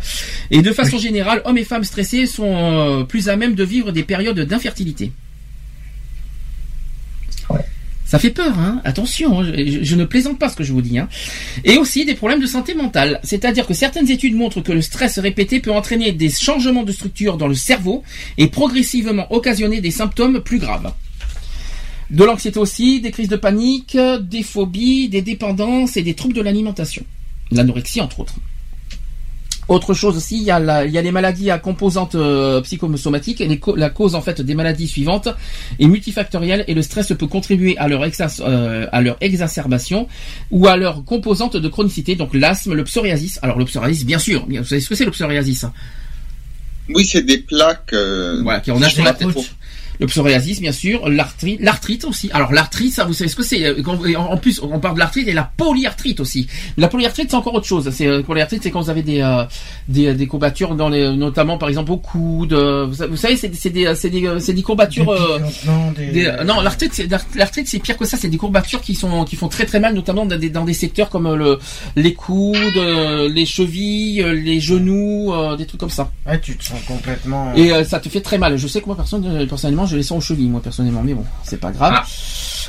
Et 0.49 0.61
de 0.61 0.71
façon 0.71 0.97
générale, 0.97 1.41
hommes 1.45 1.57
et 1.57 1.65
femmes 1.65 1.83
stressés 1.83 2.25
sont 2.25 3.05
plus 3.09 3.27
à 3.27 3.35
même 3.35 3.55
de 3.55 3.63
vivre 3.65 3.91
des 3.91 4.03
périodes 4.03 4.39
d'infertilité. 4.39 5.11
Ça 8.13 8.19
fait 8.19 8.29
peur, 8.29 8.59
hein 8.59 8.79
attention, 8.83 9.39
hein, 9.39 9.53
je, 9.55 9.95
ne 9.95 10.05
plaisante 10.05 10.37
pas 10.37 10.47
ce 10.47 10.55
que 10.55 10.63
je 10.63 10.71
vous 10.71 10.83
dis. 10.83 10.99
Hein. 10.99 11.09
Et 11.63 11.79
aussi 11.79 12.05
des 12.05 12.13
problèmes 12.13 12.41
de 12.41 12.45
santé 12.45 12.75
mentale, 12.75 13.19
c'est-à-dire 13.23 13.65
que 13.65 13.73
certaines 13.73 14.07
études 14.11 14.35
montrent 14.35 14.61
que 14.61 14.71
le 14.71 14.83
stress 14.83 15.17
répété 15.17 15.59
peut 15.59 15.71
entraîner 15.71 16.11
des 16.11 16.29
changements 16.29 16.83
de 16.83 16.91
structure 16.91 17.37
dans 17.37 17.47
le 17.47 17.55
cerveau 17.55 18.03
et 18.37 18.49
progressivement 18.49 19.25
occasionner 19.33 19.81
des 19.81 19.89
symptômes 19.89 20.41
plus 20.41 20.59
graves. 20.59 20.93
De 22.11 22.23
l'anxiété 22.23 22.59
aussi, 22.59 23.01
des 23.01 23.09
crises 23.09 23.29
de 23.29 23.35
panique, 23.35 23.97
des 24.21 24.43
phobies, 24.43 25.09
des 25.09 25.23
dépendances 25.23 25.97
et 25.97 26.03
des 26.03 26.13
troubles 26.13 26.35
de 26.35 26.41
l'alimentation. 26.41 27.03
L'anorexie 27.49 27.99
entre 27.99 28.19
autres. 28.19 28.35
Autre 29.67 29.93
chose 29.93 30.17
aussi, 30.17 30.37
il 30.37 30.43
y 30.43 30.51
a, 30.51 30.59
la- 30.59 30.85
il 30.85 30.91
y 30.91 30.97
a 30.97 31.01
les 31.01 31.11
maladies 31.11 31.49
à 31.51 31.57
composantes 31.59 32.15
euh, 32.15 32.59
psychosomatiques. 32.61 33.41
Et 33.41 33.47
les 33.47 33.59
la 33.77 33.89
cause 33.89 34.15
en 34.15 34.21
fait 34.21 34.41
des 34.41 34.55
maladies 34.55 34.87
suivantes 34.87 35.29
est 35.79 35.85
multifactorielle 35.87 36.65
et 36.67 36.73
le 36.73 36.81
stress 36.81 37.07
peut 37.17 37.27
contribuer 37.27 37.77
à 37.77 37.87
leur, 37.87 38.03
exac- 38.05 38.41
euh, 38.41 38.87
à 38.91 39.01
leur 39.01 39.17
exacerbation 39.21 40.07
ou 40.51 40.67
à 40.67 40.75
leur 40.75 41.03
composante 41.05 41.55
de 41.57 41.67
chronicité. 41.69 42.15
Donc 42.15 42.33
l'asthme, 42.33 42.73
le 42.73 42.83
psoriasis. 42.83 43.39
Alors 43.41 43.57
le 43.57 43.65
psoriasis, 43.65 44.05
bien 44.05 44.19
sûr. 44.19 44.45
Vous 44.47 44.63
savez 44.65 44.81
ce 44.81 44.89
que 44.89 44.95
c'est 44.95 45.05
le 45.05 45.11
psoriasis? 45.11 45.65
Oui, 46.89 47.05
c'est 47.05 47.23
des 47.23 47.37
plaques. 47.37 47.93
euh, 47.93 48.41
Voilà, 48.43 48.59
qui 48.59 48.71
on 48.71 48.81
a 48.81 48.89
sur 48.89 49.03
la 49.05 49.13
tête. 49.13 49.29
Le 50.03 50.07
psoriasis, 50.07 50.59
bien 50.61 50.71
sûr, 50.71 51.07
l'arthrite, 51.09 51.59
l'arthrite 51.61 52.03
aussi. 52.05 52.29
Alors 52.33 52.51
l'arthrite, 52.53 52.93
ça, 52.93 53.05
vous 53.05 53.13
savez 53.13 53.29
ce 53.29 53.35
que 53.35 53.43
c'est 53.43 53.63
euh, 53.65 53.81
En 54.17 54.37
plus, 54.37 54.59
on 54.61 54.79
parle 54.79 54.95
de 54.95 54.99
l'arthrite 54.99 55.27
et 55.27 55.33
la 55.33 55.49
polyarthrite 55.57 56.19
aussi. 56.19 56.47
La 56.77 56.87
polyarthrite, 56.87 57.27
c'est 57.29 57.35
encore 57.37 57.53
autre 57.53 57.65
chose. 57.65 57.89
C'est 57.91 58.07
euh, 58.07 58.21
polyarthrite, 58.21 58.61
c'est 58.63 58.71
quand 58.71 58.81
vous 58.81 58.89
avez 58.89 59.01
des 59.01 59.21
euh, 59.21 59.43
des, 59.87 60.13
des 60.13 60.27
courbatures 60.27 60.75
dans 60.75 60.89
les, 60.89 61.15
notamment 61.15 61.57
par 61.57 61.69
exemple 61.69 61.91
au 61.91 61.97
coude. 61.97 62.53
euh, 62.53 62.85
Vous, 62.85 62.95
sa- 62.95 63.07
vous 63.07 63.15
savez, 63.17 63.35
c'est 63.37 63.47
des 63.49 63.95
c'est 63.95 64.09
des 64.09 64.37
c'est 64.39 64.53
des 64.53 64.61
courbatures. 64.61 65.09
euh, 65.11 65.39
non, 65.65 65.91
des, 65.91 66.07
des- 66.11 66.31
non, 66.45 66.61
l'arthrite, 66.61 66.93
c'est 66.93 67.07
l'arthrite, 67.35 67.67
c'est 67.67 67.79
pire 67.79 67.97
que 67.97 68.05
ça. 68.05 68.17
C'est 68.17 68.29
des 68.29 68.37
courbatures 68.37 68.81
qui 68.81 68.95
sont 68.95 69.23
qui 69.25 69.35
font 69.35 69.47
très 69.47 69.65
très 69.65 69.79
mal, 69.79 69.93
notamment 69.95 70.25
dans 70.25 70.37
des, 70.37 70.49
dans 70.49 70.65
des 70.65 70.73
secteurs 70.73 71.09
comme 71.09 71.33
le 71.33 71.59
les 71.95 72.13
coudes, 72.13 72.57
les 73.29 73.45
chevilles, 73.45 74.23
les 74.43 74.59
genoux, 74.59 75.33
des 75.57 75.65
trucs 75.65 75.79
comme 75.79 75.89
ça. 75.89 76.11
Ouais, 76.27 76.39
tu 76.39 76.57
te 76.57 76.63
sens 76.63 76.79
complètement. 76.87 77.53
Et 77.55 77.71
euh, 77.71 77.83
ça 77.83 77.99
te 77.99 78.09
fait 78.09 78.21
très 78.21 78.37
mal. 78.37 78.57
Je 78.57 78.67
sais 78.67 78.81
que 78.81 78.85
moi, 78.87 78.95
personne, 78.95 79.47
personnellement, 79.47 79.85
je 79.93 79.97
les 79.97 80.03
sens 80.03 80.17
aux 80.17 80.21
chevilles, 80.27 80.49
moi, 80.49 80.61
personnellement, 80.61 81.03
mais 81.03 81.13
bon, 81.13 81.25
c'est 81.43 81.59
pas 81.59 81.71
grave. 81.71 81.93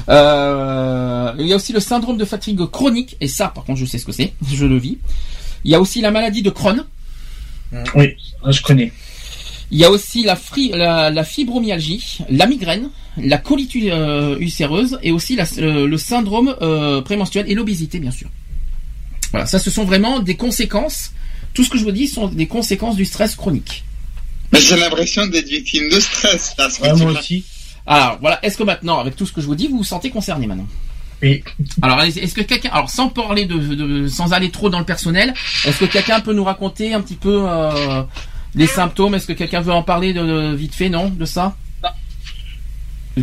Euh, 0.09 1.33
il 1.39 1.47
y 1.47 1.53
a 1.53 1.57
aussi 1.57 1.73
le 1.73 1.81
syndrome 1.81 2.17
de 2.17 2.25
fatigue 2.25 2.65
chronique, 2.67 3.17
et 3.21 3.29
ça, 3.29 3.49
par 3.49 3.65
contre, 3.65 3.79
je 3.81 3.87
sais 3.87 3.99
ce 3.99 4.05
que 4.05 4.13
c'est, 4.13 4.33
je 4.53 4.67
le 4.67 4.77
vis. 4.79 4.99
Il 5.65 5.71
y 5.71 5.75
a 5.75 5.81
aussi 5.81 6.01
la 6.01 6.11
maladie 6.11 6.43
de 6.43 6.51
Crohn. 6.51 6.85
Oui, 7.97 8.15
ça, 8.45 8.51
je 8.51 8.63
connais. 8.63 8.93
Il 9.71 9.79
y 9.79 9.85
a 9.85 9.91
aussi 9.91 10.23
la, 10.23 10.37
fri- 10.37 10.71
la, 10.75 11.11
la 11.11 11.25
fibromyalgie, 11.25 12.19
la 12.31 12.47
migraine, 12.47 12.91
la 13.17 13.39
colite 13.39 13.75
euh, 13.77 14.37
ulcéreuse, 14.39 14.99
et 15.03 15.11
aussi 15.11 15.35
la- 15.37 15.47
euh, 15.59 15.87
le 15.89 15.99
syndrome 15.99 16.55
euh, 16.63 17.01
prémenstruel 17.01 17.51
et 17.51 17.55
l'obésité, 17.55 17.99
bien 17.99 18.11
sûr. 18.11 18.29
Voilà, 19.31 19.47
ça, 19.47 19.59
ce 19.59 19.71
sont 19.71 19.85
vraiment 19.85 20.21
des 20.21 20.37
conséquences. 20.37 21.13
Tout 21.55 21.65
ce 21.65 21.71
que 21.71 21.79
je 21.79 21.85
vous 21.85 21.93
dis 21.93 22.07
sont 22.07 22.29
des 22.29 22.47
conséquences 22.47 22.97
du 22.97 23.05
stress 23.05 23.35
chronique. 23.37 23.85
Mais 24.55 24.61
j'ai 24.61 24.77
l'impression 24.77 25.27
d'être 25.27 25.49
victime 25.49 25.89
de 25.91 26.01
stress, 26.01 26.55
là. 26.59 26.71
ce 26.71 26.79
que 26.79 26.85
Ouais, 26.85 26.95
tu 26.97 27.03
moi 27.03 27.13
aussi. 27.21 27.45
Alors 27.87 28.19
voilà, 28.21 28.39
est-ce 28.45 28.57
que 28.57 28.63
maintenant, 28.63 28.99
avec 28.99 29.15
tout 29.17 29.27
ce 29.27 29.33
que 29.33 29.41
je 29.43 29.47
vous 29.47 29.55
dis, 29.55 29.69
vous 29.69 29.79
vous 29.79 29.85
sentez 29.85 30.09
concerné 30.11 30.47
maintenant? 30.47 30.67
Oui. 31.23 31.43
Alors 31.83 32.01
est-ce 32.03 32.35
que 32.35 32.41
quelqu'un, 32.43 32.71
alors 32.71 32.91
sans 32.91 33.09
parler 33.09 33.47
de, 33.47 33.57
de- 33.59 34.09
sans 34.09 34.33
aller 34.33 34.51
trop 34.51 34.69
dans 34.71 34.79
le 34.79 34.85
personnel, 34.85 35.33
est-ce 35.65 35.79
que 35.79 35.85
quelqu'un 35.87 36.21
peut 36.21 36.33
nous 36.33 36.45
raconter 36.45 36.93
un 36.95 37.01
petit 37.01 37.15
peu 37.15 37.45
euh, 37.49 38.03
les 38.55 38.67
symptômes? 38.67 39.15
Est-ce 39.15 39.27
que 39.27 39.33
quelqu'un 39.33 39.61
veut 39.61 39.73
en 39.73 39.83
parler 39.83 40.13
de, 40.13 40.23
de- 40.25 40.55
vite 40.55 40.75
fait, 40.75 40.89
non, 40.89 41.09
de 41.11 41.25
ça? 41.25 41.57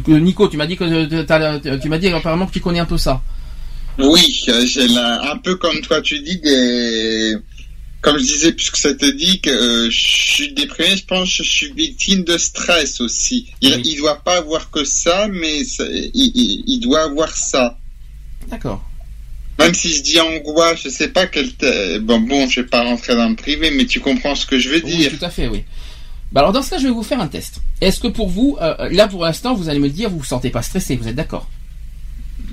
Nico, 0.08 0.48
tu 0.48 0.58
m'as 0.58 0.68
dit 0.68 0.78
que 0.78 0.84
euh, 0.86 1.78
tu 1.80 1.90
m'as 1.90 1.98
dit 1.98 2.08
apparemment 2.08 2.46
que 2.48 2.54
tu 2.54 2.62
connais 2.62 2.80
un 2.80 2.86
peu 2.86 2.98
ça. 2.98 3.22
Oui, 4.00 4.46
euh, 4.48 4.66
j'ai 4.66 4.88
un 4.98 5.38
peu 5.38 5.56
comme 5.56 5.82
toi 5.82 6.02
tu 6.02 6.20
dis 6.22 6.40
des 6.40 7.36
comme 8.02 8.18
je 8.18 8.24
disais, 8.24 8.52
puisque 8.54 8.78
ça 8.78 8.94
te 8.94 9.06
dit 9.06 9.42
que 9.42 9.50
euh, 9.50 9.90
je 9.90 10.00
suis 10.00 10.54
déprimé, 10.54 10.96
je 10.98 11.06
pense 11.06 11.38
que 11.38 11.44
je 11.44 11.52
suis 11.52 11.72
victime 11.74 12.24
de 12.24 12.38
stress 12.38 13.00
aussi. 13.00 13.48
Il, 13.62 13.76
Oui. 13.76 13.82
il 13.86 13.98
doit 13.98 14.24
pas 14.24 14.38
avoir 14.38 14.72
que 14.72 14.84
ça, 14.84 15.28
mais 15.28 15.64
ça- 15.64 15.86
il, 15.88 16.12
il- 16.16 16.64
il 16.68 16.80
doit 16.80 17.04
avoir 17.04 17.36
ça. 17.38 17.78
D'accord. 18.48 18.84
Même 19.60 19.74
si 19.76 19.94
je 19.94 20.02
dis 20.02 20.20
angoisse, 20.20 20.80
je 20.84 20.90
sais 20.90 21.10
pas 21.10 21.28
quel. 21.28 21.52
Bon, 22.02 22.20
bon, 22.20 22.50
je 22.50 22.62
vais 22.62 22.68
pas 22.68 22.84
rentrer 22.84 23.16
dans 23.16 23.30
le 23.30 23.36
privé, 23.36 23.70
mais 23.70 23.86
tu 23.86 24.00
comprends 24.00 24.34
ce 24.34 24.46
que 24.48 24.58
je 24.58 24.70
veux 24.70 24.82
Oui, 24.84 24.98
dire. 24.98 25.12
tout 25.20 25.24
à 25.24 25.30
fait, 25.30 25.48
oui. 25.48 25.64
Bah 26.32 26.40
alors 26.42 26.54
dans 26.54 26.62
ce 26.64 26.70
cas, 26.72 26.78
je 26.80 26.86
vais 26.86 26.90
vous 26.94 27.04
faire 27.04 27.20
un 27.20 27.28
test. 27.28 27.60
Est-ce 27.82 28.00
que 28.00 28.08
pour 28.08 28.30
vous, 28.30 28.58
euh, 28.62 28.90
là 28.90 29.08
pour 29.08 29.24
l'instant, 29.26 29.54
vous 29.54 29.68
allez 29.70 29.80
me 29.80 29.90
dire, 29.90 30.10
vous 30.10 30.20
vous 30.20 30.24
sentez 30.24 30.50
pas 30.50 30.62
stressé, 30.62 30.96
vous 30.96 31.08
êtes 31.10 31.16
d'accord? 31.16 31.48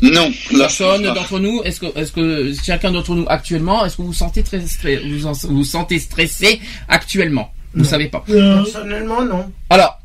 Non, 0.02 0.30
Personne 0.56 1.02
d'entre 1.02 1.38
nous, 1.38 1.62
est-ce 1.64 1.80
que, 1.80 1.98
est-ce 1.98 2.12
que 2.12 2.52
chacun 2.64 2.92
d'entre 2.92 3.14
nous 3.14 3.24
actuellement, 3.28 3.84
est-ce 3.84 3.96
que 3.96 4.02
vous 4.02 4.08
vous 4.08 4.14
sentez 4.14 4.42
très 4.42 4.60
stressé, 4.66 5.02
vous 5.08 5.26
en- 5.26 5.32
vous 5.32 5.56
vous 5.58 5.64
sentez 5.64 5.98
stressé 5.98 6.60
actuellement? 6.88 7.52
Vous 7.74 7.82
Non. 7.82 7.88
savez 7.88 8.06
pas. 8.08 8.24
Euh, 8.30 8.62
Personnellement, 8.62 9.22
non. 9.24 9.50
Alors, 9.70 9.98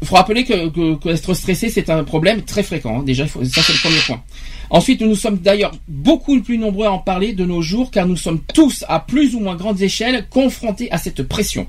il 0.00 0.08
faut 0.08 0.16
rappeler 0.16 0.44
que, 0.44 0.68
que, 0.68 0.96
que 0.96 1.08
être 1.10 1.34
stressé, 1.34 1.68
c'est 1.70 1.88
un 1.90 2.04
problème 2.04 2.42
très 2.42 2.62
fréquent. 2.62 3.00
hein. 3.00 3.02
Déjà, 3.04 3.26
faut, 3.26 3.44
ça 3.44 3.62
c'est 3.62 3.72
le 3.72 3.78
premier 3.78 4.00
point. 4.06 4.22
Ensuite, 4.70 5.00
nous 5.02 5.14
sommes 5.14 5.38
d'ailleurs 5.38 5.72
beaucoup 5.88 6.40
plus 6.40 6.58
nombreux 6.58 6.86
à 6.86 6.90
en 6.92 6.98
parler 6.98 7.32
de 7.34 7.44
nos 7.44 7.62
jours, 7.62 7.90
car 7.90 8.06
nous 8.06 8.16
sommes 8.16 8.40
tous, 8.54 8.84
à 8.88 9.00
plus 9.00 9.34
ou 9.34 9.40
moins 9.40 9.54
grandes 9.54 9.80
échelles, 9.82 10.26
confrontés 10.30 10.90
à 10.90 10.98
cette 10.98 11.22
pression. 11.22 11.66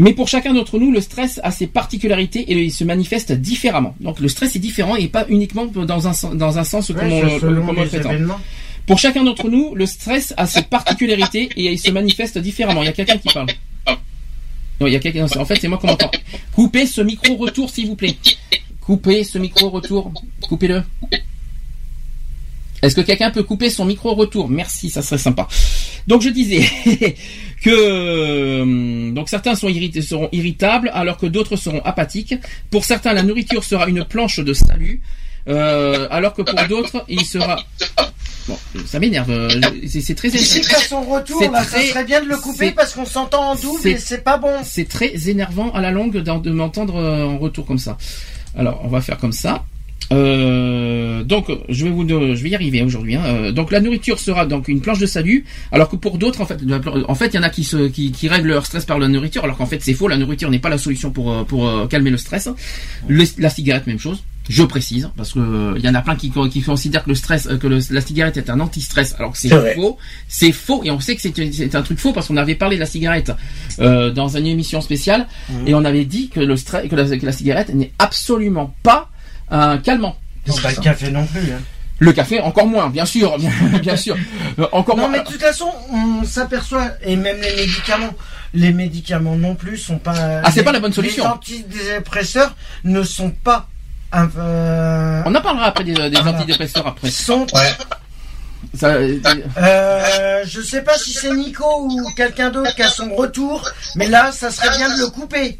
Mais 0.00 0.14
pour 0.14 0.28
chacun 0.28 0.54
d'entre 0.54 0.78
nous, 0.78 0.90
le 0.90 1.02
stress 1.02 1.40
a 1.42 1.50
ses 1.50 1.66
particularités 1.66 2.40
et 2.40 2.54
il 2.54 2.72
se 2.72 2.84
manifeste 2.84 3.32
différemment. 3.32 3.94
Donc 4.00 4.18
le 4.18 4.28
stress 4.28 4.56
est 4.56 4.58
différent 4.58 4.96
et 4.96 5.08
pas 5.08 5.26
uniquement 5.28 5.66
dans 5.66 6.08
un, 6.08 6.34
dans 6.34 6.58
un 6.58 6.64
sens 6.64 6.86
comme 6.88 7.06
Ouais, 7.06 7.22
on, 7.22 7.38
comme 7.38 7.68
on 7.68 7.72
le 7.72 7.86
prétend. 7.86 8.10
Pour 8.86 8.98
chacun 8.98 9.22
d'entre 9.24 9.50
nous, 9.50 9.74
le 9.74 9.84
stress 9.84 10.32
a 10.38 10.46
ses 10.46 10.62
particularités 10.62 11.50
et 11.54 11.72
il 11.72 11.78
se 11.78 11.90
manifeste 11.90 12.38
différemment. 12.38 12.82
Il 12.82 12.86
y 12.86 12.88
a 12.88 12.92
quelqu'un 12.92 13.18
qui 13.18 13.28
parle. 13.28 13.48
Non, 14.80 14.86
il 14.86 14.94
y 14.94 14.96
a 14.96 15.00
quelqu'un. 15.00 15.26
En 15.36 15.44
fait, 15.44 15.56
c'est 15.56 15.68
moi 15.68 15.76
qui 15.76 15.86
m'entends. 15.86 16.10
Coupez 16.54 16.86
ce 16.86 17.02
micro 17.02 17.36
retour, 17.36 17.68
s'il 17.68 17.86
vous 17.86 17.96
plaît. 17.96 18.16
Coupez 18.80 19.22
ce 19.22 19.36
micro 19.36 19.68
retour. 19.68 20.10
Coupez-le. 20.48 20.82
Est-ce 22.82 22.96
que 22.96 23.02
quelqu'un 23.02 23.30
peut 23.30 23.42
couper 23.42 23.68
son 23.68 23.84
micro 23.84 24.14
retour? 24.14 24.48
Merci, 24.48 24.88
ça 24.88 25.02
serait 25.02 25.18
sympa. 25.18 25.46
Donc 26.06 26.22
je 26.22 26.30
disais 26.30 26.64
que 27.62 27.70
euh, 27.70 29.10
donc 29.12 29.28
certains 29.28 29.54
sont 29.54 29.68
irrités, 29.68 30.02
seront 30.02 30.28
irritables 30.32 30.90
alors 30.94 31.18
que 31.18 31.26
d'autres 31.26 31.56
seront 31.56 31.80
apathiques. 31.84 32.34
Pour 32.70 32.84
certains, 32.84 33.12
la 33.12 33.22
nourriture 33.22 33.64
sera 33.64 33.86
une 33.88 34.04
planche 34.04 34.38
de 34.40 34.52
salut, 34.54 35.00
euh, 35.48 36.06
alors 36.10 36.34
que 36.34 36.42
pour 36.42 36.66
d'autres, 36.68 37.04
il 37.08 37.24
sera 37.24 37.64
Bon, 38.48 38.56
ça 38.86 38.98
m'énerve. 38.98 39.30
euh, 39.30 39.48
C'est 40.00 40.14
très 40.14 40.28
Ici, 40.28 40.58
énervant. 40.58 40.76
à 40.76 40.80
son 40.80 41.02
retour, 41.02 41.40
là, 41.52 41.62
très- 41.64 41.82
ça 41.82 41.88
serait 41.90 42.04
bien 42.04 42.22
de 42.22 42.28
le 42.28 42.36
couper 42.38 42.72
parce 42.72 42.94
qu'on 42.94 43.04
s'entend 43.04 43.50
en 43.50 43.54
double 43.54 43.86
et 43.86 43.98
c'est 43.98 44.24
pas 44.24 44.38
bon. 44.38 44.52
C'est 44.64 44.88
très 44.88 45.28
énervant 45.28 45.70
à 45.72 45.80
la 45.82 45.90
longue 45.90 46.16
de 46.16 46.50
m'entendre 46.50 46.96
euh, 46.96 47.26
en 47.26 47.38
retour 47.38 47.66
comme 47.66 47.78
ça. 47.78 47.98
Alors, 48.56 48.80
on 48.82 48.88
va 48.88 49.00
faire 49.02 49.18
comme 49.18 49.32
ça. 49.32 49.64
Euh, 50.12 51.22
donc, 51.24 51.46
je 51.68 51.84
vais 51.84 51.90
vous, 51.90 52.06
je 52.08 52.42
vais 52.42 52.48
y 52.50 52.54
arriver 52.54 52.82
aujourd'hui. 52.82 53.14
hein. 53.16 53.22
Euh, 53.24 53.52
donc, 53.52 53.70
la 53.70 53.80
nourriture 53.80 54.18
sera 54.18 54.46
donc 54.46 54.68
une 54.68 54.80
planche 54.80 54.98
de 54.98 55.06
salut, 55.06 55.44
alors 55.72 55.88
que 55.88 55.96
pour 55.96 56.18
d'autres, 56.18 56.40
en 56.40 56.46
fait, 56.46 56.58
en 57.08 57.14
fait, 57.14 57.26
il 57.28 57.34
y 57.36 57.38
en 57.38 57.42
a 57.42 57.50
qui 57.50 57.64
se, 57.64 57.88
qui, 57.88 58.10
qui 58.12 58.28
règlent 58.28 58.48
leur 58.48 58.66
stress 58.66 58.84
par 58.84 58.98
la 58.98 59.08
nourriture, 59.08 59.44
alors 59.44 59.56
qu'en 59.56 59.66
fait, 59.66 59.80
c'est 59.82 59.94
faux. 59.94 60.08
La 60.08 60.16
nourriture 60.16 60.50
n'est 60.50 60.58
pas 60.58 60.68
la 60.70 60.78
solution 60.78 61.10
pour 61.10 61.32
euh, 61.32 61.44
pour 61.44 61.88
calmer 61.88 62.10
le 62.10 62.16
stress. 62.16 62.48
Le- 63.08 63.24
la 63.38 63.50
cigarette, 63.50 63.86
même 63.86 63.98
chose. 63.98 64.22
Je 64.48 64.64
précise 64.64 65.08
parce 65.16 65.32
que 65.34 65.38
euh, 65.38 65.74
il 65.76 65.84
y 65.84 65.88
en 65.88 65.94
a 65.94 66.00
plein 66.02 66.16
qui, 66.16 66.32
qui 66.50 66.62
considèrent 66.62 67.04
que 67.04 67.10
le 67.10 67.14
stress, 67.14 67.46
que 67.60 67.66
le- 67.68 67.78
la 67.90 68.00
cigarette 68.00 68.36
est 68.36 68.50
un 68.50 68.58
anti-stress, 68.58 69.14
alors 69.16 69.30
que 69.32 69.38
c'est 69.38 69.48
faux. 69.74 69.96
C'est 70.26 70.50
faux 70.50 70.82
et 70.84 70.90
on 70.90 70.98
sait 70.98 71.14
que 71.14 71.20
c'est 71.22 71.52
c'est 71.52 71.74
un 71.76 71.82
truc 71.82 71.98
faux 72.00 72.12
parce 72.12 72.26
qu'on 72.26 72.36
avait 72.36 72.56
parlé 72.56 72.74
de 72.76 72.80
la 72.80 72.86
cigarette 72.86 73.30
euh, 73.78 74.10
dans 74.10 74.36
une 74.36 74.46
émission 74.46 74.80
spéciale 74.80 75.28
et 75.66 75.74
on 75.74 75.84
avait 75.84 76.04
dit 76.04 76.30
que 76.30 76.40
le 76.40 76.56
stress, 76.56 76.88
que 76.88 76.96
la, 76.96 77.04
que 77.16 77.24
la 77.26 77.32
cigarette 77.32 77.72
n'est 77.72 77.92
absolument 78.00 78.74
pas 78.82 79.09
un 79.50 79.78
calmant. 79.78 80.16
Non, 80.46 80.54
bah, 80.62 80.70
le 80.76 80.82
café 80.82 81.10
non 81.10 81.26
plus. 81.26 81.40
hein. 81.52 81.60
Le 81.98 82.12
café 82.12 82.40
encore 82.40 82.66
moins, 82.66 82.88
bien 82.88 83.04
sûr, 83.04 83.36
bien, 83.38 83.50
bien 83.82 83.96
sûr, 83.96 84.16
Euh, 84.58 84.66
encore 84.72 84.96
Non, 84.96 85.02
moins. 85.02 85.12
mais 85.12 85.20
de 85.20 85.24
toute 85.28 85.40
façon, 85.40 85.70
on 85.92 86.24
s'aperçoit, 86.24 86.88
et 87.02 87.14
même 87.16 87.36
les 87.42 87.54
médicaments, 87.56 88.14
les 88.54 88.72
médicaments 88.72 89.36
non 89.36 89.54
plus 89.54 89.76
sont 89.76 89.98
pas. 89.98 90.40
Ah, 90.42 90.50
c'est 90.50 90.62
pas 90.62 90.72
la 90.72 90.80
bonne 90.80 90.92
solution. 90.94 91.24
Les 91.24 91.30
antidépresseurs 91.30 92.54
ne 92.84 93.02
sont 93.02 93.30
pas. 93.30 93.68
un- 94.12 94.28
euh, 94.38 95.22
On 95.26 95.34
en 95.34 95.40
parlera 95.42 95.66
après 95.66 95.84
des, 95.84 95.94
antidépresseurs 96.18 96.86
après. 96.86 97.10
sont 97.10 97.46
Ouais. 97.54 97.70
Ça, 98.74 98.88
euh, 98.88 99.18
Euh, 99.58 100.44
je 100.46 100.60
sais 100.60 100.82
pas 100.82 100.96
si 100.98 101.12
c'est 101.12 101.30
Nico 101.34 101.64
ou 101.82 102.08
quelqu'un 102.16 102.50
d'autre 102.50 102.74
qui 102.74 102.82
a 102.82 102.88
son 102.88 103.14
retour, 103.14 103.68
mais 103.96 104.08
là, 104.08 104.32
ça 104.32 104.50
serait 104.50 104.76
bien 104.76 104.94
de 104.94 105.00
le 105.00 105.06
couper. 105.10 105.58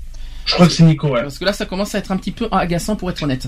Je 0.50 0.54
crois 0.56 0.66
que 0.66 0.72
c'est 0.72 0.82
Nico, 0.82 1.08
ouais. 1.08 1.22
parce 1.22 1.38
que 1.38 1.44
là, 1.44 1.52
ça 1.52 1.64
commence 1.64 1.94
à 1.94 1.98
être 1.98 2.10
un 2.10 2.16
petit 2.16 2.32
peu 2.32 2.48
agaçant 2.50 2.96
pour 2.96 3.08
être 3.10 3.22
honnête. 3.22 3.46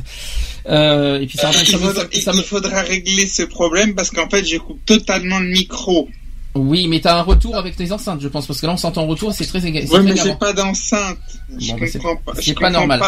Euh, 0.68 1.20
et 1.20 1.26
puis 1.26 1.36
ça, 1.36 1.52
ça 1.52 1.62
Il 1.66 1.72
me- 1.72 1.78
faudra, 1.78 2.02
ça- 2.12 2.20
ça 2.20 2.32
me- 2.32 2.38
il 2.38 2.44
faudra 2.44 2.80
régler 2.82 3.26
ce 3.26 3.42
problème 3.42 3.94
parce 3.94 4.10
qu'en 4.10 4.28
fait, 4.28 4.44
je 4.44 4.56
coupe 4.58 4.84
totalement 4.86 5.40
le 5.40 5.48
micro. 5.48 6.08
Oui, 6.54 6.86
mais 6.86 7.00
t'as 7.00 7.16
un 7.18 7.22
retour 7.22 7.56
avec 7.56 7.76
tes 7.76 7.90
enceintes, 7.92 8.20
je 8.20 8.28
pense, 8.28 8.46
parce 8.46 8.60
que 8.60 8.66
là, 8.66 8.72
on 8.72 8.76
s'entend 8.76 9.02
en 9.02 9.06
retour, 9.06 9.32
c'est 9.32 9.46
très 9.46 9.60
éga- 9.60 9.84
c'est 9.86 9.92
Oui, 9.98 10.04
mais 10.04 10.14
j'ai 10.16 10.34
pas 10.34 10.52
d'enceinte. 10.52 11.18
Je 11.58 11.72
Bon, 11.72 11.78
bah, 11.80 11.86
c'est- 11.90 11.98
comprends 11.98 12.16
pas. 12.16 12.32
c'est 12.36 12.42
je 12.42 12.52
pas 12.52 12.66
comprends 12.66 12.86
normal. 12.86 13.00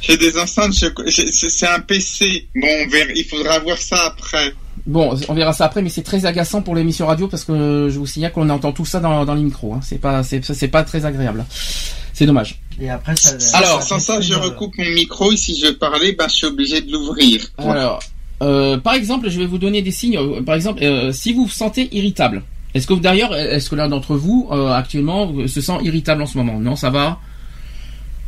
J'ai- 0.00 0.16
des 0.16 0.38
enceintes, 0.38 0.72
c'est 0.72 1.66
un 1.68 1.80
PC. 1.80 2.48
Bon, 2.56 2.66
on 2.66 2.88
verra, 2.88 3.10
il 3.14 3.24
faudra 3.24 3.58
voir 3.58 3.76
ça 3.78 4.06
après. 4.06 4.54
Bon, 4.86 5.14
on 5.28 5.34
verra 5.34 5.52
ça 5.52 5.66
après, 5.66 5.82
mais 5.82 5.90
c'est 5.90 6.02
très 6.02 6.24
agaçant 6.24 6.62
pour 6.62 6.74
l'émission 6.74 7.06
radio 7.06 7.28
parce 7.28 7.44
que 7.44 7.88
je 7.92 7.98
vous 7.98 8.06
signale 8.06 8.32
qu'on 8.32 8.48
entend 8.48 8.72
tout 8.72 8.86
ça 8.86 8.98
dans, 8.98 9.26
dans 9.26 9.34
les 9.34 9.42
micros. 9.42 9.74
Hein. 9.74 9.80
C'est 9.84 9.98
pas, 10.00 10.22
c'est 10.22 10.68
pas 10.68 10.82
très 10.84 11.04
agréable. 11.04 11.44
C'est 12.20 12.26
dommage. 12.26 12.60
Et 12.78 12.90
après, 12.90 13.16
ça. 13.16 13.56
Alors, 13.56 13.80
ça 13.80 13.98
sans 13.98 13.98
ça, 13.98 14.20
je 14.20 14.34
euh, 14.34 14.36
recoupe 14.36 14.76
mon 14.76 14.90
micro 14.90 15.32
et 15.32 15.38
si 15.38 15.58
je 15.58 15.68
veux 15.68 15.76
parler, 15.78 16.12
ben, 16.12 16.28
je 16.28 16.34
suis 16.34 16.46
obligé 16.46 16.82
de 16.82 16.92
l'ouvrir. 16.92 17.40
Alors, 17.56 17.98
euh, 18.42 18.76
par 18.76 18.92
exemple, 18.92 19.30
je 19.30 19.38
vais 19.38 19.46
vous 19.46 19.56
donner 19.56 19.80
des 19.80 19.90
signes. 19.90 20.18
Euh, 20.18 20.42
Par 20.42 20.54
exemple, 20.54 20.82
euh, 20.82 21.12
si 21.12 21.32
vous 21.32 21.46
vous 21.46 21.50
sentez 21.50 21.88
irritable, 21.96 22.42
est-ce 22.74 22.86
que 22.86 22.92
d'ailleurs, 22.92 23.34
est-ce 23.34 23.70
que 23.70 23.74
l'un 23.74 23.88
d'entre 23.88 24.16
vous 24.16 24.50
euh, 24.52 24.70
actuellement 24.70 25.32
se 25.46 25.62
sent 25.62 25.78
irritable 25.82 26.20
en 26.20 26.26
ce 26.26 26.36
moment? 26.36 26.60
Non, 26.60 26.76
ça 26.76 26.90
va? 26.90 27.18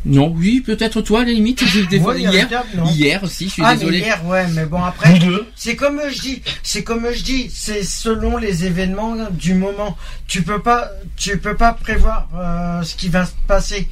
Non, 0.05 0.35
oui, 0.37 0.61
peut-être 0.61 1.01
toi, 1.01 1.21
à 1.21 1.25
la 1.25 1.31
limite. 1.33 1.63
Des- 1.73 1.87
des 1.87 2.01
fois, 2.01 2.17
hier, 2.19 2.33
irritable, 2.35 2.69
non. 2.77 2.85
hier, 2.87 3.21
si, 3.29 3.47
je 3.49 3.53
suis 3.53 3.63
Ah, 3.65 3.77
désolé. 3.77 4.01
mais 4.01 4.07
hier, 4.07 4.27
ouais, 4.27 4.47
mais 4.49 4.67
bon, 4.67 4.83
après. 4.83 5.19
C'est 5.55 5.77
comme 5.77 6.01
je 6.11 6.21
dis, 6.21 6.43
c'est 6.65 6.83
comme 6.83 7.07
je 7.13 7.23
dis, 7.23 7.49
c'est 7.55 7.85
selon 7.85 8.37
les 8.37 8.65
événements 8.65 9.15
du 9.31 9.55
moment. 9.55 9.97
Tu 10.27 10.43
peux 10.43 10.61
pas, 10.61 10.89
tu 11.17 11.39
peux 11.39 11.55
pas 11.55 11.73
prévoir 11.73 12.29
euh, 12.37 12.83
ce 12.83 12.97
qui 12.97 13.09
va 13.09 13.27
se 13.27 13.33
passer. 13.47 13.89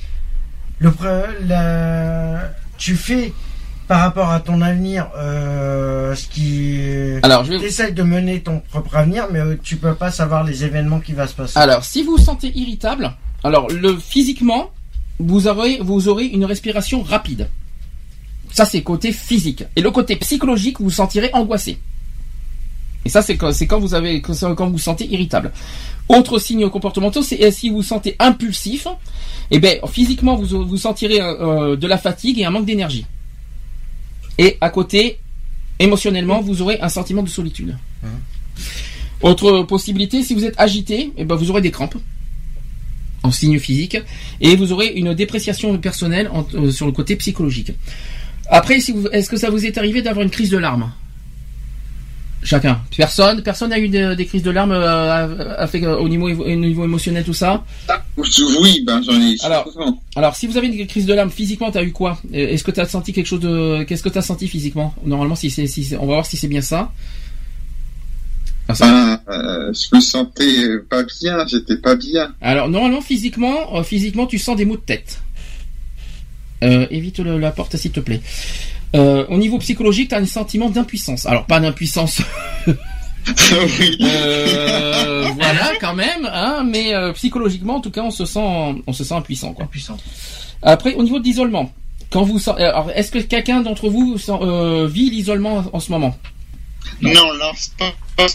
Le, 0.81 0.91
la- 1.47 2.51
tu 2.79 2.97
fais 2.97 3.33
par 3.87 4.01
rapport 4.01 4.31
à 4.31 4.41
ton 4.41 4.63
avenir 4.63 5.09
euh, 5.17 6.15
ce 6.15 6.27
qui. 6.27 6.81
Alors, 7.23 7.45
je 7.45 7.53
vais. 7.53 7.93
De 7.93 8.03
mener 8.03 8.41
ton 8.41 8.61
propre 8.61 8.97
avenir, 8.97 9.27
mais 9.31 9.41
euh, 9.41 9.57
tu 9.63 9.77
peux 9.77 9.95
pas 9.95 10.11
savoir 10.11 10.43
les 10.45 10.65
événements 10.65 11.01
qui 11.01 11.13
va 11.13 11.27
se 11.27 11.35
passer. 11.35 11.59
Alors, 11.59 11.85
si 11.85 12.03
vous 12.03 12.13
vous 12.17 12.23
sentez 12.25 12.51
irritable, 12.57 13.13
alors 13.45 13.69
le 13.71 13.97
physiquement, 13.97 14.71
vous 15.21 15.47
aurez, 15.47 15.79
vous 15.81 16.09
aurez 16.09 16.27
une 16.27 16.45
respiration 16.45 17.03
rapide. 17.03 17.49
Ça, 18.53 18.65
c'est 18.65 18.83
côté 18.83 19.13
physique. 19.13 19.65
Et 19.77 19.81
le 19.81 19.91
côté 19.91 20.17
psychologique, 20.17 20.79
vous 20.79 20.87
vous 20.87 20.91
sentirez 20.91 21.31
angoissé. 21.33 21.79
Et 23.05 23.09
ça, 23.09 23.23
c'est 23.23 23.37
quand, 23.37 23.79
vous 23.79 23.95
avez, 23.95 24.21
quand 24.21 24.69
vous 24.69 24.79
sentez 24.79 25.07
irritable. 25.07 25.53
Autre 26.09 26.39
signe 26.39 26.69
comportementaux, 26.69 27.23
c'est 27.23 27.43
euh, 27.45 27.51
si 27.51 27.71
vous 27.71 27.77
vous 27.77 27.83
sentez 27.83 28.17
impulsif, 28.19 28.87
et 29.51 29.59
ben 29.59 29.79
physiquement, 29.87 30.37
vous 30.37 30.67
vous 30.67 30.77
sentirez 30.77 31.21
euh, 31.21 31.77
de 31.77 31.87
la 31.87 31.97
fatigue 31.97 32.39
et 32.41 32.45
un 32.45 32.51
manque 32.51 32.67
d'énergie. 32.67 33.07
Et 34.37 34.59
à 34.61 34.71
côté, 34.71 35.19
émotionnellement, 35.79 36.41
vous 36.41 36.63
aurez 36.63 36.81
un 36.81 36.89
sentiment 36.89 37.23
de 37.23 37.29
solitude. 37.29 37.77
Autre 39.23 39.63
possibilité, 39.63 40.23
si 40.23 40.35
vous 40.35 40.45
êtes 40.45 40.55
agité, 40.59 41.13
eh 41.17 41.25
ben 41.25 41.37
vous 41.37 41.51
aurez 41.51 41.61
des 41.61 41.71
crampes 41.71 41.97
en 43.23 43.31
signe 43.33 43.59
physique 43.59 43.99
et 44.41 44.57
vous 44.57 44.73
aurez 44.73 44.89
une 44.97 45.15
dépréciation 45.15 45.77
personnelle 45.79 46.29
en- 46.33 46.47
euh, 46.55 46.71
sur 46.71 46.87
le 46.87 46.93
côté 46.93 47.17
psychologique. 47.17 47.73
Après, 48.49 48.81
si 48.81 48.95
est-ce 49.13 49.29
que 49.31 49.37
ça 49.37 49.51
vous 49.51 49.65
est 49.65 49.77
arrivé 49.79 50.03
d'avoir 50.03 50.25
une 50.25 50.31
crise 50.31 50.51
de 50.51 50.59
larmes? 50.59 50.91
Chacun. 52.43 52.81
Personne. 52.97 53.43
Personne 53.43 53.69
n'a 53.69 53.79
eu 53.79 53.89
de- 53.91 54.15
des 54.15 54.25
crises 54.25 54.43
de 54.43 54.51
larmes 54.51 54.73
euh, 54.73 55.67
fait, 55.67 55.85
euh, 55.85 55.99
au 55.99 56.09
niveau, 56.09 56.27
au 56.31 56.55
niveau 56.57 56.85
émotionnel 56.85 57.23
tout 57.23 57.35
ça? 57.35 57.63
Oui, 58.63 58.83
ben, 58.87 59.03
j'en 59.03 59.13
ai. 59.21 59.37
Alors, 59.45 59.69
Alors, 60.17 60.35
si 60.37 60.47
vous 60.47 60.57
avez 60.57 60.69
une 60.69 60.87
crise 60.87 61.05
de 61.05 61.13
larmes 61.13 61.31
physiquement, 61.31 61.71
t'as 61.71 61.83
eu 61.83 61.93
quoi? 61.93 62.19
Est-ce 62.33 62.65
que 62.65 62.71
t'as 62.71 62.87
senti 62.87 63.13
quelque 63.13 63.27
chose 63.27 63.41
de 63.41 63.83
Qu'est-ce 63.85 64.03
que 64.03 64.09
t'as 64.09 64.23
senti 64.23 64.49
physiquement? 64.49 64.95
Normalement, 65.05 65.37
si 65.37 65.51
c'est, 65.51 65.67
si 65.67 65.87
on 65.97 66.07
va 66.07 66.15
voir 66.15 66.27
si 66.27 66.39
c'est 66.39 66.49
bien 66.49 66.63
ça. 66.63 66.91
Ah, 68.69 68.75
Ben, 68.79 69.21
euh, 69.29 69.73
je 69.73 69.97
me 69.97 70.01
sentais 70.01 70.79
pas 70.89 71.03
bien, 71.03 71.47
j'étais 71.47 71.77
pas 71.77 71.97
bien. 71.97 72.33
Alors 72.41 72.69
normalement 72.69 73.01
physiquement, 73.01 73.77
euh, 73.77 73.83
physiquement 73.83 74.27
tu 74.27 74.39
sens 74.39 74.57
des 74.57 74.65
maux 74.65 74.77
de 74.77 74.83
tête. 74.83 75.21
Euh, 76.63 76.87
évite 76.91 77.19
le- 77.21 77.39
la 77.39 77.51
porte 77.51 77.77
s'il 77.77 77.91
te 77.91 78.01
plaît. 78.01 78.21
Euh, 78.95 79.25
au 79.29 79.39
niveau 79.39 79.59
psychologique, 79.59 80.11
tu 80.11 80.15
as 80.15 80.19
un 80.19 80.27
sentiment 80.27 80.69
d'impuissance. 80.69 81.27
Alors 81.27 81.47
pas 81.47 81.59
d'impuissance 81.61 82.21
oui. 82.69 83.99
Euh, 84.01 85.27
voilà, 85.35 85.73
quand 85.81 85.95
même, 85.95 86.29
hein, 86.33 86.65
mais 86.67 86.95
euh, 86.95 87.13
psychologiquement, 87.13 87.77
en 87.77 87.81
tout 87.81 87.91
cas, 87.91 88.03
on 88.03 88.11
se 88.11 88.25
sent, 88.25 88.41
on 88.87 88.93
se 88.93 89.05
sent 89.05 89.15
impuissant, 89.15 89.53
quoi. 89.53 89.67
Puissant. 89.67 89.97
Après, 90.63 90.95
au 90.95 91.03
niveau 91.03 91.19
de 91.19 91.25
l'isolement, 91.25 91.71
quand 92.11 92.23
vous, 92.23 92.41
alors, 92.57 92.91
est-ce 92.95 93.11
que 93.13 93.19
quelqu'un 93.19 93.61
d'entre 93.61 93.89
vous 93.91 94.17
sent- 94.19 94.33
euh, 94.41 94.89
vit 94.91 95.11
l'isolement 95.11 95.65
en 95.73 95.81
ce 95.81 95.93
moment? 95.93 96.17
Non, 97.03 97.33
là, 97.39 97.53
c'est 97.57 97.75
pas, 97.75 97.93
pas 98.17 98.27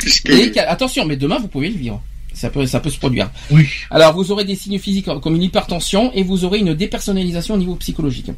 puisque... 0.00 0.28
Et 0.28 0.58
attention, 0.58 1.06
mais 1.06 1.16
demain 1.16 1.38
vous 1.38 1.48
pouvez 1.48 1.68
le 1.68 1.76
vivre. 1.76 2.02
Ça 2.34 2.48
peut, 2.50 2.64
ça 2.66 2.80
peut 2.80 2.90
se 2.90 2.98
produire. 2.98 3.30
Oui. 3.50 3.68
Alors, 3.90 4.14
vous 4.14 4.32
aurez 4.32 4.44
des 4.44 4.56
signes 4.56 4.78
physiques 4.78 5.08
comme 5.22 5.36
une 5.36 5.42
hypertension 5.42 6.10
et 6.14 6.22
vous 6.22 6.44
aurez 6.44 6.60
une 6.60 6.74
dépersonnalisation 6.74 7.54
au 7.54 7.58
niveau 7.58 7.74
psychologique. 7.76 8.30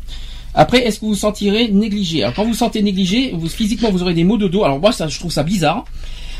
Après, 0.54 0.84
est-ce 0.86 0.96
que 0.96 1.04
vous 1.04 1.12
vous 1.12 1.18
sentirez 1.18 1.68
négligé 1.68 2.22
Alors, 2.22 2.34
quand 2.34 2.42
vous 2.42 2.50
vous 2.50 2.56
sentez 2.56 2.82
négligé, 2.82 3.32
vous, 3.34 3.48
physiquement, 3.48 3.90
vous 3.90 4.02
aurez 4.02 4.14
des 4.14 4.24
maux 4.24 4.36
de 4.36 4.48
dos. 4.48 4.64
Alors, 4.64 4.80
moi, 4.80 4.92
ça, 4.92 5.08
je 5.08 5.18
trouve 5.18 5.32
ça 5.32 5.42
bizarre. 5.42 5.84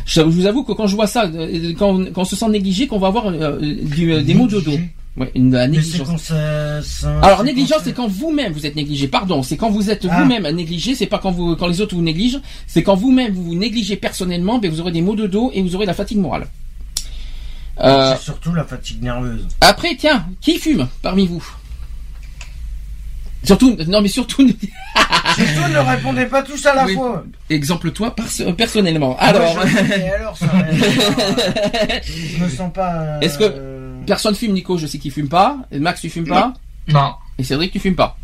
Je, 0.07 0.21
je 0.21 0.27
vous 0.27 0.47
avoue 0.47 0.65
que 0.65 0.73
quand 0.73 0.87
je 0.87 0.95
vois 0.95 1.07
ça, 1.07 1.25
euh, 1.25 1.73
quand, 1.79 2.13
quand 2.13 2.23
on 2.23 2.25
se 2.25 2.37
sent 2.37 2.49
négligé, 2.49 2.87
qu'on 2.87 2.99
va 2.99 3.09
avoir 3.09 3.29
euh, 3.29 3.59
du, 3.61 4.13
euh, 4.13 4.23
des 4.23 4.35
maux 4.35 4.47
de 4.47 4.61
dos. 4.61 4.79
Ouais, 5.17 5.31
une, 5.37 5.53
la 5.53 5.69
négligence. 5.69 6.23
ça, 6.25 6.83
ça- 6.83 7.21
Alors 7.21 7.45
négligence, 7.45 7.83
c'est 7.85 7.93
quand 7.93 8.09
vous-même 8.09 8.53
vous 8.53 8.67
êtes 8.67 8.75
négligé. 8.75 9.07
Pardon, 9.07 9.45
c'est 9.45 9.57
quand 9.57 9.71
vous 9.71 9.89
êtes 9.89 10.07
Ah. 10.11 10.21
vous-même 10.23 10.49
négligé. 10.51 10.97
C'est 10.97 11.07
pas 11.07 11.19
quand 11.21 11.31
vous, 11.31 11.55
quand 11.55 11.69
les 11.69 11.81
autres 11.81 11.95
vous 11.95 12.03
négligent. 12.03 12.41
C'est 12.67 12.83
quand 12.83 12.97
vous-même 12.97 13.33
vous 13.33 13.45
vous 13.45 13.55
négligez 13.55 13.95
personnellement, 13.97 14.59
ben 14.59 14.69
vous 14.71 14.81
aurez 14.81 14.91
des 14.91 15.03
maux 15.03 15.15
de 15.15 15.29
dos 15.29 15.53
et 15.55 15.63
vous 15.63 15.77
aurez 15.77 15.87
la 15.87 15.95
fatigue 15.95 16.19
morale. 16.19 16.49
Euh, 17.81 18.15
C'est 18.17 18.25
surtout 18.25 18.53
la 18.55 18.65
fatigue 18.65 19.03
nerveuse. 19.03 19.47
après, 19.61 19.95
tiens, 19.97 20.27
qui 20.41 20.59
fume 20.59 20.89
parmi 21.03 21.27
vous? 21.29 21.45
Surtout, 23.45 23.77
non 23.89 24.01
mais 24.01 24.09
surtout, 24.09 24.43
Surtout 25.37 25.69
ne 25.73 25.79
répondez 25.79 26.25
pas 26.27 26.43
tous 26.43 26.65
à 26.67 26.75
la 26.75 26.87
Oui. 26.87 26.95
fois. 26.95 27.25
exemple 27.51 27.91
toi 27.91 28.15
pers- 28.15 28.55
personnellement. 28.57 29.17
Alors, 29.19 29.55
Moi, 29.55 29.65
je- 29.67 30.15
alors 30.17 30.37
ça 30.39 30.47
Je 32.07 32.43
me 32.43 32.49
sens 32.49 32.73
pas. 32.73 32.95
euh, 32.95 33.21
Est-ce 33.21 33.39
que- 33.39 33.74
personne 34.07 34.35
fume, 34.35 34.53
Nico, 34.53 34.79
je 34.79 34.87
sais 34.87 34.99
qu'il 34.99 35.11
fume 35.13 35.29
pas. 35.29 35.59
Et 35.71 35.79
Max, 35.79 36.01
tu 36.01 36.11
fumes 36.11 36.27
pas. 36.27 36.53
Non. 36.89 37.15
Et 37.39 37.45
Cédric, 37.45 37.73
tu 37.73 37.81
fumes 37.81 37.95
pas. 37.97 38.17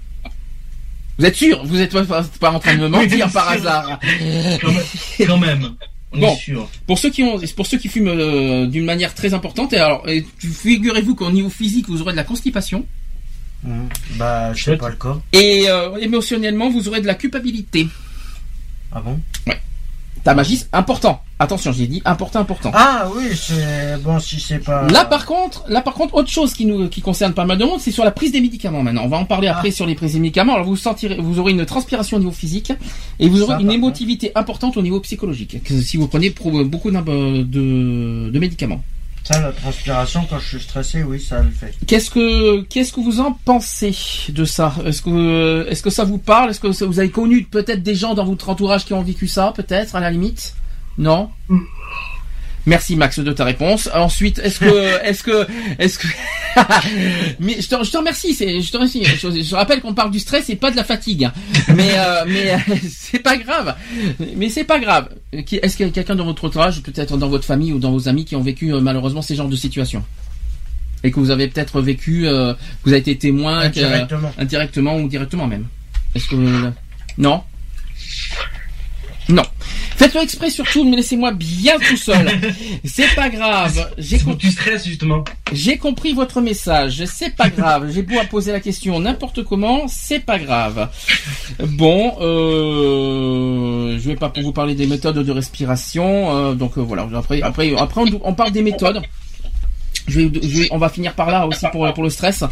Vous 1.19 1.25
êtes 1.27 1.37
sûr? 1.37 1.65
Vous 1.65 1.81
êtes 1.81 1.93
pas, 2.39 2.51
en 2.51 2.59
train 2.59 2.75
de 2.77 2.81
me 2.81 2.89
mentir 2.97 3.27
Oui, 3.27 3.33
par 3.33 3.45
sûr. 3.45 3.53
hasard 3.53 3.99
Quand 4.61 4.73
même. 4.73 5.27
Quand 5.27 5.39
même. 5.39 5.71
On 6.13 6.19
Bon. 6.21 6.33
est 6.35 6.37
sûr. 6.39 6.69
Pour 6.87 6.99
ceux 6.99 7.11
qui 7.11 7.23
ont, 7.23 7.39
pour 7.57 7.67
ceux 7.67 7.79
qui 7.79 7.89
fument 7.89 8.09
euh, 8.09 8.67
d'une 8.67 8.85
manière 8.85 9.15
très 9.15 9.33
importante, 9.33 9.73
et 9.73 9.79
alors 9.79 10.09
et 10.09 10.27
figurez-vous 10.39 11.15
qu'au 11.15 11.31
niveau 11.31 11.49
physique 11.51 11.89
vous 11.89 12.01
aurez 12.03 12.13
de 12.13 12.17
la 12.17 12.25
constipation 12.25 12.85
Mmh. 13.63 13.83
Bah, 14.17 14.55
je 14.55 14.65
sais 14.65 14.77
pas 14.79 14.89
le 14.89 14.97
cas. 14.97 15.19
et 15.35 15.67
euh, 15.69 15.95
émotionnellement 15.99 16.71
vous 16.71 16.89
aurez 16.89 17.03
de 17.03 17.07
la 17.07 17.15
culpabilité. 17.15 17.87
Ah 18.91 19.03
bon? 19.03 19.21
Ta 20.25 20.35
magie, 20.35 20.65
important. 20.73 21.23
Attention, 21.43 21.73
j'ai 21.73 21.87
dit 21.87 22.03
important, 22.05 22.39
important. 22.39 22.71
Ah 22.75 23.09
oui, 23.17 23.31
c'est 23.35 23.97
bon 24.03 24.19
si 24.21 24.39
c'est 24.39 24.59
pas. 24.59 24.87
Là 24.89 25.07
par 25.07 25.25
contre, 25.25 25.65
là 25.69 25.81
par 25.81 25.95
contre, 25.95 26.15
autre 26.15 26.29
chose 26.29 26.53
qui 26.53 26.67
nous 26.67 26.89
qui 26.91 27.01
concerne 27.01 27.33
pas 27.33 27.47
mal 27.47 27.57
de 27.57 27.65
monde, 27.65 27.81
c'est 27.81 27.91
sur 27.93 28.05
la 28.05 28.11
prise 28.11 28.31
des 28.31 28.43
médicaments. 28.43 28.83
Maintenant, 28.83 29.05
on 29.05 29.09
va 29.09 29.17
en 29.17 29.25
parler 29.25 29.49
Ah. 29.49 29.57
après 29.57 29.71
sur 29.71 29.87
les 29.87 29.95
prises 29.95 30.13
des 30.13 30.19
médicaments. 30.21 30.53
Alors 30.55 30.67
vous 30.67 30.77
sentirez, 30.77 31.17
vous 31.19 31.39
aurez 31.39 31.53
une 31.53 31.65
transpiration 31.65 32.19
au 32.19 32.21
niveau 32.21 32.31
physique 32.31 32.73
et 33.19 33.27
vous 33.29 33.41
aurez 33.41 33.55
Ça, 33.55 33.61
une 33.61 33.71
émotivité 33.71 34.33
importante 34.35 34.77
au 34.77 34.83
niveau 34.83 35.01
psychologique. 35.01 35.63
Que 35.65 35.81
si 35.81 35.97
vous 35.97 36.09
prenez 36.09 36.29
beaucoup 36.29 36.91
d'im- 36.91 37.01
de, 37.03 38.29
de 38.31 38.39
médicaments. 38.39 38.83
Ça, 39.25 39.41
la 39.41 39.53
transpiration, 39.53 40.27
quand 40.29 40.39
je 40.41 40.49
suis 40.49 40.61
stressé, 40.61 41.03
oui, 41.03 41.21
ça 41.21 41.41
le 41.43 41.51
fait. 41.51 41.73
Qu'est-ce 41.87 42.11
que 42.11 42.63
qu'est-ce 42.63 42.93
que 42.93 43.01
vous 43.01 43.21
en 43.21 43.33
pensez 43.47 43.95
de 44.29 44.45
ça? 44.45 44.75
Est-ce 44.85 45.01
que 45.03 45.67
est-ce 45.71 45.83
que 45.83 45.91
ça 45.91 46.05
vous 46.05 46.19
parle? 46.19 46.51
Est-ce 46.51 46.61
que 46.61 46.67
vous 46.85 46.99
avez 46.99 47.11
connu 47.11 47.45
peut-être 47.45 47.83
des 47.83 47.95
gens 47.95 48.13
dans 48.15 48.25
votre 48.25 48.49
entourage 48.51 48.85
qui 48.85 48.93
ont 48.93 49.03
vécu 49.03 49.27
ça 49.27 49.53
Peut-être 49.57 49.97
à 49.97 50.01
la 50.01 50.11
limite? 50.11 50.55
Non. 51.01 51.31
Merci 52.67 52.95
Max 52.95 53.19
de 53.19 53.33
ta 53.33 53.45
réponse. 53.45 53.89
Ensuite, 53.95 54.39
est-ce 54.39 54.61
que 54.61 55.03
est-ce 55.05 55.23
que 55.23 55.47
est-ce 55.79 55.99
que 55.99 56.07
mais 57.41 57.61
je 57.61 57.69
te, 57.69 57.83
je 57.85 57.91
te 57.91 57.97
remercie, 57.97 58.35
je 58.35 58.71
te 58.71 58.77
remercie. 58.77 59.05
Je, 59.05 59.43
je 59.43 59.55
rappelle 59.55 59.81
qu'on 59.81 59.95
parle 59.95 60.11
du 60.11 60.19
stress 60.19 60.51
et 60.51 60.57
pas 60.57 60.71
de 60.71 60.77
la 60.77 60.85
fatigue. 60.85 61.25
hein. 61.25 61.33
Mais 61.75 61.91
euh, 61.95 62.25
mais 62.27 62.53
euh, 62.53 62.59
c'est 62.89 63.21
pas 63.21 63.37
grave. 63.39 63.75
Mais 64.37 64.51
c'est 64.51 64.65
pas 64.65 64.79
grave. 64.79 65.09
Est-ce 65.33 65.77
qu'il 65.77 65.87
y 65.87 65.89
a 65.89 65.93
quelqu'un 65.93 66.17
dans 66.17 66.27
votre 66.27 66.45
entourage, 66.45 66.83
peut-être 66.83 67.17
dans 67.17 67.29
votre 67.29 67.45
famille 67.47 67.73
ou 67.73 67.79
dans 67.79 67.93
vos 67.93 68.09
amis 68.09 68.25
qui 68.27 68.37
ont 68.37 68.43
vécu 68.43 68.75
euh, 68.75 68.81
malheureusement 68.81 69.23
ces 69.23 69.35
genres 69.37 69.49
de 69.49 69.57
situations 69.57 70.05
et 71.03 71.11
que 71.11 71.19
vous 71.19 71.31
avez 71.31 71.49
peut-être 71.49 71.81
vécu, 71.81 72.29
euh, 72.29 72.53
vous 72.85 72.91
avez 72.93 73.01
été 73.01 73.17
témoin 73.17 73.61
Indirectement. 73.61 74.33
indirectement 74.37 74.97
ou 74.99 75.09
directement 75.09 75.47
même? 75.47 75.65
Est-ce 76.15 76.29
que 76.29 76.37
non? 77.17 77.43
Non. 79.31 79.45
Faites-le 80.01 80.23
exprès 80.23 80.49
surtout, 80.49 80.83
mais 80.89 80.97
laissez-moi 80.97 81.33
bien 81.33 81.75
tout 81.79 81.97
seul. 81.99 82.27
C'est 82.87 83.15
pas 83.15 83.29
grave. 83.29 83.91
J'ai 83.99 84.17
C'est 84.17 84.25
com- 84.25 84.33
pour 84.33 84.39
que 84.39 84.47
tu 84.47 84.51
stresses, 84.51 84.87
justement. 84.87 85.25
j'ai 85.53 85.77
compris 85.77 86.15
votre 86.15 86.41
message. 86.41 87.05
C'est 87.05 87.37
pas 87.37 87.51
grave. 87.51 87.91
J'ai 87.93 88.01
beau 88.01 88.19
à 88.19 88.25
poser 88.25 88.51
la 88.51 88.61
question 88.61 88.99
n'importe 88.99 89.45
comment, 89.45 89.89
c'est 89.89 90.21
pas 90.21 90.39
grave. 90.39 90.89
Bon, 91.63 92.15
euh, 92.21 93.99
je 93.99 94.09
vais 94.09 94.17
pas 94.17 94.31
pour 94.31 94.43
vous 94.43 94.53
parler 94.53 94.75
des 94.75 94.87
méthodes 94.87 95.19
de 95.19 95.33
respiration. 95.33 96.35
euh, 96.35 96.55
donc 96.55 96.79
euh, 96.79 96.81
voilà. 96.81 97.07
Après, 97.15 97.43
après, 97.43 97.75
après, 97.77 98.01
on, 98.01 98.21
on 98.25 98.33
parle 98.35 98.53
des 98.53 98.63
méthodes. 98.63 99.03
Je 100.09 100.21
vais, 100.21 100.41
je 100.43 100.61
vais- 100.61 100.69
on 100.71 100.79
va 100.79 100.89
finir 100.89 101.15
par 101.15 101.31
là 101.31 101.47
aussi 101.47 101.67
pour 101.73 101.93
pour 101.93 102.03
le 102.05 102.11
stress. 102.11 102.43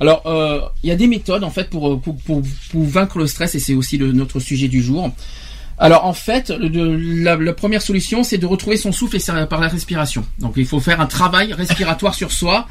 Alors, 0.00 0.22
euh, 0.26 0.60
il 0.82 0.88
y 0.88 0.92
a 0.92 0.96
des 0.96 1.06
méthodes 1.06 1.44
en 1.44 1.50
fait 1.50 1.70
pour 1.70 2.00
pour 2.00 2.16
pour, 2.16 2.42
pour 2.70 2.84
vaincre 2.84 3.18
le 3.18 3.26
stress 3.26 3.54
et 3.54 3.60
c'est 3.60 3.74
aussi 3.74 3.98
le, 3.98 4.12
notre 4.12 4.40
sujet 4.40 4.68
du 4.68 4.82
jour. 4.82 5.10
Alors 5.78 6.04
en 6.06 6.12
fait, 6.12 6.50
le- 6.50 6.96
la, 7.22 7.36
la 7.36 7.52
première 7.52 7.82
solution, 7.82 8.24
c'est 8.24 8.38
de 8.38 8.46
retrouver 8.46 8.76
son 8.76 8.90
souffle 8.92 9.16
et 9.16 9.20
par 9.46 9.60
la 9.60 9.68
respiration. 9.68 10.24
Donc 10.40 10.54
il 10.56 10.66
faut 10.66 10.80
faire 10.80 11.00
un 11.00 11.06
travail 11.06 11.52
respiratoire 11.52 12.14
sur 12.14 12.32
soi 12.32 12.66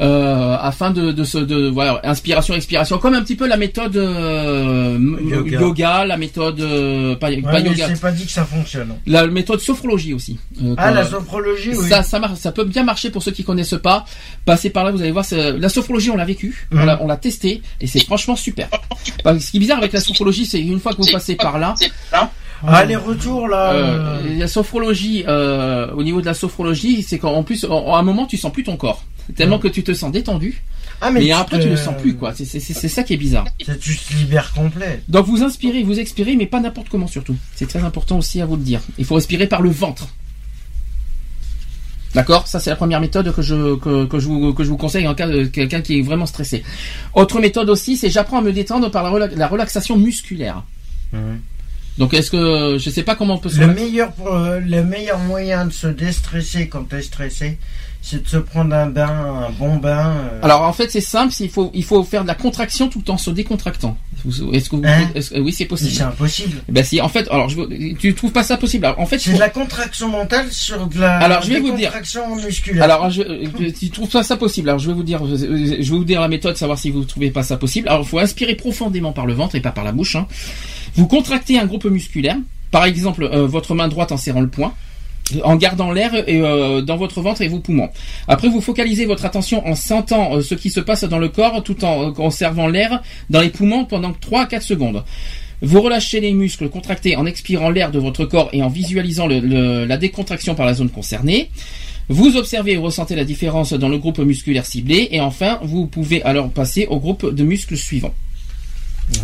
euh, 0.00 0.56
afin 0.60 0.90
de, 0.90 1.12
de 1.12 1.24
se 1.24 1.38
de 1.38 1.68
voilà 1.68 2.00
inspiration 2.04 2.54
expiration 2.54 2.98
comme 2.98 3.14
un 3.14 3.22
petit 3.22 3.36
peu 3.36 3.46
la 3.46 3.56
méthode 3.56 3.96
euh, 3.96 4.98
yoga. 5.28 5.60
Yoga. 5.60 6.04
la 6.06 6.16
méthode 6.16 6.60
euh, 6.60 7.14
pas, 7.16 7.28
Ouais, 7.30 7.42
pas 7.42 7.60
mais 7.60 7.70
yoga, 7.70 7.88
c'est 7.88 8.00
pas 8.00 8.12
dit 8.12 8.24
que 8.26 8.30
ça 8.32 8.44
fonctionne. 8.44 8.94
la 9.06 9.26
méthode 9.26 9.60
sophrologie 9.60 10.14
aussi. 10.14 10.38
Euh, 10.62 10.74
Ah, 10.78 10.90
la 10.90 11.04
sophrologie, 11.04 11.70
oui. 11.76 11.88
ça, 11.88 12.02
ça 12.02 12.18
marche, 12.18 12.38
ça 12.38 12.52
peut 12.52 12.64
bien 12.64 12.84
marcher 12.84 13.10
pour 13.10 13.22
ceux 13.22 13.30
qui 13.32 13.44
connaissent 13.44 13.74
pas. 13.82 14.04
Passez 14.44 14.70
par 14.70 14.84
là, 14.84 14.90
vous 14.90 15.00
allez 15.00 15.10
voir. 15.12 15.24
La 15.32 15.68
sophrologie, 15.68 16.10
on 16.10 16.16
l'a 16.16 16.24
vécu, 16.24 16.66
on 16.72 16.76
Mhm. 16.76 16.86
l'a, 16.86 17.02
on 17.02 17.06
l'a 17.06 17.16
testé, 17.16 17.62
et 17.80 17.86
c'est 17.86 18.04
franchement 18.04 18.36
super. 18.36 18.68
Ce 19.24 19.50
qui 19.50 19.56
est 19.56 19.60
bizarre 19.60 19.78
avec 19.78 19.92
la 19.92 20.00
sophrologie, 20.00 20.46
c'est 20.46 20.60
une 20.60 20.80
fois 20.80 20.92
que 20.92 20.98
vous 21.02 21.10
passez 21.12 21.36
par 21.36 21.58
là, 21.58 21.74
Ah, 22.64 22.84
les 22.84 22.94
retours, 22.96 23.48
là. 23.48 23.72
euh, 23.72 24.38
la 24.38 24.46
sophrologie, 24.46 25.24
euh, 25.26 25.90
au 25.96 26.02
niveau 26.04 26.20
de 26.20 26.26
la 26.26 26.34
sophrologie, 26.34 27.02
c'est 27.02 27.18
qu'en 27.18 27.42
plus, 27.42 27.64
en- 27.64 27.94
à 27.94 27.98
un 27.98 28.02
moment, 28.02 28.24
tu 28.26 28.36
sens 28.36 28.52
plus 28.52 28.62
ton 28.62 28.76
corps, 28.76 29.02
tellement 29.34 29.58
que 29.58 29.68
tu 29.68 29.82
te 29.82 29.92
sens 29.94 30.12
détendu. 30.12 30.62
Ah, 31.00 31.10
Mais, 31.10 31.22
tu 31.24 31.32
après, 31.32 31.58
te- 31.58 31.64
tu 31.64 31.68
ne 31.68 31.76
sens 31.76 31.94
plus 32.00 32.14
quoi. 32.14 32.32
C'est, 32.34 32.44
ça 32.88 33.02
qui 33.02 33.14
est 33.14 33.16
bizarre. 33.16 33.44
c'est- 33.64 33.78
Tu 33.78 33.96
te 33.96 34.14
libères 34.14 34.52
complet. 34.52 35.02
Donc 35.08 35.26
vous 35.26 35.42
inspirez, 35.42 35.82
vous 35.82 35.98
expirez, 35.98 36.36
mais 36.36 36.46
pas 36.46 36.60
n'importe 36.60 36.88
comment 36.88 37.08
surtout. 37.08 37.36
C'est 37.56 37.66
très 37.68 37.80
important 37.82 38.18
aussi 38.18 38.40
à 38.40 38.46
vous 38.46 38.56
le 38.56 38.62
dire. 38.62 38.80
Il 38.98 39.04
faut 39.04 39.16
respirer 39.16 39.46
par 39.48 39.62
le 39.62 39.70
ventre. 39.70 40.06
D'accord? 42.14 42.46
Ça 42.46 42.60
c'est 42.60 42.68
la 42.70 42.76
première 42.76 43.00
méthode 43.00 43.34
que 43.34 43.40
je, 43.40 43.74
que, 43.76 44.04
que 44.04 44.18
je, 44.18 44.26
vous, 44.26 44.52
que 44.52 44.64
je 44.64 44.68
vous 44.68 44.76
conseille 44.76 45.08
en 45.08 45.14
cas 45.14 45.26
de 45.26 45.44
quelqu'un 45.44 45.80
qui 45.80 45.98
est 45.98 46.02
vraiment 46.02 46.26
stressé. 46.26 46.62
Autre 47.14 47.40
méthode 47.40 47.70
aussi, 47.70 47.96
c'est 47.96 48.10
j'apprends 48.10 48.38
à 48.38 48.42
me 48.42 48.52
détendre 48.52 48.90
par 48.90 49.02
la, 49.02 49.10
rela- 49.10 49.34
la 49.34 49.48
relaxation 49.48 49.96
musculaire. 49.98 50.62
Donc 51.98 52.12
est-ce 52.14 52.30
que 52.30 52.76
je 52.78 52.90
sais 52.90 53.02
pas 53.02 53.14
comment 53.16 53.34
on 53.34 53.38
peut 53.38 53.48
se 53.50 53.60
Le 53.60 53.66
meilleur, 53.68 54.12
pour- 54.12 54.32
euh, 54.34 54.60
le 54.60 54.82
meilleur 54.84 55.18
moyen 55.18 55.66
de 55.66 55.72
se 55.72 55.86
déstresser 55.86 56.68
quand 56.68 56.84
t'es 56.84 57.02
stressé, 57.02 57.58
c'est 58.04 58.24
de 58.24 58.28
se 58.28 58.36
prendre 58.36 58.74
un 58.74 58.86
bain, 58.86 59.46
un 59.46 59.50
bon 59.50 59.76
bain. 59.76 60.08
euh, 60.16 60.40
Alors 60.42 60.62
en 60.62 60.72
fait 60.72 60.90
c'est 60.90 61.00
simple, 61.00 61.32
il 61.38 61.48
faut 61.48 61.70
il 61.72 61.84
faut 61.84 62.02
faire 62.02 62.22
de 62.22 62.26
la 62.28 62.34
contraction 62.34 62.88
tout 62.88 63.08
en 63.10 63.16
se 63.16 63.30
décontractant. 63.30 63.96
Est-ce 64.52 64.68
que 64.70 64.76
vous, 64.76 64.82
Hein 64.84 65.08
est-ce 65.14 65.34
oui 65.38 65.52
c'est 65.52 65.64
possible. 65.66 65.90
c'est 65.92 66.02
impossible. 66.02 66.62
Ben 66.68 66.84
si 66.84 67.00
en 67.00 67.08
fait 67.08 67.28
alors 67.30 67.48
je, 67.48 67.94
tu 67.94 68.12
trouves 68.14 68.32
pas 68.32 68.42
ça 68.42 68.56
possible. 68.56 68.84
Alors, 68.86 68.98
en 69.00 69.06
fait 69.06 69.18
C'est 69.18 69.30
faut- 69.30 69.36
de 69.36 69.40
la 69.40 69.48
contraction 69.50 70.08
mentale 70.08 70.50
sur 70.52 70.86
de 70.88 70.98
la 71.00 71.16
Alors, 71.18 71.42
je 71.42 71.48
vais 71.52 71.60
vous 71.60 71.76
dire. 71.76 71.90
contraction 71.92 72.36
musculaire. 72.36 72.82
Alors, 72.84 73.08
je, 73.10 73.22
euh, 73.22 73.70
tu 73.78 73.90
trouves 73.90 74.08
pas 74.10 74.22
ça 74.24 74.36
possible 74.36 74.68
Alors, 74.68 74.78
je 74.80 74.88
vais 74.88 74.94
vous 74.94 75.02
dire, 75.04 75.20
je 75.26 75.36
vais 75.46 75.82
vous 75.82 76.04
dire 76.04 76.20
la 76.20 76.28
méthode, 76.28 76.56
savoir 76.56 76.78
si 76.78 76.90
vous 76.90 77.04
trouvez 77.04 77.30
pas 77.30 77.42
ça 77.44 77.56
possible. 77.56 77.88
Alors, 77.88 78.02
il 78.02 78.08
faut 78.08 78.18
inspirer 78.18 78.54
profondément 78.56 79.12
par 79.12 79.26
le 79.26 79.32
ventre 79.32 79.54
et 79.54 79.60
pas 79.60 79.70
par 79.72 79.84
la 79.84 79.92
bouche. 79.92 80.16
hein. 80.16 80.26
Vous 80.96 81.06
contractez 81.06 81.58
un 81.58 81.66
groupe 81.66 81.84
musculaire, 81.86 82.36
par 82.70 82.84
exemple, 82.84 83.24
euh, 83.24 83.46
votre 83.46 83.74
main 83.74 83.88
droite 83.88 84.12
en 84.12 84.16
serrant 84.16 84.40
le 84.40 84.48
poing, 84.48 84.72
en 85.44 85.56
gardant 85.56 85.90
l'air 85.92 86.14
et, 86.28 86.40
euh, 86.40 86.80
dans 86.82 86.96
votre 86.96 87.20
ventre 87.20 87.42
et 87.42 87.48
vos 87.48 87.58
poumons. 87.60 87.88
Après, 88.28 88.48
vous 88.48 88.60
focalisez 88.60 89.06
votre 89.06 89.24
attention 89.24 89.66
en 89.66 89.74
sentant 89.74 90.36
euh, 90.36 90.40
ce 90.42 90.54
qui 90.54 90.70
se 90.70 90.80
passe 90.80 91.04
dans 91.04 91.18
le 91.18 91.28
corps, 91.28 91.62
tout 91.62 91.84
en 91.84 92.08
euh, 92.08 92.12
conservant 92.12 92.66
l'air 92.68 93.02
dans 93.30 93.40
les 93.40 93.48
poumons 93.50 93.84
pendant 93.84 94.12
3 94.12 94.42
à 94.42 94.46
4 94.46 94.62
secondes. 94.62 95.04
Vous 95.64 95.80
relâchez 95.80 96.20
les 96.20 96.32
muscles 96.32 96.68
contractés 96.68 97.14
en 97.16 97.24
expirant 97.24 97.70
l'air 97.70 97.90
de 97.92 97.98
votre 98.00 98.24
corps 98.24 98.48
et 98.52 98.62
en 98.62 98.68
visualisant 98.68 99.26
le- 99.28 99.38
le- 99.40 99.84
la 99.84 99.96
décontraction 99.96 100.54
par 100.56 100.66
la 100.66 100.74
zone 100.74 100.88
concernée. 100.90 101.50
Vous 102.08 102.36
observez 102.36 102.72
et 102.72 102.76
ressentez 102.76 103.14
la 103.14 103.24
différence 103.24 103.72
dans 103.72 103.88
le 103.88 103.96
groupe 103.96 104.18
musculaire 104.18 104.66
ciblé 104.66 105.08
et 105.12 105.20
enfin 105.20 105.60
vous 105.62 105.86
pouvez 105.86 106.20
alors 106.24 106.50
passer 106.50 106.86
au 106.90 106.98
groupe 106.98 107.32
de 107.32 107.44
muscles 107.44 107.76
suivant. 107.76 108.12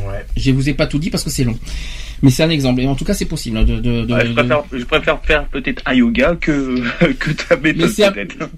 Ouais. 0.08 0.24
Je 0.36 0.50
vous 0.52 0.68
ai 0.68 0.74
pas 0.74 0.86
tout 0.86 0.98
dit 1.00 1.10
parce 1.10 1.24
que 1.24 1.30
c'est 1.30 1.44
long. 1.44 1.58
Mais 2.22 2.30
c'est 2.30 2.42
un 2.42 2.50
exemple. 2.50 2.80
Et 2.80 2.86
en 2.86 2.94
tout 2.94 3.04
cas, 3.04 3.14
c'est 3.14 3.24
possible. 3.26 3.56
hein, 3.58 3.64
De, 3.64 3.76
de, 3.76 4.04
de- 4.04 4.12
Ouais, 4.12 4.26
je, 4.26 4.32
préfère, 4.32 4.62
je 4.72 4.84
préfère 4.84 5.20
faire 5.24 5.44
peut-être 5.46 5.82
un 5.86 5.94
yoga 5.94 6.36
que, 6.40 6.82
que 7.18 7.30
ta 7.32 7.56
méthode 7.56 7.90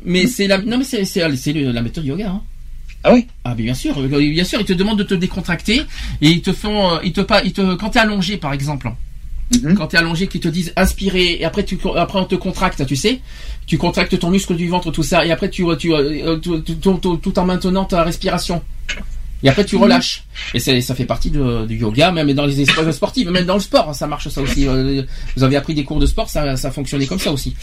mais 0.04 0.26
c'est 0.26 0.46
la, 0.46 0.58
non 0.58 0.78
mais 0.78 0.84
c'est, 0.84 1.04
c'est, 1.04 1.20
la 1.54 1.82
méthode 1.82 2.04
yoga. 2.04 2.30
Hein. 2.30 2.42
Ah 3.02 3.14
oui? 3.14 3.26
Ah 3.44 3.54
mais 3.56 3.62
bien 3.64 3.74
sûr, 3.74 3.94
bien 4.00 4.44
sûr, 4.44 4.60
ils 4.60 4.66
te 4.66 4.72
demandent 4.74 4.98
de 4.98 5.04
te 5.04 5.14
décontracter 5.14 5.82
et 6.20 6.28
ils 6.28 6.42
te 6.42 6.52
font, 6.52 6.94
euh, 6.94 6.98
ils 7.02 7.12
te 7.12 7.22
pas, 7.22 7.42
ils 7.42 7.52
te, 7.54 7.74
quand 7.76 7.90
t'es 7.90 7.98
allongé 7.98 8.36
par 8.36 8.52
exemple, 8.52 8.90
Mhm. 9.64 9.74
quand 9.74 9.88
t'es 9.88 9.96
allongé, 9.96 10.26
qu'ils 10.28 10.40
te 10.42 10.48
disent 10.48 10.72
inspirer 10.76 11.38
et 11.40 11.44
après 11.44 11.64
tu, 11.64 11.76
après 11.96 12.18
on 12.20 12.24
te 12.24 12.34
contracte, 12.36 12.86
tu 12.86 12.94
sais, 12.96 13.20
tu 13.66 13.78
contractes 13.78 14.16
ton 14.18 14.30
muscle 14.30 14.54
du 14.54 14.68
ventre, 14.68 14.90
tout 14.92 15.02
ça 15.02 15.24
et 15.26 15.32
après 15.32 15.48
tu, 15.50 15.64
tu, 15.78 15.92
euh, 15.94 16.38
tu- 16.38 16.62
tu- 16.62 16.76
tout 16.76 17.38
en 17.38 17.44
maintenant 17.46 17.84
ta 17.84 18.04
respiration. 18.04 18.62
Et 19.42 19.48
après 19.48 19.64
tu 19.64 19.76
relâches. 19.76 20.22
Et 20.54 20.60
ça 20.60 20.94
fait 20.94 21.04
partie 21.06 21.30
de- 21.30 21.64
du 21.66 21.76
yoga, 21.78 22.12
même 22.12 22.32
dans 22.34 22.44
les 22.46 22.60
espaces 22.60 22.90
sportifs, 22.94 23.26
même 23.28 23.46
dans 23.46 23.54
le 23.54 23.60
sport, 23.60 23.88
hein, 23.88 23.92
ça 23.94 24.06
marche 24.06 24.28
ça 24.28 24.42
aussi. 24.42 24.66
Euh, 24.68 25.02
Vous 25.36 25.42
avez 25.44 25.56
appris 25.56 25.74
des 25.74 25.84
cours 25.84 25.98
de 25.98 26.06
sport, 26.06 26.28
ça, 26.28 26.56
ça 26.56 26.70
fonctionnait 26.70 27.06
comme 27.06 27.18
ça 27.18 27.32
aussi. 27.32 27.54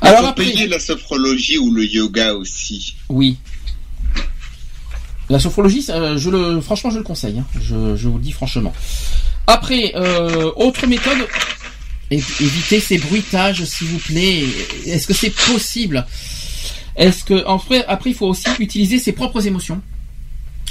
Alors 0.00 0.26
après, 0.26 0.44
payer 0.44 0.66
la 0.66 0.78
sophrologie 0.78 1.58
ou 1.58 1.72
le 1.72 1.84
yoga 1.86 2.34
aussi. 2.34 2.94
oui. 3.08 3.36
La 5.30 5.38
sophrologie, 5.38 5.80
ça, 5.82 6.16
je 6.18 6.28
le, 6.28 6.60
franchement, 6.60 6.90
je 6.90 6.98
le 6.98 7.04
conseille. 7.04 7.38
hein. 7.38 7.46
Je, 7.54 7.96
je 7.96 8.08
vous 8.08 8.18
le 8.18 8.22
dis 8.22 8.32
franchement. 8.32 8.72
Après, 9.46 9.92
euh, 9.96 10.50
autre 10.56 10.86
méthode, 10.86 11.16
évitez 12.10 12.80
ces 12.80 12.98
bruitages, 12.98 13.64
s'il 13.64 13.86
vous 13.86 13.98
plaît. 13.98 14.44
Est-ce 14.84 15.06
que 15.06 15.14
c'est 15.14 15.30
possible? 15.30 16.04
Est-ce 16.96 17.24
que 17.24 17.46
en 17.46 17.58
fait, 17.58 17.84
après, 17.88 18.10
il 18.10 18.16
faut 18.16 18.26
aussi 18.26 18.48
utiliser 18.58 18.98
ses 18.98 19.12
propres 19.12 19.46
émotions 19.46 19.80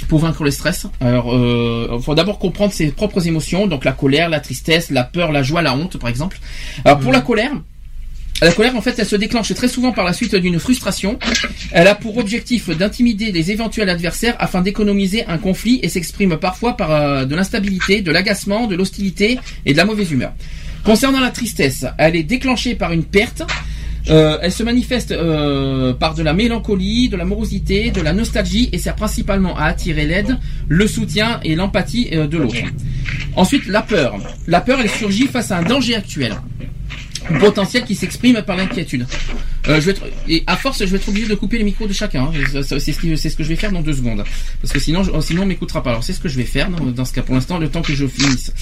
pour 0.08 0.20
vaincre 0.20 0.44
le 0.44 0.50
stress. 0.50 0.86
Alors, 1.00 1.34
euh, 1.34 1.88
il 1.96 2.02
faut 2.02 2.14
d'abord 2.14 2.38
comprendre 2.38 2.72
ses 2.72 2.88
propres 2.88 3.26
émotions, 3.26 3.66
donc 3.66 3.84
la 3.84 3.92
colère, 3.92 4.28
la 4.28 4.40
tristesse, 4.40 4.90
la 4.90 5.04
peur, 5.04 5.32
la 5.32 5.42
joie, 5.42 5.62
la 5.62 5.74
honte, 5.74 5.96
par 5.98 6.10
exemple. 6.10 6.38
Alors, 6.84 6.98
pour 6.98 7.12
la 7.12 7.20
colère, 7.20 7.52
la 8.42 8.50
colère, 8.50 8.74
en 8.74 8.80
fait, 8.80 8.98
elle 8.98 9.06
se 9.06 9.14
déclenche 9.14 9.54
très 9.54 9.68
souvent 9.68 9.92
par 9.92 10.04
la 10.04 10.12
suite 10.12 10.34
d'une 10.34 10.58
frustration. 10.58 11.16
Elle 11.70 11.86
a 11.86 11.94
pour 11.94 12.18
objectif 12.18 12.70
d'intimider 12.70 13.30
les 13.30 13.52
éventuels 13.52 13.88
adversaires 13.88 14.34
afin 14.40 14.62
d'économiser 14.62 15.24
un 15.26 15.38
conflit 15.38 15.78
et 15.82 15.88
s'exprime 15.88 16.36
parfois 16.36 16.76
par 16.76 16.90
euh, 16.90 17.24
de 17.24 17.36
l'instabilité, 17.36 18.02
de 18.02 18.10
l'agacement, 18.10 18.66
de 18.66 18.74
l'hostilité 18.74 19.38
et 19.64 19.72
de 19.72 19.76
la 19.76 19.84
mauvaise 19.84 20.10
humeur. 20.10 20.32
Concernant 20.82 21.20
la 21.20 21.30
tristesse, 21.30 21.86
elle 21.98 22.16
est 22.16 22.24
déclenchée 22.24 22.74
par 22.74 22.90
une 22.90 23.04
perte. 23.04 23.44
Euh, 24.10 24.38
elle 24.42 24.50
se 24.52 24.62
manifeste 24.64 25.12
euh, 25.12 25.92
par 25.92 26.14
de 26.14 26.22
la 26.22 26.32
mélancolie, 26.32 27.08
de 27.08 27.16
la 27.16 27.24
morosité, 27.24 27.90
de 27.92 28.00
la 28.00 28.12
nostalgie 28.12 28.68
et 28.72 28.78
sert 28.78 28.96
principalement 28.96 29.56
à 29.56 29.64
attirer 29.66 30.06
l'aide, 30.06 30.38
le 30.68 30.86
soutien 30.88 31.38
et 31.44 31.54
l'empathie 31.54 32.08
euh, 32.12 32.26
de 32.26 32.36
l'autre. 32.38 32.56
Ensuite, 33.36 33.66
la 33.68 33.82
peur. 33.82 34.16
La 34.48 34.60
peur, 34.60 34.80
elle 34.80 34.90
surgit 34.90 35.28
face 35.28 35.50
à 35.52 35.58
un 35.58 35.62
danger 35.62 35.94
actuel 35.94 36.34
potentiel 37.38 37.84
qui 37.84 37.94
s'exprime 37.94 38.42
par 38.42 38.56
l'inquiétude. 38.56 39.06
Euh, 39.68 39.80
je 39.80 39.86
vais 39.86 39.90
être, 39.92 40.02
et 40.28 40.42
à 40.48 40.56
force, 40.56 40.80
je 40.80 40.86
vais 40.86 40.96
être 40.96 41.08
obligé 41.08 41.28
de 41.28 41.36
couper 41.36 41.56
les 41.58 41.62
micros 41.64 41.86
de 41.86 41.92
chacun. 41.92 42.24
hein. 42.24 42.32
C'est 42.62 42.80
ce, 42.80 42.98
qui- 43.00 43.16
c'est 43.16 43.30
ce 43.30 43.36
que 43.36 43.44
je 43.44 43.48
vais 43.48 43.54
faire 43.56 43.70
dans 43.70 43.80
deux 43.82 43.92
secondes, 43.92 44.24
parce 44.60 44.72
que 44.72 44.80
sinon, 44.80 45.04
je- 45.04 45.12
sinon 45.20 45.42
on 45.42 45.46
m'écoutera 45.46 45.84
pas. 45.84 45.90
Alors 45.90 46.02
c'est 46.02 46.12
ce 46.14 46.18
que 46.18 46.28
je 46.28 46.36
vais 46.36 46.44
faire 46.44 46.68
dans, 46.70 46.84
dans 46.84 47.04
ce 47.04 47.12
cas 47.12 47.22
pour 47.22 47.36
l'instant, 47.36 47.58
le 47.58 47.68
temps 47.68 47.82
que 47.82 47.94
je 47.94 48.06
finisse. 48.08 48.52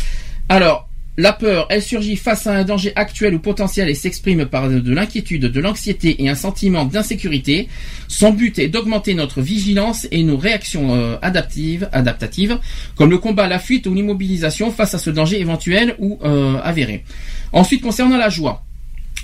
Alors. 0.51 0.90
La 1.21 1.35
peur, 1.35 1.67
elle 1.69 1.83
surgit 1.83 2.17
face 2.17 2.47
à 2.47 2.55
un 2.55 2.65
danger 2.65 2.95
actuel 2.97 3.35
ou 3.35 3.41
potentiel 3.41 3.91
et 3.91 3.95
s'exprime 3.95 4.47
par 4.47 4.71
de, 4.71 4.81
de 4.81 4.95
l'inquiétude, 4.95 5.45
de 5.53 5.61
l'anxiété 5.61 6.25
et 6.25 6.31
un 6.31 6.35
sentiment 6.35 6.87
d'insécurité. 6.87 7.69
Son 8.09 8.31
but 8.33 8.59
est 8.59 8.69
d'augmenter 8.69 9.13
notre 9.13 9.43
vigilance 9.43 10.09
et 10.13 10.23
nos 10.23 10.39
réactions 10.39 10.95
euh, 10.95 11.19
adaptatives, 11.21 12.59
comme 12.97 13.11
le 13.11 13.19
combat, 13.19 13.49
la 13.49 13.59
fuite 13.59 13.87
ou 13.87 13.93
l'immobilisation 13.93 14.71
face 14.71 14.95
à 14.95 14.99
ce 14.99 15.11
danger 15.11 15.39
éventuel 15.39 15.95
ou 15.99 16.19
euh, 16.25 16.59
avéré. 16.63 17.05
Ensuite, 17.53 17.83
concernant 17.83 18.17
la 18.17 18.31
joie. 18.31 18.63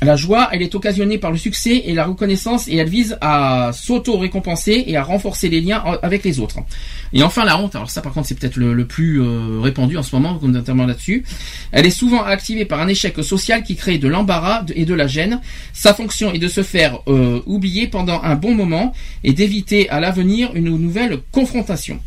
La 0.02 0.14
joie, 0.14 0.50
elle 0.52 0.60
est 0.60 0.74
occasionnée 0.74 1.16
par 1.16 1.30
le 1.30 1.38
succès 1.38 1.84
et 1.86 1.94
la 1.94 2.04
reconnaissance 2.04 2.68
et 2.68 2.76
elle 2.76 2.88
vise 2.88 3.16
à 3.22 3.70
s'auto-récompenser 3.72 4.84
et 4.86 4.96
à 4.96 5.02
renforcer 5.02 5.48
les 5.48 5.62
liens 5.62 5.82
en- 5.86 5.96
avec 6.02 6.22
les 6.22 6.38
autres. 6.38 6.58
Et 7.14 7.22
enfin 7.22 7.46
la 7.46 7.58
honte, 7.58 7.74
alors 7.76 7.88
ça 7.90 8.02
par 8.02 8.12
contre 8.12 8.28
c'est 8.28 8.38
peut-être 8.38 8.56
le, 8.58 8.86
plus 8.86 9.22
euh, 9.22 9.58
répandu 9.62 9.96
en 9.96 10.02
ce 10.02 10.14
moment, 10.14 10.38
notamment 10.42 10.84
là-dessus. 10.84 11.24
Elle 11.72 11.86
est 11.86 11.90
souvent 11.90 12.22
activée 12.22 12.66
par 12.66 12.80
un 12.80 12.88
échec 12.88 13.16
social 13.22 13.62
qui 13.62 13.74
crée 13.74 13.96
de 13.96 14.06
l'embarras 14.06 14.64
et 14.74 14.84
de 14.84 14.92
la 14.92 15.06
gêne. 15.06 15.40
Sa 15.72 15.94
fonction 15.94 16.30
est 16.30 16.38
de 16.38 16.48
se 16.48 16.62
faire 16.62 16.98
euh, 17.08 17.40
oublier 17.46 17.86
pendant 17.86 18.20
un 18.22 18.34
bon 18.34 18.54
moment 18.54 18.92
et 19.24 19.32
d'éviter 19.32 19.88
à 19.88 19.98
l'avenir 19.98 20.50
une 20.54 20.76
nouvelle 20.76 21.20
confrontation. 21.32 21.98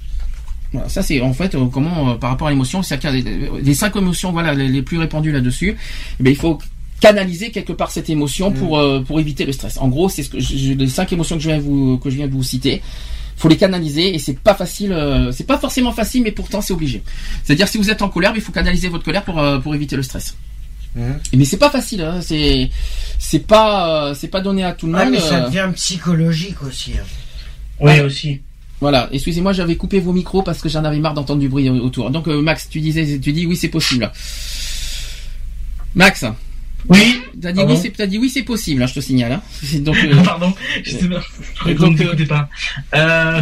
Voilà, 0.74 0.88
ça 0.90 1.02
c'est 1.02 1.22
en 1.22 1.34
fait 1.34 1.56
euh, 1.56 1.66
comment 1.66 2.12
euh, 2.12 2.14
par 2.16 2.30
rapport 2.30 2.48
à 2.48 2.52
l'émotion, 2.52 2.84
c'est 2.84 3.04
les, 3.06 3.24
les 3.64 3.74
cinq 3.74 3.96
émotions 3.96 4.32
voilà 4.32 4.54
les, 4.54 4.84
plus 4.84 5.00
répandues 5.00 5.32
là-dessus. 5.32 5.76
Eh 6.24 6.30
il 6.30 6.36
faut 6.36 6.60
canaliser 7.00 7.52
quelque 7.52 7.74
part 7.74 7.92
cette 7.92 8.10
émotion 8.10 8.52
pour 8.52 8.78
euh, 8.80 9.00
pour 9.02 9.20
éviter 9.20 9.46
le 9.46 9.52
stress. 9.54 9.78
En 9.78 9.88
gros, 9.88 10.10
c'est 10.10 10.24
ce 10.24 10.30
que 10.30 10.40
je- 10.40 10.74
les 10.74 10.88
cinq 10.88 11.12
émotions 11.14 11.36
que 11.38 11.42
je 11.44 11.50
viens 11.50 11.58
de 11.58 11.64
vous 11.64 11.98
que 11.98 12.10
je 12.10 12.16
viens 12.16 12.28
de 12.28 12.34
vous 12.34 12.44
citer. 12.44 12.82
Faut 13.38 13.48
les 13.48 13.58
canaliser 13.58 14.14
et 14.14 14.20
c'est 14.20 14.38
pas 14.38 14.54
facile. 14.54 14.92
euh, 14.92 15.32
c'est 15.32 15.46
pas 15.46 15.58
forcément 15.58 15.94
facile, 15.94 16.24
mais 16.24 16.32
pourtant 16.32 16.60
c'est 16.62 16.74
obligé. 16.74 17.02
C'est-à-dire 17.44 17.68
si 17.70 17.78
vous 17.78 17.90
êtes 17.90 18.02
en 18.02 18.10
colère, 18.10 18.34
il 18.36 18.42
faut 18.42 18.52
canaliser 18.52 18.90
votre 18.90 19.06
colère 19.06 19.24
pour 19.24 19.40
euh, 19.40 19.60
pour 19.60 19.74
éviter 19.76 19.96
le 19.96 20.04
stress. 20.04 20.36
Mhm. 20.96 21.20
Mais 21.38 21.46
c'est 21.46 21.58
pas 21.58 21.70
facile. 21.70 22.02
Hein, 22.02 22.20
c'est 22.22 22.70
c'est 23.18 23.46
pas 23.48 24.08
euh, 24.10 24.14
c'est 24.14 24.28
pas 24.28 24.42
donné 24.42 24.64
à 24.64 24.74
tout 24.74 24.88
le 24.88 24.94
Ouais, 24.94 25.06
monde. 25.06 25.14
mais 25.14 25.20
ça 25.22 25.44
euh, 25.44 25.48
devient 25.48 25.70
psychologique 25.76 26.62
aussi. 26.64 26.94
hein. 27.00 27.06
Oui, 27.80 28.00
aussi. 28.02 28.42
Voilà, 28.82 29.08
excusez-moi, 29.12 29.52
j'avais 29.54 29.76
coupé 29.76 30.00
vos 30.00 30.14
micros 30.14 30.42
parce 30.42 30.62
que 30.62 30.68
j'en 30.70 30.84
avais 30.86 31.00
marre 31.00 31.14
d'entendre 31.14 31.40
du 31.42 31.48
bruit 31.50 31.70
au- 31.70 31.76
autour. 31.76 32.12
Donc 32.12 32.28
euh, 32.28 32.42
Max, 32.42 32.68
tu 32.70 32.80
disais, 32.82 33.20
tu 33.20 33.32
dis 33.34 33.46
oui, 33.46 33.56
c'est 33.56 33.68
possible. 33.70 34.12
Max, 35.96 36.24
Oui. 36.88 37.22
t'as 37.42 37.52
dit 37.52 37.62
oui, 37.68 37.78
c'est, 37.82 37.90
t'as 37.92 38.06
dit 38.08 38.18
oui, 38.18 38.30
c'est 38.30 38.44
possible. 38.44 38.82
hein, 38.82 38.88
je 38.88 38.94
te 38.94 39.00
signale. 39.02 39.34
Hein. 39.34 39.42
Donc, 39.80 39.98
euh, 39.98 40.24
Pardon. 40.24 40.54
Je 40.84 40.92
sais 40.92 41.08
pas. 41.10 41.22
Je 41.66 41.72
Donc, 41.74 41.78
vous 41.78 42.02
euh, 42.02 42.06
n'écoutez 42.06 42.26
pas. 42.26 42.50
Euh, 42.96 43.42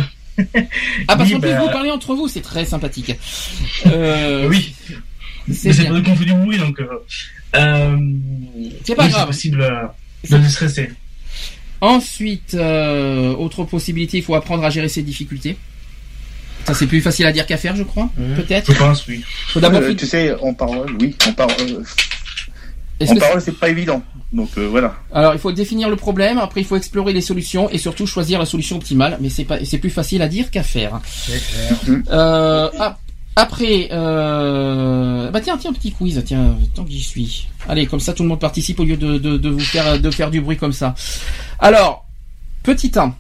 ah 1.08 1.16
parce 1.16 1.30
oui, 1.30 1.34
qu'en 1.36 1.40
plus 1.40 1.50
bah, 1.52 1.62
vous 1.62 1.68
parlez 1.70 1.92
entre 1.92 2.14
vous, 2.16 2.28
c'est 2.28 2.42
très 2.42 2.66
sympathique. 2.66 3.14
Euh, 3.86 4.48
oui. 4.50 4.74
c'est 5.52 5.72
pas 5.88 6.02
qu'on 6.02 6.16
fait 6.16 6.26
du 6.26 6.34
bruit, 6.34 6.58
donc. 6.58 6.80
Euh, 6.80 6.86
euh, 7.56 7.98
C'est 8.84 8.96
pas 8.96 9.06
oui, 9.06 9.10
grave. 9.12 9.22
C'est 9.22 9.28
possible 9.28 9.62
euh, 9.62 9.84
de 10.30 10.38
déstresser. 10.38 10.90
Ensuite, 11.80 12.56
euh, 12.56 13.34
autre 13.36 13.64
possibilité, 13.64 14.18
il 14.18 14.24
faut 14.24 14.36
apprendre 14.36 14.64
à 14.64 14.70
gérer 14.70 14.90
ses 14.90 15.04
difficultés. 15.04 15.58
Ça 16.66 16.74
c'est 16.74 16.88
plus 16.88 17.02
facile 17.02 17.26
à 17.26 17.32
dire 17.32 17.46
qu'à 17.46 17.56
faire, 17.58 17.76
je 17.76 17.84
crois. 17.84 18.10
Mhm. 18.18 18.36
Peut-être. 18.36 18.74
Je 18.74 18.78
pense, 18.78 19.08
oui. 19.08 19.24
Faut 19.48 19.60
d'abord. 19.60 19.82
Euh, 19.82 19.94
tu 19.96 20.06
sais, 20.06 20.34
en 20.42 20.54
parole, 20.54 20.98
oui, 21.00 21.16
en 21.28 21.32
parole, 21.32 21.56
Est-ce 21.56 22.17
en 23.06 23.14
que 23.16 23.20
parole, 23.20 23.42
c'est 23.42 23.58
pas 23.60 23.70
évident. 23.70 24.02
Donc 24.34 24.50
euh, 24.58 24.68
voilà. 24.68 24.96
Alors, 25.14 25.34
il 25.34 25.40
faut 25.40 25.52
définir 25.52 25.90
le 25.90 25.96
problème. 25.96 26.38
Après, 26.38 26.62
il 26.62 26.66
faut 26.66 26.76
explorer 26.76 27.14
les 27.14 27.22
solutions 27.22 27.70
et 27.70 27.78
surtout 27.78 28.06
choisir 28.08 28.40
la 28.40 28.46
solution 28.46 28.78
optimale. 28.78 29.18
Mais 29.22 29.30
c'est 29.30 29.46
pas, 29.46 29.64
c'est 29.64 29.78
plus 29.78 29.90
facile 29.92 30.22
à 30.22 30.28
dire 30.28 30.50
qu'à 30.52 30.64
faire. 30.64 31.00
C'est 31.06 31.40
clair. 31.86 32.02
Euh, 32.12 32.70
ap- 32.80 33.00
après, 33.36 33.90
euh, 33.92 35.30
bah 35.30 35.42
tiens, 35.42 35.58
tiens, 35.58 35.72
petit 35.74 35.92
quiz, 35.92 36.22
tiens, 36.26 36.56
tant 36.74 36.84
que 36.84 36.90
j'y 36.92 37.04
suis. 37.04 37.48
Allez, 37.70 37.86
comme 37.86 38.00
ça, 38.00 38.14
tout 38.14 38.24
le 38.24 38.30
monde 38.30 38.40
participe 38.40 38.80
au 38.80 38.84
lieu 38.84 38.98
de, 38.98 39.18
de, 39.20 39.38
de 39.38 39.50
vous 39.50 39.60
faire, 39.60 40.00
de 40.00 40.10
faire 40.12 40.32
du 40.32 40.42
bruit 40.42 40.58
comme 40.58 40.74
ça. 40.74 40.96
Alors, 41.60 42.06
petit 42.64 42.92
1. 42.96 43.14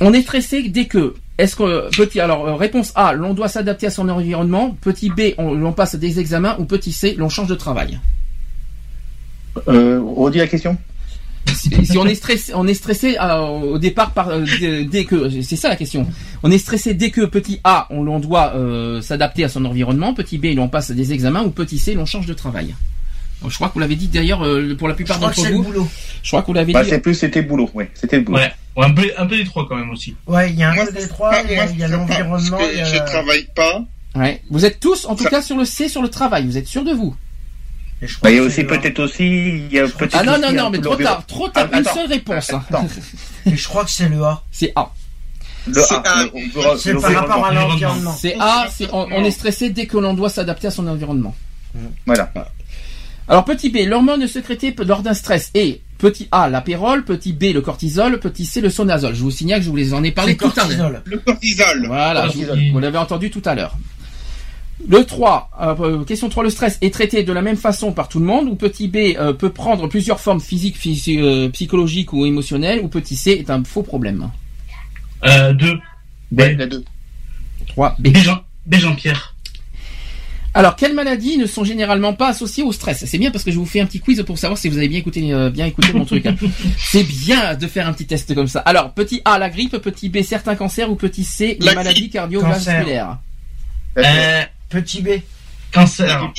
On 0.00 0.14
est 0.14 0.22
stressé 0.22 0.68
dès 0.70 0.86
que, 0.86 1.14
est-ce 1.36 1.54
que, 1.54 1.94
petit, 1.94 2.18
alors, 2.20 2.58
réponse 2.58 2.92
A, 2.94 3.12
l'on 3.12 3.34
doit 3.34 3.48
s'adapter 3.48 3.86
à 3.86 3.90
son 3.90 4.08
environnement. 4.08 4.74
Petit 4.80 5.10
B, 5.10 5.34
on, 5.36 5.52
l'on 5.52 5.72
passe 5.72 5.96
des 5.96 6.18
examens. 6.18 6.56
Ou 6.58 6.64
petit 6.64 6.92
C, 6.92 7.14
l'on 7.18 7.28
change 7.28 7.48
de 7.48 7.54
travail. 7.54 8.00
Euh, 9.68 10.00
redis 10.16 10.38
la 10.38 10.46
question. 10.46 10.76
si 11.54 11.70
si 11.84 11.98
on 11.98 12.06
est 12.06 12.14
stressé, 12.14 12.52
on 12.54 12.66
est 12.66 12.74
stressé 12.74 13.16
euh, 13.20 13.38
au 13.48 13.78
départ 13.78 14.12
par 14.12 14.28
euh, 14.28 14.44
dès, 14.60 14.84
dès 14.84 15.04
que 15.04 15.28
c'est 15.42 15.56
ça 15.56 15.68
la 15.68 15.76
question. 15.76 16.06
On 16.42 16.50
est 16.50 16.58
stressé 16.58 16.94
dès 16.94 17.10
que 17.10 17.22
petit 17.22 17.60
A, 17.64 17.86
on, 17.90 18.02
l'on 18.02 18.20
doit 18.20 18.54
euh, 18.54 19.00
s'adapter 19.00 19.44
à 19.44 19.48
son 19.48 19.64
environnement, 19.64 20.14
petit 20.14 20.38
B, 20.38 20.54
l'on 20.54 20.68
passe 20.68 20.90
des 20.90 21.12
examens 21.12 21.42
ou 21.42 21.50
petit 21.50 21.78
C, 21.78 21.94
l'on 21.94 22.06
change 22.06 22.26
de 22.26 22.34
travail. 22.34 22.74
Donc, 23.42 23.50
je 23.50 23.56
crois 23.56 23.68
que 23.68 23.74
vous 23.74 23.80
l'avez 23.80 23.96
dit 23.96 24.08
d'ailleurs 24.08 24.44
euh, 24.44 24.76
pour 24.78 24.86
la 24.86 24.92
plupart 24.94 25.18
d'entre 25.18 25.40
vous. 25.50 25.62
boulot. 25.62 25.88
Je 26.22 26.28
crois 26.28 26.42
que 26.42 26.46
vous 26.48 26.52
l'avez 26.52 26.74
Bah, 26.74 26.84
dit. 26.84 26.90
c'est 26.90 26.98
plus, 27.00 27.14
c'était 27.14 27.40
boulot. 27.42 27.70
Ouais, 27.72 27.90
c'était 27.94 28.18
le 28.18 28.22
boulot. 28.22 28.38
Ouais. 28.38 28.52
Ouais, 28.76 28.84
un, 28.86 28.92
peu, 28.92 29.10
un 29.16 29.26
peu 29.26 29.36
des 29.38 29.44
trois 29.44 29.66
quand 29.66 29.76
même 29.76 29.90
aussi. 29.90 30.14
Ouais, 30.26 30.50
il 30.50 30.58
y 30.58 30.62
a 30.62 30.70
un 30.70 30.74
Moi, 30.74 30.86
peu 30.86 30.92
des 30.92 31.08
trois, 31.08 31.32
il 31.44 31.50
y 31.50 31.54
a, 31.58 31.64
moi, 31.64 31.72
il 31.72 31.80
y 31.80 31.82
a 31.82 31.86
c'est 31.88 31.92
pas- 31.94 31.98
l'environnement, 31.98 32.58
Je 32.84 33.04
travaille 33.06 33.48
pas. 33.56 33.82
Ouais. 34.14 34.42
Vous 34.50 34.64
êtes 34.66 34.78
tous, 34.78 35.06
en 35.06 35.16
tout 35.16 35.24
Ça- 35.24 35.30
cas, 35.30 35.42
sur 35.42 35.56
le 35.56 35.64
C, 35.64 35.88
sur 35.88 36.02
le 36.02 36.08
travail. 36.08 36.44
Vous 36.46 36.58
êtes 36.58 36.66
sûr 36.68 36.84
de 36.84 36.92
vous 36.92 37.16
Bah, 38.22 38.30
il 38.30 38.36
y 38.36 38.38
a 38.38 38.42
aussi 38.42 38.62
le- 38.62 38.66
peut-être 38.66 38.98
aussi, 39.00 39.26
il 39.26 39.72
y 39.72 39.78
a 39.78 39.86
peut-être. 39.88 40.16
Ah 40.18 40.22
non 40.22 40.38
non 40.38 40.52
non, 40.52 40.70
mais 40.70 40.80
trop 40.80 40.96
tard, 40.96 41.24
trop 41.26 41.48
tard. 41.48 41.68
Ah, 41.72 41.78
Une 41.78 41.86
attends. 41.86 41.94
seule 41.94 42.08
réponse. 42.08 42.52
hein. 42.52 42.62
Attends. 42.70 42.88
Et 43.46 43.56
je 43.56 43.68
crois 43.68 43.84
que 43.84 43.90
c'est 43.90 44.08
le 44.08 44.22
A. 44.22 44.42
C'est 44.50 44.72
A. 44.76 44.90
Le 45.66 45.74
C'est 45.74 45.94
A, 45.94 46.24
le- 46.24 46.30
peut- 46.30 46.92
le- 46.92 47.00
par 47.00 47.12
rapport 47.14 47.46
à 47.46 47.52
l'environnement. 47.52 48.14
C'est 48.18 48.36
A. 48.40 48.68
C'est 48.74 48.88
on, 48.92 49.06
on 49.12 49.24
est 49.24 49.30
stressé 49.30 49.68
dès 49.70 49.86
que 49.86 49.98
l'on 49.98 50.14
doit 50.14 50.30
s'adapter 50.30 50.68
à 50.68 50.70
son 50.70 50.86
environnement. 50.86 51.34
Voilà. 52.06 52.32
Alors 53.28 53.44
petit 53.44 53.68
B, 53.70 53.86
l'hormone 53.86 54.26
sécrétée 54.26 54.74
lors 54.84 55.02
d'un 55.02 55.14
stress 55.14 55.50
est 55.54 55.80
petit 55.98 56.26
A 56.32 56.48
l'apérole, 56.48 57.04
petit 57.04 57.32
B 57.34 57.52
le 57.54 57.60
cortisol, 57.60 58.18
petit 58.18 58.44
C 58.46 58.60
le 58.62 58.70
sonazole. 58.70 59.14
Je 59.14 59.20
vous 59.22 59.30
signale 59.30 59.58
que 59.60 59.66
je 59.66 59.70
vous 59.70 59.76
les 59.76 59.92
en 59.94 60.02
ai 60.02 60.10
parlé 60.10 60.36
tout 60.36 60.46
à 60.46 60.48
l'heure. 60.48 60.56
cortisol. 60.64 61.02
Le 61.04 61.18
cortisol. 61.18 61.86
Voilà, 61.86 62.22
je 62.28 62.32
vous, 62.38 62.46
Cortisol. 62.46 62.72
vous 62.72 62.78
l'avez 62.80 62.98
entendu 62.98 63.30
tout 63.30 63.42
à 63.44 63.54
l'heure. 63.54 63.76
Le 64.88 65.04
3, 65.04 65.50
euh, 65.60 66.04
question 66.04 66.28
3, 66.28 66.42
le 66.42 66.50
stress 66.50 66.78
est 66.80 66.92
traité 66.92 67.22
de 67.22 67.32
la 67.32 67.42
même 67.42 67.56
façon 67.56 67.92
par 67.92 68.08
tout 68.08 68.18
le 68.18 68.24
monde, 68.24 68.48
ou 68.48 68.54
petit 68.56 68.88
B 68.88 68.96
euh, 69.16 69.32
peut 69.32 69.50
prendre 69.50 69.86
plusieurs 69.88 70.20
formes 70.20 70.40
physiques, 70.40 70.78
physi- 70.78 71.20
euh, 71.20 71.48
psychologiques 71.50 72.12
ou 72.12 72.26
émotionnelles, 72.26 72.80
ou 72.82 72.88
petit 72.88 73.14
C 73.16 73.32
est 73.32 73.50
un 73.50 73.62
faux 73.62 73.82
problème? 73.82 74.30
Euh, 75.24 75.52
deux. 75.52 75.78
B. 76.32 76.40
Ouais, 76.40 76.54
la 76.56 76.66
deux. 76.66 76.84
3, 77.68 77.94
B. 77.98 78.08
B. 78.08 78.16
Jean, 78.18 78.40
B. 78.66 78.74
Jean-Pierre. 78.76 79.34
Alors, 80.52 80.74
quelles 80.74 80.94
maladies 80.94 81.36
ne 81.38 81.46
sont 81.46 81.62
généralement 81.62 82.12
pas 82.12 82.28
associées 82.28 82.64
au 82.64 82.72
stress? 82.72 83.04
C'est 83.04 83.18
bien 83.18 83.30
parce 83.30 83.44
que 83.44 83.52
je 83.52 83.56
vous 83.58 83.66
fais 83.66 83.80
un 83.80 83.86
petit 83.86 84.00
quiz 84.00 84.20
pour 84.26 84.36
savoir 84.38 84.58
si 84.58 84.68
vous 84.68 84.78
avez 84.78 84.88
bien 84.88 84.98
écouté, 84.98 85.32
euh, 85.32 85.48
bien 85.50 85.66
écouté 85.66 85.92
mon 85.92 86.04
truc. 86.04 86.26
hein. 86.26 86.34
C'est 86.78 87.04
bien 87.04 87.54
de 87.54 87.66
faire 87.68 87.86
un 87.86 87.92
petit 87.92 88.06
test 88.06 88.34
comme 88.34 88.48
ça. 88.48 88.58
Alors, 88.60 88.92
petit 88.92 89.20
A, 89.24 89.38
la 89.38 89.48
grippe, 89.50 89.76
petit 89.76 90.08
B, 90.08 90.22
certains 90.22 90.56
cancers, 90.56 90.90
ou 90.90 90.96
petit 90.96 91.22
C, 91.22 91.56
les 91.60 91.66
La 91.66 91.74
maladies 91.76 92.10
cardiovasculaires? 92.10 93.18
Euh, 93.98 94.42
Petit 94.70 95.02
B. 95.02 95.08
cancer. 95.72 96.32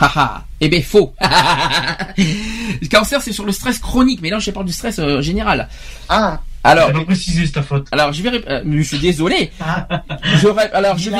Haha, 0.00 0.44
eh 0.60 0.68
ben 0.68 0.82
faux. 0.82 1.14
le 1.20 2.88
cancer, 2.90 3.22
c'est 3.22 3.32
sur 3.32 3.44
le 3.44 3.52
stress 3.52 3.78
chronique, 3.78 4.20
mais 4.22 4.30
là, 4.30 4.40
je 4.40 4.50
parle 4.50 4.66
du 4.66 4.72
stress 4.72 4.98
euh, 4.98 5.20
général. 5.20 5.68
Ah, 6.08 6.40
Alors, 6.66 6.86
T'as 6.88 6.98
pas 6.98 7.04
précisé, 7.04 7.44
c'est 7.46 7.52
ta 7.52 7.62
faute. 7.62 7.86
alors 7.92 8.12
je 8.14 8.22
vais, 8.22 8.42
euh, 8.48 8.62
je 8.66 8.82
suis 8.82 8.98
désolé. 8.98 9.50
Je 10.40 10.48
alors 10.74 10.96
je 10.98 11.10
vais, 11.10 11.16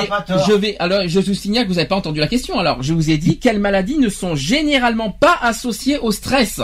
je 0.48 0.52
vais, 0.54 0.76
alors 0.78 1.02
je 1.06 1.20
vous 1.20 1.34
signale 1.34 1.64
que 1.64 1.68
vous 1.68 1.74
n'avez 1.74 1.86
pas 1.88 1.96
entendu 1.96 2.18
la 2.18 2.26
question. 2.28 2.58
Alors 2.58 2.82
je 2.82 2.94
vous 2.94 3.10
ai 3.10 3.18
dit 3.18 3.38
quelles 3.38 3.58
maladies 3.60 3.98
ne 3.98 4.08
sont 4.08 4.34
généralement 4.34 5.10
pas 5.10 5.38
associées 5.42 5.98
au 5.98 6.10
stress. 6.12 6.60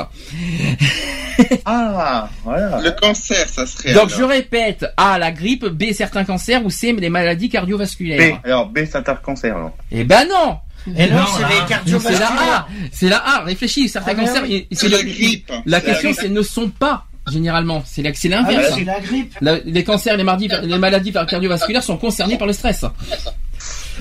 ah, 1.65 2.29
voilà. 2.45 2.81
Le 2.83 2.91
cancer, 2.93 3.49
ça 3.49 3.67
serait. 3.67 3.93
Donc 3.93 4.07
alors. 4.09 4.19
je 4.19 4.25
répète 4.25 4.87
A 4.97 5.19
la 5.19 5.31
grippe, 5.33 5.67
B 5.67 5.93
certains 5.93 6.25
cancers 6.25 6.65
ou 6.65 6.71
C 6.71 6.93
les 6.93 7.11
maladies 7.11 7.49
B, 7.49 7.53
cardiovasculaires. 7.53 8.41
alors 8.45 8.67
B, 8.67 8.81
c'est 8.91 8.97
un 9.09 9.15
cancer, 9.15 9.55
alors. 9.57 9.77
Eh 9.93 10.05
ben 10.05 10.27
non. 10.29 10.59
Et 10.97 11.09
non, 11.11 11.17
Non, 11.19 11.25
c'est 11.37 11.43
les 11.43 11.49
C'est 11.51 11.59
la 11.61 11.67
cardiovasculaires. 11.67 12.33
A. 12.53 12.69
C'est 12.91 13.09
la 13.11 13.19
A. 13.19 13.41
Réfléchis. 13.45 13.89
Certains 13.89 14.13
Ah, 14.13 14.21
cancers. 14.21 14.43
oui. 14.45 14.67
C'est 14.73 14.89
la 14.89 15.03
grippe. 15.03 15.53
La 15.67 15.81
question 15.81 16.13
c'est 16.15 16.31
ne 16.31 16.43
sont 16.43 16.71
pas 16.71 17.05
généralement. 17.31 17.83
C'est 17.87 18.03
Ah 18.07 18.29
l'inverse. 18.29 18.75
c'est 18.77 18.85
la 18.85 19.01
grippe. 19.01 19.35
La- 19.41 19.59
les 19.65 19.85
cancers, 19.85 20.17
les 20.17 20.25
maladies, 20.25 20.49
les 20.63 20.79
maladies 20.79 21.13
cardiovasculaires 21.13 21.83
sont 21.83 21.97
concernés 21.97 22.37
par 22.39 22.47
le 22.47 22.53
stress. 22.53 22.85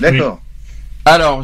D'accord. 0.00 0.40
Alors, 1.04 1.42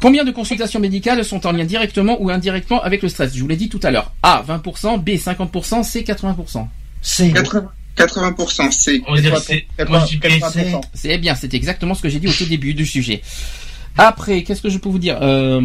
combien 0.00 0.24
de 0.24 0.30
consultations 0.30 0.80
médicales 0.80 1.24
sont 1.24 1.46
en 1.46 1.52
lien 1.52 1.64
directement 1.64 2.16
ou 2.20 2.30
indirectement 2.30 2.82
avec 2.82 3.02
le 3.02 3.08
stress? 3.08 3.34
Je 3.34 3.40
vous 3.40 3.48
l'ai 3.48 3.56
dit 3.56 3.68
tout 3.68 3.80
à 3.82 3.90
l'heure. 3.90 4.12
A 4.22 4.42
20%, 4.46 4.98
B 4.98 5.10
50%, 5.10 5.82
C 5.82 6.02
80%. 6.02 6.66
C'est 7.00 7.28
80%, 7.28 7.66
80% 7.96 8.70
c'est. 8.72 9.00
On 9.06 9.14
va 9.14 9.20
dire 9.20 9.38
C. 9.38 9.66
Moi, 9.88 10.00
je 10.00 10.06
dis 10.06 10.16
B. 10.16 10.24
80%. 10.24 10.80
C'est 10.94 11.18
bien, 11.18 11.34
c'est 11.34 11.54
exactement 11.54 11.94
ce 11.94 12.02
que 12.02 12.08
j'ai 12.08 12.18
dit 12.18 12.28
au 12.28 12.32
tout 12.32 12.46
début 12.46 12.74
du 12.74 12.86
sujet. 12.86 13.22
Après, 13.96 14.42
qu'est-ce 14.42 14.62
que 14.62 14.70
je 14.70 14.78
peux 14.78 14.88
vous 14.88 14.98
dire? 15.00 15.18
Euh... 15.22 15.60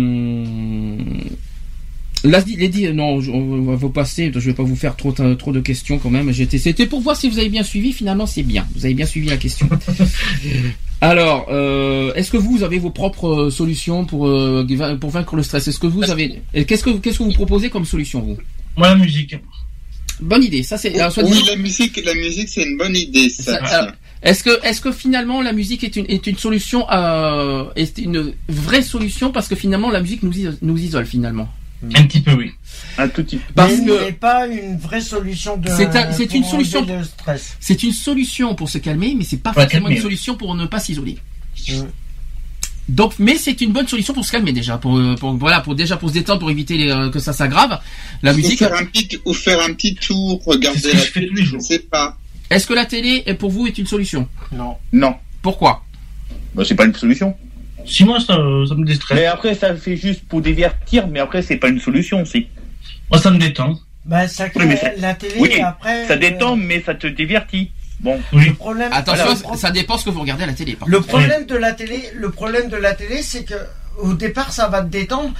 Là, 2.23 2.41
les 2.47 2.69
dit, 2.69 2.87
non, 2.93 3.15
on 3.17 3.61
va 3.63 3.75
vous 3.75 3.89
passer. 3.89 4.31
Je 4.33 4.39
vais 4.39 4.53
pas 4.53 4.63
vous 4.63 4.77
faire 4.77 4.95
trop, 4.95 5.11
trop 5.11 5.51
de 5.51 5.59
questions 5.59 5.99
quand 5.99 6.09
même. 6.09 6.31
C'était 6.33 6.85
pour 6.85 7.01
voir 7.01 7.17
si 7.17 7.29
vous 7.29 7.37
avez 7.37 7.49
bien 7.49 7.63
suivi. 7.63 7.91
Finalement, 7.91 8.25
c'est 8.25 8.43
bien. 8.43 8.65
Vous 8.75 8.85
avez 8.85 8.93
bien 8.93 9.05
suivi 9.05 9.27
la 9.27 9.35
question. 9.37 9.67
Alors, 11.01 11.47
euh, 11.51 12.13
est-ce 12.13 12.31
que 12.31 12.37
vous 12.37 12.63
avez 12.63 12.79
vos 12.79 12.89
propres 12.91 13.27
euh, 13.27 13.49
solutions 13.51 14.05
pour 14.05 14.27
euh, 14.27 14.65
pour 15.01 15.09
vaincre 15.09 15.35
le 15.35 15.43
stress? 15.43 15.67
Est-ce 15.67 15.79
que 15.79 15.87
vous 15.87 16.09
avez 16.09 16.41
Qu'est-ce 16.65 16.83
que 16.83 16.91
qu'est-ce 16.91 17.17
que 17.17 17.23
vous 17.23 17.33
proposez 17.33 17.69
comme 17.69 17.83
solution 17.83 18.21
vous? 18.21 18.37
Moi, 18.77 18.87
la 18.87 18.95
musique. 18.95 19.35
Bonne 20.21 20.43
idée. 20.43 20.63
Ça 20.63 20.77
c'est. 20.77 20.91
Oui, 20.91 21.31
dit- 21.31 21.43
la 21.49 21.55
musique, 21.57 22.01
la 22.05 22.13
musique, 22.13 22.47
c'est 22.47 22.63
une 22.63 22.77
bonne 22.77 22.95
idée, 22.95 23.27
ça. 23.27 23.43
Ça- 23.43 23.57
alors, 23.79 23.91
Est-ce 24.21 24.43
que, 24.45 24.65
est-ce 24.65 24.79
que 24.79 24.93
finalement 24.93 25.41
la 25.41 25.51
musique 25.51 25.83
est 25.83 25.97
une, 25.97 26.05
est 26.07 26.25
une 26.25 26.37
solution, 26.37 26.89
euh, 26.89 27.65
est 27.75 27.97
une 27.97 28.31
vraie 28.47 28.81
solution 28.83 29.31
parce 29.33 29.49
que 29.49 29.55
finalement 29.55 29.91
la 29.91 29.99
musique 29.99 30.23
nous 30.23 30.77
isole 30.77 31.05
finalement? 31.05 31.49
Un 31.95 32.03
petit 32.03 32.21
peu, 32.21 32.33
oui. 32.33 32.51
Un 32.97 33.07
tout 33.09 33.23
petit 33.23 33.37
peu. 33.37 33.53
Parce 33.53 33.73
mais 33.79 33.85
que 33.85 34.05
n'est 34.05 34.11
pas 34.13 34.47
une 34.47 34.77
vraie 34.77 35.01
solution 35.01 35.57
de. 35.57 35.67
C'est 35.69 35.95
un- 35.95 36.11
c'est 36.13 36.27
pour 36.27 36.35
une 36.35 36.43
solution- 36.43 36.85
le 36.85 37.03
stress. 37.03 37.57
c'est 37.59 37.83
une 37.83 37.91
solution 37.91 38.55
pour 38.55 38.69
se 38.69 38.77
calmer, 38.77 39.15
mais 39.17 39.23
c'est 39.23 39.37
pas 39.37 39.49
Ouais, 39.51 39.63
forcément 39.63 39.83
calmer, 39.85 39.95
une 39.97 40.01
solution 40.01 40.35
pour 40.35 40.55
ne 40.55 40.65
pas 40.65 40.79
s'isoler. 40.79 41.17
Mm. 41.69 41.73
Donc, 42.89 43.13
mais 43.17 43.37
c'est 43.37 43.59
une 43.61 43.71
bonne 43.71 43.87
solution 43.87 44.13
pour 44.13 44.25
se 44.25 44.31
calmer 44.31 44.51
déjà, 44.51 44.77
pour, 44.77 44.97
euh, 44.97 45.15
pour 45.15 45.33
voilà, 45.33 45.61
pour 45.61 45.73
déjà 45.73 45.95
pour 45.97 46.09
se 46.09 46.13
détendre, 46.13 46.39
pour 46.39 46.51
éviter 46.51 46.77
les, 46.77 46.89
euh, 46.91 47.09
que 47.09 47.19
ça 47.19 47.31
s'aggrave. 47.33 47.79
La 48.21 48.33
Ou 48.33 48.35
musique. 48.35 48.59
faire 48.59 48.73
un 48.75 48.85
petit, 48.85 49.17
ou 49.25 49.33
faire 49.33 49.61
un 49.61 49.73
petit 49.73 49.95
tour, 49.95 50.41
regarder 50.45 50.79
C'est 50.79 50.97
ce 50.97 51.11
que 51.11 51.19
la 51.19 51.25
télé, 51.25 51.27
tous 51.29 51.35
les 51.35 51.43
je 51.45 51.49
jours. 51.51 51.61
sais 51.61 51.79
pas. 51.79 52.17
Est-ce 52.49 52.67
que 52.67 52.73
la 52.73 52.85
télé 52.85 53.23
est 53.25 53.33
pour 53.35 53.51
vous 53.51 53.67
est 53.67 53.77
une 53.77 53.87
solution? 53.87 54.27
Non. 54.51 54.75
Non. 54.91 55.15
Pourquoi? 55.41 55.83
Bah, 56.53 56.63
c'est 56.67 56.75
pas 56.75 56.85
une 56.85 56.93
solution. 56.93 57.35
Si 57.85 58.03
moi, 58.05 58.19
ça, 58.19 58.35
ça 58.35 58.75
me 58.75 58.85
déstresse. 58.85 59.17
Mais 59.17 59.25
après, 59.25 59.55
ça 59.55 59.75
fait 59.75 59.97
juste 59.97 60.27
pour 60.27 60.41
divertir, 60.41 61.07
mais 61.07 61.19
après, 61.19 61.41
c'est 61.41 61.57
pas 61.57 61.67
une 61.69 61.79
solution 61.79 62.21
aussi. 62.21 62.47
Moi, 63.11 63.19
ça 63.19 63.29
me 63.31 63.37
détend. 63.37 63.77
Bah, 64.05 64.27
ça 64.27 64.49
crée 64.49 64.65
Oui, 64.65 64.77
ça- 64.77 64.91
la 64.97 65.13
télé 65.13 65.35
oui, 65.39 65.61
après. 65.61 66.05
Ça 66.07 66.13
euh, 66.13 66.17
détend, 66.17 66.55
mais 66.55 66.81
ça 66.81 66.93
te 66.95 67.07
divertit. 67.07 67.71
Bon. 67.99 68.19
Oui. 68.33 68.47
Le 68.49 68.53
problème. 68.53 68.91
Attention, 68.91 69.29
le 69.29 69.35
ça- 69.35 69.43
pro- 69.43 69.55
ça 69.57 69.71
dépend 69.71 69.97
ce 69.97 70.05
que 70.05 70.09
vous 70.09 70.21
regardez 70.21 70.43
à 70.43 70.47
la 70.47 70.53
télé. 70.53 70.73
par 70.75 70.87
Le 70.89 70.97
contre. 70.97 71.07
problème 71.09 71.45
de 71.45 71.55
la 71.55 71.71
télé, 71.73 72.03
le 72.15 72.29
problème 72.31 72.69
de 72.69 72.75
la 72.75 72.93
télé, 72.93 73.21
c'est 73.21 73.43
que 73.45 73.53
au 73.99 74.13
départ, 74.13 74.51
ça 74.51 74.67
va 74.67 74.81
te 74.81 74.87
détendre, 74.89 75.31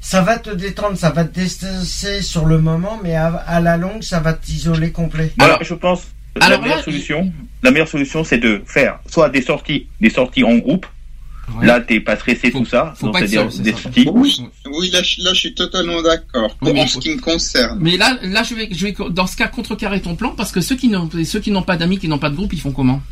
ça 0.00 0.20
va 0.20 0.38
te 0.38 0.50
détendre, 0.50 0.98
ça 0.98 1.10
va 1.10 1.24
te 1.24 1.34
déstresser 1.38 2.20
sur 2.20 2.44
le 2.44 2.58
moment, 2.58 2.98
mais 3.02 3.14
à, 3.14 3.28
à 3.28 3.60
la 3.60 3.76
longue, 3.78 4.02
ça 4.02 4.20
va 4.20 4.34
t'isoler 4.34 4.92
complet. 4.92 5.32
Alors, 5.38 5.54
Alors- 5.56 5.64
je 5.64 5.74
pense 5.74 6.02
que 6.34 6.44
alors 6.44 6.58
la 6.58 6.64
meilleure 6.64 6.78
là, 6.78 6.82
solution, 6.84 7.32
la 7.62 7.70
meilleure 7.70 7.88
solution, 7.88 8.24
c'est 8.24 8.38
de 8.38 8.62
faire 8.66 8.98
soit 9.10 9.30
des 9.30 9.40
sorties, 9.42 9.86
des 10.00 10.10
sorties 10.10 10.44
en 10.44 10.56
groupe. 10.56 10.86
Ouais. 11.58 11.66
Là, 11.66 11.80
t'es 11.80 12.00
pas 12.00 12.16
stressé 12.16 12.50
Faut- 12.50 12.60
tout 12.60 12.66
ça. 12.66 12.94
faut 12.96 13.06
Donc, 13.06 13.14
pas 13.14 13.26
c'est 13.26 13.62
des 13.62 13.72
ça. 13.72 13.78
sorties. 13.82 14.08
Oui, 14.12 14.36
oui, 14.78 14.90
là, 14.90 15.02
je- 15.02 15.22
là, 15.22 15.30
je 15.34 15.38
suis 15.40 15.54
totalement 15.54 16.00
d'accord. 16.00 16.56
Oui, 16.62 16.80
en 16.80 16.86
ce 16.86 16.98
qui 16.98 17.10
me 17.14 17.20
concerne. 17.20 17.78
Mais 17.80 17.96
là, 17.96 18.16
là, 18.22 18.42
je 18.42 18.54
vais, 18.54 18.68
je 18.70 18.86
vais, 18.86 18.94
dans 19.10 19.26
ce 19.26 19.36
cas, 19.36 19.48
contrecarrer 19.48 20.00
ton 20.00 20.14
plan 20.14 20.30
parce 20.36 20.52
que 20.52 20.60
ceux 20.60 20.76
qui 20.76 20.88
n'ont, 20.88 21.10
ceux 21.24 21.40
qui 21.40 21.50
n'ont 21.50 21.62
pas 21.62 21.76
d'amis, 21.76 21.98
qui 21.98 22.08
n'ont 22.08 22.18
pas 22.18 22.30
de 22.30 22.36
groupe, 22.36 22.52
ils 22.52 22.60
font 22.60 22.72
comment? 22.72 23.02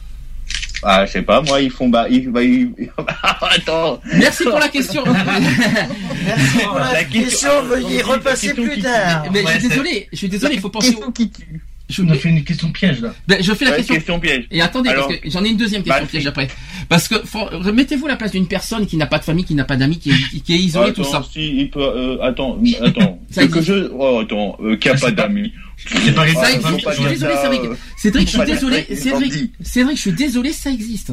Ah, 0.82 1.04
je 1.04 1.12
sais 1.12 1.22
pas, 1.22 1.42
moi, 1.42 1.60
ils 1.60 1.70
font, 1.70 1.88
bah, 1.88 2.06
ils, 2.08 2.30
bah, 2.30 2.42
ils- 2.42 2.70
Attends. 3.42 4.00
Merci 4.14 4.44
pour 4.44 4.58
la 4.58 4.68
question. 4.68 5.04
Merci 6.24 6.58
pour 6.64 6.78
la, 6.78 6.92
La 6.92 7.04
question- 7.04 7.22
question, 7.50 7.62
veuillez 7.64 8.02
repasser 8.02 8.54
plus 8.54 8.80
tard. 8.80 9.24
Mais 9.32 9.40
je 9.40 9.46
Ouais, 9.46 9.58
suis 9.60 9.68
désolé, 9.68 10.08
je 10.12 10.16
suis 10.16 10.28
désolé, 10.28 10.54
il 10.54 10.60
faut 10.60 10.70
penser. 10.70 10.92
Question 10.92 11.12
qui 11.12 11.30
tue. 11.30 11.60
Je, 11.90 12.02
On 12.02 12.08
a 12.08 12.14
fait 12.14 12.28
une 12.30 12.42
question 12.44 12.70
piège, 12.70 13.00
là. 13.00 13.12
ben, 13.28 13.42
je 13.42 13.52
fais 13.52 13.64
la 13.64 13.72
Ouais, 13.72 13.76
question. 13.78 13.94
question 13.96 14.20
piège. 14.20 14.46
Et 14.50 14.62
attendez, 14.62 14.88
Alors- 14.90 15.08
parce 15.08 15.20
que 15.20 15.28
j'en 15.30 15.44
ai 15.44 15.48
une 15.48 15.56
deuxième 15.56 15.82
question 15.82 16.02
Bah, 16.04 16.08
piège 16.10 16.26
après. 16.26 16.48
Parce 16.88 17.08
que 17.08 17.16
faut- 17.24 17.48
mettez-vous 17.72 18.06
à 18.06 18.10
la 18.10 18.16
place 18.16 18.32
d'une 18.32 18.46
personne 18.46 18.86
qui 18.86 18.96
n'a 18.96 19.06
pas 19.06 19.18
de 19.18 19.24
famille, 19.24 19.44
qui 19.44 19.54
n'a 19.54 19.64
pas 19.64 19.76
d'amis, 19.76 19.98
qui 19.98 20.10
est, 20.10 20.40
qui 20.42 20.54
est 20.54 20.58
isolée, 20.58 20.92
tout 20.92 21.04
ça. 21.04 21.22
si, 21.32 21.56
il 21.56 21.70
peut, 21.70 21.80
euh, 21.80 22.22
attends, 22.22 22.58
attends. 22.82 23.20
Ça 23.30 23.42
que 23.42 23.46
existe. 23.58 23.66
je, 23.66 23.90
oh, 23.92 24.20
attends, 24.22 24.56
euh, 24.62 24.76
qui 24.76 24.88
a 24.88 24.96
Ça, 24.96 25.00
pas 25.02 25.08
c'est 25.10 25.14
pas- 25.16 25.22
d'amis. 25.28 25.52
c'est 25.76 26.14
pas- 26.14 26.26
ça 26.34 26.50
existe, 26.52 26.84
pas 26.84 26.92
je 26.92 27.00
suis 27.00 27.08
désolé, 27.10 27.34
Cédric. 27.42 27.60
Cédric, 27.96 28.26
je 28.26 28.30
suis 28.36 28.44
désolé. 28.46 28.86
Cédric, 29.62 29.96
je 29.96 30.00
suis 30.00 30.12
désolé, 30.12 30.52
ça 30.52 30.70
existe. 30.70 31.12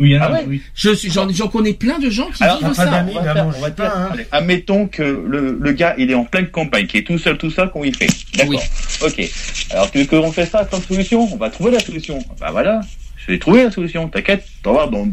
Oui, 0.00 0.14
hein, 0.16 0.20
Ah 0.22 0.32
ouais 0.32 0.44
oui. 0.48 0.62
Je 0.74 0.94
suis, 0.94 1.10
j'en, 1.10 1.28
j'en 1.28 1.48
connais 1.48 1.74
plein 1.74 1.98
de 1.98 2.08
gens 2.10 2.28
qui 2.30 2.42
Alors, 2.42 2.58
vivent 2.58 2.72
ça. 2.72 2.86
d'amis. 2.86 3.12
On 3.14 3.22
va 3.22 3.32
faire- 3.34 3.44
bon, 3.44 3.52
on 3.56 3.60
va 3.60 3.70
pas, 3.70 3.92
hein. 3.94 4.08
allez, 4.12 4.26
admettons 4.32 4.86
que 4.88 5.02
le, 5.02 5.58
le 5.60 5.72
gars, 5.72 5.94
il 5.98 6.10
est 6.10 6.14
en 6.14 6.24
pleine 6.24 6.48
campagne, 6.48 6.86
qui 6.86 6.96
est 6.98 7.02
tout 7.06 7.18
seul, 7.18 7.36
tout 7.36 7.50
ça, 7.50 7.66
qu'on 7.68 7.84
y 7.84 7.92
fait? 7.92 8.08
D'accord. 8.34 8.62
Oui. 9.02 9.06
Ok. 9.06 9.30
Alors, 9.70 9.90
tu 9.90 9.98
veux 9.98 10.06
qu'on 10.06 10.32
fait 10.32 10.46
ça 10.46 10.64
comme 10.64 10.82
solution? 10.82 11.28
On 11.32 11.36
va 11.36 11.50
trouver 11.50 11.70
la 11.72 11.80
solution. 11.80 12.18
Bah 12.40 12.48
voilà. 12.50 12.80
Je 13.16 13.32
vais 13.32 13.38
trouver 13.38 13.62
la 13.64 13.70
solution. 13.70 14.08
T'inquiète. 14.08 14.44
T'en 14.62 14.72
vas 14.72 14.86
dans. 14.86 15.06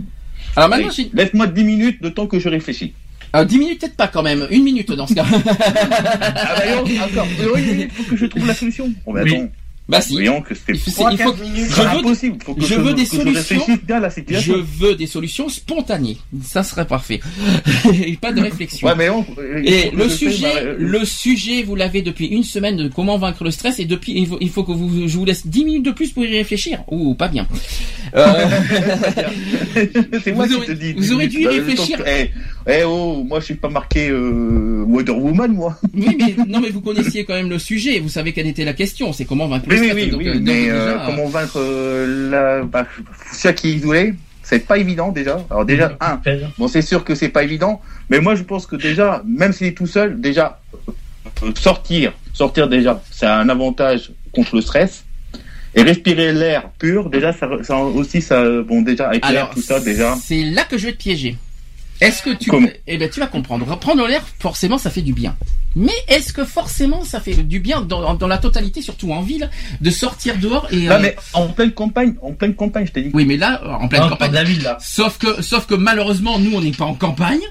Alors 0.55 0.69
maintenant, 0.69 0.87
Allez, 0.87 0.95
j'ai, 0.95 1.09
Laisse-moi 1.13 1.47
10 1.47 1.63
minutes 1.65 2.01
de 2.01 2.07
temps 2.09 2.25
que 2.25 2.39
je 2.39 2.47
réfléchis. 2.47 2.93
euh, 3.35 3.43
10 3.43 3.59
minutes 3.59 3.81
peut-être 3.81 3.97
pas 3.97 4.07
quand 4.07 4.23
même, 4.23 4.47
une 4.49 4.63
minute 4.63 4.89
dans 4.93 5.05
ce 5.05 5.13
cas. 5.15 5.25
Ah 5.29 6.55
bah 6.57 6.63
non, 6.75 6.81
encore. 7.03 7.27
Oui, 7.55 7.61
oui, 7.71 7.87
faut 7.93 8.03
que 8.03 8.15
je 8.15 8.25
trouve 8.25 8.47
la 8.47 8.53
solution. 8.53 8.87
Bon, 9.05 9.13
bah 9.13 9.21
Oui. 9.23 9.35
attends. 9.35 9.49
Bah 9.89 10.01
si. 10.01 10.13
Voyons 10.13 10.41
que 10.41 10.53
c'était 10.53 10.73
je 10.75 11.81
impossible. 11.81 12.37
Faut 12.43 12.53
que 12.55 12.65
je 12.65 12.75
veux 12.75 12.93
des 12.93 13.05
je 13.05 13.09
solutions. 13.15 13.65
bien 13.83 13.99
la 13.99 14.09
Je 14.09 14.53
veux 14.53 14.95
des 14.95 15.07
solutions 15.07 15.47
spontanées. 15.49 16.17
Ça 16.43 16.63
serait 16.63 16.85
parfait. 16.87 17.19
Et 18.05 18.17
pas 18.17 18.33
de 18.33 18.41
réflexion. 18.41 18.87
Ouais, 18.87 18.95
mais 18.95 19.09
on, 19.09 19.25
euh, 19.39 19.61
Et 19.63 19.91
le 19.91 20.03
je 20.09 20.13
sujet, 20.15 20.53
ma- 20.53 20.61
le 20.77 21.05
sujet, 21.05 21.63
vous 21.63 21.75
l'avez 21.75 22.01
depuis 22.01 22.25
une 22.27 22.43
semaine 22.43 22.75
de 22.77 22.87
comment 22.89 23.17
vaincre 23.17 23.43
le 23.43 23.51
stress 23.51 23.79
et 23.79 23.85
depuis, 23.85 24.13
il 24.15 24.27
faut, 24.27 24.37
il 24.41 24.49
faut 24.49 24.63
que 24.63 24.71
vous, 24.73 25.07
je 25.07 25.17
vous 25.17 25.25
laisse 25.25 25.47
10 25.47 25.63
minutes 25.65 25.85
de 25.85 25.91
plus 25.91 26.11
pour 26.11 26.25
y 26.25 26.35
réfléchir. 26.37 26.83
Ou 26.89 27.15
pas 27.15 27.27
bien. 27.29 27.47
Euh, 28.15 28.25
c'est 30.23 30.31
moi 30.33 30.45
Vous 30.45 30.49
qui 30.51 30.55
aurez- 30.57 30.67
te 30.67 30.71
dis. 30.73 30.93
vous 30.93 31.13
aurez 31.13 31.27
dû 31.27 31.39
y 31.41 31.43
Bah, 31.45 31.51
réfléchir. 31.51 31.97
que- 31.97 32.03
Eh, 32.69 32.83
oh, 32.83 33.23
moi 33.23 33.39
je 33.39 33.45
suis 33.45 33.55
pas 33.55 33.69
marqué 33.69 34.09
euh, 34.09 34.83
Wonder 34.85 35.13
Woman, 35.13 35.53
moi. 35.53 35.77
oui, 35.93 36.17
mais, 36.19 36.35
non, 36.47 36.59
mais 36.59 36.69
vous 36.69 36.81
connaissiez 36.81 37.23
quand 37.23 37.33
même 37.33 37.49
le 37.49 37.59
sujet. 37.59 37.99
Vous 37.99 38.09
savez 38.09 38.33
quelle 38.33 38.47
était 38.47 38.65
la 38.65 38.73
question. 38.73 39.13
C'est 39.13 39.23
comment 39.23 39.47
vaincre 39.47 39.67
le 39.69 39.75
Oui, 39.75 39.81
oui, 39.81 39.89
stress. 39.89 40.05
oui, 40.05 40.15
oui, 40.17 40.27
euh, 40.27 40.39
mais 40.41 40.63
déjà, 40.63 40.73
euh, 40.73 41.05
comment 41.05 41.27
vaincre 41.27 41.59
euh, 41.61 42.29
la, 42.29 42.63
bah, 42.63 42.85
ceux 43.31 43.53
qui 43.53 43.69
est 43.69 43.73
isolé, 43.75 44.15
c'est 44.43 44.67
pas 44.67 44.77
évident 44.77 45.13
déjà. 45.13 45.45
Alors 45.49 45.63
déjà, 45.63 45.97
un, 46.01 46.19
bon 46.57 46.67
c'est 46.67 46.81
sûr 46.81 47.05
que 47.05 47.15
c'est 47.15 47.29
pas 47.29 47.43
évident, 47.43 47.81
mais 48.09 48.19
moi 48.19 48.35
je 48.35 48.43
pense 48.43 48.65
que 48.65 48.75
déjà, 48.75 49.23
même 49.25 49.53
s'il 49.53 49.67
est 49.67 49.77
tout 49.77 49.87
seul, 49.87 50.19
déjà 50.19 50.59
sortir, 51.55 52.11
sortir 52.33 52.67
déjà, 52.67 53.01
c'est 53.11 53.27
un 53.27 53.47
avantage 53.47 54.11
contre 54.33 54.55
le 54.55 54.61
stress. 54.61 55.05
Et 55.75 55.83
respirer 55.83 56.33
l'air 56.33 56.69
pur, 56.79 57.09
déjà, 57.09 57.33
ça, 57.33 57.47
ça 57.61 57.77
aussi, 57.77 58.19
ça, 58.19 58.43
bon, 58.61 58.81
déjà, 58.81 59.09
avec 59.09 59.29
l'air, 59.29 59.51
tout 59.51 59.61
ça, 59.61 59.79
déjà. 59.79 60.15
c'est 60.15 60.43
là 60.43 60.63
que 60.63 60.75
je 60.75 60.87
vais 60.87 60.93
te 60.93 60.97
piéger. 60.97 61.37
Est-ce 62.01 62.21
que 62.21 62.29
tu, 62.31 62.49
Comment 62.49 62.67
eh 62.85 62.97
ben 62.97 63.09
tu 63.09 63.19
vas 63.19 63.27
comprendre. 63.27 63.65
Prendre 63.79 64.05
l'air, 64.07 64.23
forcément, 64.39 64.77
ça 64.77 64.89
fait 64.89 65.01
du 65.01 65.13
bien. 65.13 65.35
Mais 65.75 65.93
est-ce 66.07 66.33
que 66.33 66.43
forcément 66.45 67.03
ça 67.03 67.19
fait 67.19 67.35
du 67.35 67.59
bien 67.59 67.81
dans, 67.81 68.15
dans 68.15 68.27
la 68.27 68.37
totalité, 68.39 68.81
surtout 68.81 69.11
en 69.11 69.21
ville, 69.21 69.49
de 69.81 69.89
sortir 69.89 70.37
dehors 70.39 70.67
et 70.71 70.87
Non, 70.87 70.93
euh, 70.95 70.99
mais 71.01 71.15
en 71.33 71.47
pleine 71.49 71.71
campagne, 71.71 72.15
en 72.21 72.31
pleine 72.33 72.55
campagne, 72.55 72.87
je 72.87 72.91
t'ai 72.93 73.01
dit. 73.03 73.11
oui, 73.13 73.25
mais 73.25 73.37
là, 73.37 73.61
en 73.79 73.87
pleine 73.87 74.09
campagne. 74.09 74.29
de 74.31 74.35
la 74.35 74.43
ville, 74.43 74.63
là. 74.63 74.77
Sauf 74.81 75.17
que, 75.17 75.41
sauf 75.41 75.67
que 75.67 75.75
malheureusement, 75.75 76.39
nous, 76.39 76.55
on 76.55 76.61
n'est 76.61 76.71
pas 76.71 76.85
en 76.85 76.95
campagne. 76.95 77.41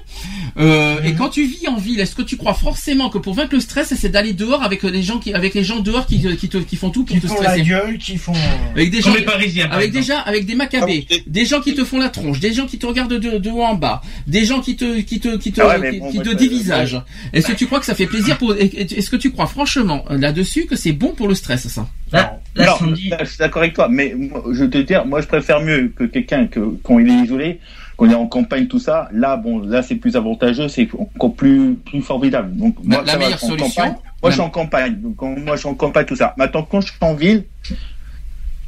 Euh. 0.57 1.01
Et 1.03 1.13
quand 1.13 1.29
tu 1.29 1.45
vis 1.45 1.67
en 1.67 1.75
ville, 1.77 1.99
est-ce 1.99 2.15
que 2.15 2.21
tu 2.23 2.35
crois 2.35 2.53
forcément 2.55 3.09
que 3.09 3.17
pour 3.19 3.33
vaincre 3.35 3.53
le 3.53 3.59
stress, 3.59 3.93
c'est 3.95 4.09
d'aller 4.09 4.33
dehors 4.33 4.63
avec 4.63 4.81
les 4.83 5.03
gens 5.03 5.19
qui, 5.19 5.33
avec 5.33 5.53
les 5.53 5.63
gens 5.63 5.79
dehors 5.79 6.05
qui, 6.07 6.21
te- 6.21 6.29
qui, 6.29 6.49
te, 6.49 6.57
qui 6.57 6.75
font 6.75 6.89
tout 6.89 7.03
pour 7.05 7.15
Qui 7.15 7.21
te 7.21 7.27
font 7.27 7.35
la 7.41 7.49
stresser, 7.51 7.63
gueule, 7.69 7.97
qui 7.99 8.17
font. 8.17 8.33
euh, 8.33 8.71
avec 8.73 8.89
des 8.89 9.01
gens, 9.01 9.11
Comme 9.11 9.19
les 9.19 9.25
Parisiens, 9.25 9.67
par 9.67 9.77
avec 9.77 9.91
déjà, 9.91 10.19
avec 10.21 10.45
des 10.47 10.55
macabées, 10.55 11.05
Ah, 11.11 11.15
des 11.27 11.45
gens 11.45 11.61
qui 11.61 11.75
te 11.75 11.83
font 11.85 11.99
la 11.99 12.09
tronche, 12.09 12.39
des 12.39 12.53
gens 12.53 12.65
qui 12.65 12.79
te 12.79 12.85
regardent 12.87 13.13
de, 13.19 13.37
de 13.37 13.49
haut 13.49 13.61
en 13.61 13.75
bas, 13.75 14.01
des 14.25 14.45
gens 14.45 14.61
qui 14.61 14.75
te, 14.75 14.99
qui 15.01 15.19
te, 15.19 15.37
qui 15.37 15.51
te, 15.51 15.61
Ah 15.61 15.77
ouais, 15.79 15.91
qui, 15.91 15.99
bon, 15.99 16.09
qui 16.09 16.17
moi, 16.17 16.25
te 16.25 16.33
dévisagent. 16.33 17.01
Est-ce 17.33 17.47
que 17.47 17.53
tu 17.53 17.67
crois 17.67 17.79
que 17.79 17.85
ça 17.85 17.93
fait 17.95 18.07
plaisir 18.07 18.37
pour, 18.37 18.55
est-ce 18.55 19.09
que 19.09 19.15
tu 19.15 19.31
crois 19.31 19.45
franchement 19.47 20.05
euh, 20.09 20.17
là-dessus 20.17 20.65
que 20.65 20.75
c'est 20.75 20.91
bon 20.93 21.09
pour 21.09 21.27
le 21.27 21.35
stress, 21.35 21.67
ça? 21.67 21.87
Là, 22.11 22.39
là, 22.55 22.77
non, 22.81 22.95
je 22.95 23.25
suis 23.25 23.37
d'accord 23.37 23.61
avec 23.61 23.73
toi, 23.73 23.89
mais 23.91 24.15
moi, 24.17 24.43
je 24.53 24.63
vais 24.63 24.69
te 24.69 24.77
dire, 24.79 25.05
moi 25.05 25.21
je 25.21 25.27
préfère 25.27 25.59
mieux 25.61 25.91
que 25.95 26.05
quelqu'un 26.05 26.47
que 26.47 26.61
quand 26.81 26.97
il 26.99 27.09
est 27.09 27.23
isolé, 27.25 27.59
qu'on 27.97 28.09
est 28.09 28.13
en 28.15 28.27
campagne, 28.27 28.67
tout 28.67 28.79
ça. 28.79 29.09
Là, 29.11 29.35
bon, 29.37 29.59
là 29.59 29.81
c'est 29.81 29.95
plus 29.95 30.15
avantageux, 30.15 30.67
c'est 30.69 30.87
encore 30.97 31.33
plus 31.33 31.75
plus 31.75 32.01
formidable. 32.01 32.55
Donc 32.55 32.75
moi, 32.83 33.03
la 33.05 33.17
meilleure 33.17 33.31
je 33.33 33.37
suis 33.37 33.45
en 33.47 33.49
solution, 33.57 33.81
campagne. 33.81 33.91
Moi, 33.93 34.01
la- 34.23 34.29
je 34.29 34.33
suis 34.35 34.41
en 34.41 34.49
campagne. 34.49 34.95
Donc 35.01 35.15
quand- 35.17 35.35
moi, 35.39 35.55
je 35.55 35.59
suis 35.61 35.69
en 35.69 35.73
campagne, 35.75 36.05
tout 36.05 36.15
ça. 36.15 36.33
Maintenant, 36.37 36.63
quand 36.63 36.81
je 36.81 36.87
suis 36.87 36.97
en 37.01 37.13
ville, 37.15 37.43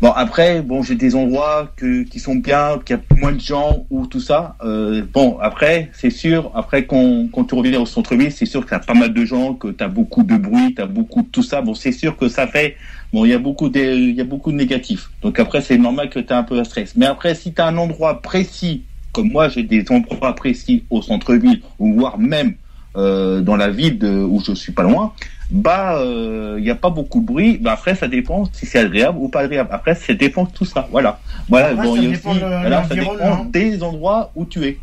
bon 0.02 0.12
après, 0.12 0.62
bon, 0.62 0.82
j'ai 0.82 0.96
des 0.96 1.16
endroits 1.16 1.72
que 1.76 2.04
qui 2.04 2.20
sont 2.20 2.36
bien, 2.36 2.80
qu'il 2.86 2.96
y 2.96 3.00
a 3.00 3.16
moins 3.18 3.34
de 3.34 3.40
gens 3.40 3.86
ou 3.92 4.08
tout 4.08 4.20
ça. 4.22 4.56
Euh, 4.64 5.04
bon, 5.14 5.38
après, 5.42 5.90
c'est 5.94 6.10
sûr. 6.10 6.52
Après, 6.56 6.86
quand 6.86 7.28
quand 7.32 7.44
tu 7.44 7.54
reviens 7.56 7.80
au 7.82 7.86
centre-ville, 7.86 8.32
c'est 8.32 8.46
sûr 8.48 8.64
que 8.66 8.70
t'as 8.72 8.80
pas 8.80 8.94
mal 8.94 9.14
de 9.14 9.26
gens, 9.26 9.54
que 9.54 9.68
t'as 9.68 9.90
beaucoup 9.90 10.24
de 10.24 10.38
bruit, 10.38 10.74
t'as 10.76 10.86
beaucoup 10.86 11.22
de 11.22 11.28
tout 11.28 11.44
ça. 11.44 11.62
Bon, 11.62 11.76
c'est 11.76 11.92
sûr 11.92 12.18
que 12.18 12.28
ça 12.30 12.48
fait 12.48 12.78
Bon, 13.12 13.26
il 13.26 13.32
y 13.32 13.34
a 13.34 13.40
beaucoup 13.40 13.70
de, 13.70 13.80
il 13.80 14.14
y 14.16 14.22
a 14.22 14.24
beaucoup 14.24 14.52
de 14.52 14.58
négatifs. 14.58 15.10
Donc 15.24 15.40
après, 15.40 15.62
c'est 15.62 15.80
normal 15.80 16.12
que 16.12 16.20
tu 16.20 16.32
as 16.32 16.38
un 16.38 16.44
peu 16.44 16.56
de 16.60 16.64
stress. 16.64 16.96
Mais 16.96 17.08
après, 17.08 17.34
si 17.34 17.52
tu 17.54 17.60
as 17.60 17.66
un 17.66 17.76
endroit 17.78 18.22
précis, 18.22 18.84
comme 19.12 19.30
moi, 19.32 19.50
j'ai 19.50 19.64
des 19.64 19.86
endroits 19.92 20.36
précis 20.36 20.84
au 20.90 21.02
centre-ville, 21.02 21.62
ou 21.80 21.94
voire 21.94 22.18
même 22.20 22.56
euh, 22.96 23.42
dans 23.42 23.56
la 23.56 23.70
ville 23.70 23.98
de, 24.00 24.10
où 24.10 24.42
je 24.46 24.54
suis 24.54 24.72
pas 24.72 24.84
loin, 24.84 25.14
bah, 25.52 25.98
euh, 26.00 26.56
il 26.60 26.64
n'y 26.64 26.70
a 26.70 26.76
pas 26.76 26.90
beaucoup 26.90 27.22
de 27.22 27.26
bruit. 27.26 27.58
Bah, 27.60 27.72
après, 27.74 27.96
ça 27.96 28.08
dépend 28.08 28.46
si 28.54 28.66
c'est 28.66 28.80
agréable 28.80 29.18
ou 29.20 29.30
pas 29.30 29.42
agréable. 29.42 29.70
Après, 29.72 29.96
ça 29.96 30.14
dépend 30.14 30.44
de 30.46 30.52
tout 30.52 30.66
ça. 30.66 30.88
Voilà. 30.92 31.20
Voilà. 31.48 31.70
Après, 31.70 31.84
bon, 31.86 31.96
ça 31.96 32.02
il 32.02 32.04
y 32.04 32.08
a 32.08 32.12
dépend 32.16 32.32
aussi, 32.32 32.40
voilà, 32.40 32.84
ça 32.88 32.96
dépend 32.96 33.14
l'environnement. 33.14 33.46
des 33.46 33.84
endroits 33.84 34.32
où 34.36 34.46
tu 34.46 34.64
es. 34.66 34.78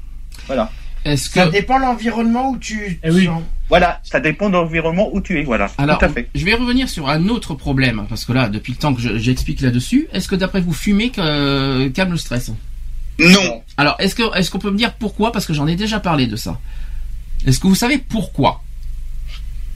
Voilà. 0.47 0.71
Est-ce 1.05 1.31
Ça 1.31 1.47
que, 1.47 1.53
dépend 1.53 1.77
de 1.79 1.83
l'environnement 1.85 2.51
où 2.51 2.57
tu. 2.59 2.99
Eh 3.05 3.11
oui. 3.11 3.29
Voilà. 3.69 4.01
Ça 4.03 4.19
dépend 4.19 4.49
de 4.49 4.55
l'environnement 4.55 5.09
où 5.13 5.21
tu 5.21 5.39
es. 5.39 5.45
Voilà. 5.45 5.69
alors, 5.79 5.99
tout 5.99 6.05
à 6.05 6.09
fait. 6.09 6.29
je 6.35 6.45
vais 6.45 6.55
revenir 6.55 6.89
sur 6.89 7.09
un 7.09 7.29
autre 7.29 7.55
problème, 7.55 8.05
parce 8.09 8.25
que 8.25 8.33
là, 8.33 8.49
depuis 8.49 8.73
le 8.73 8.79
temps 8.79 8.93
que 8.93 9.01
je- 9.01 9.19
j'explique 9.19 9.61
là-dessus, 9.61 10.09
est-ce 10.13 10.27
que 10.29 10.35
d'après 10.35 10.61
vous, 10.61 10.73
fumer 10.73 11.11
que- 11.11 11.87
calme 11.89 12.11
le 12.13 12.17
stress? 12.17 12.51
Non. 13.19 13.63
Alors, 13.77 13.97
est-ce 13.99 14.51
qu'on 14.51 14.59
peut 14.59 14.71
me 14.71 14.79
dire 14.79 14.95
pourquoi? 14.95 15.33
Parce 15.33 15.47
que 15.47 15.55
j'en 15.55 15.67
ai 15.67 15.77
déjà 15.77 16.01
parlé 16.01 16.27
de 16.27 16.37
ça. 16.37 16.59
Est-ce 17.47 17.61
que 17.61 17.67
vous 17.67 17.75
savez 17.75 17.99
pourquoi? 17.99 18.63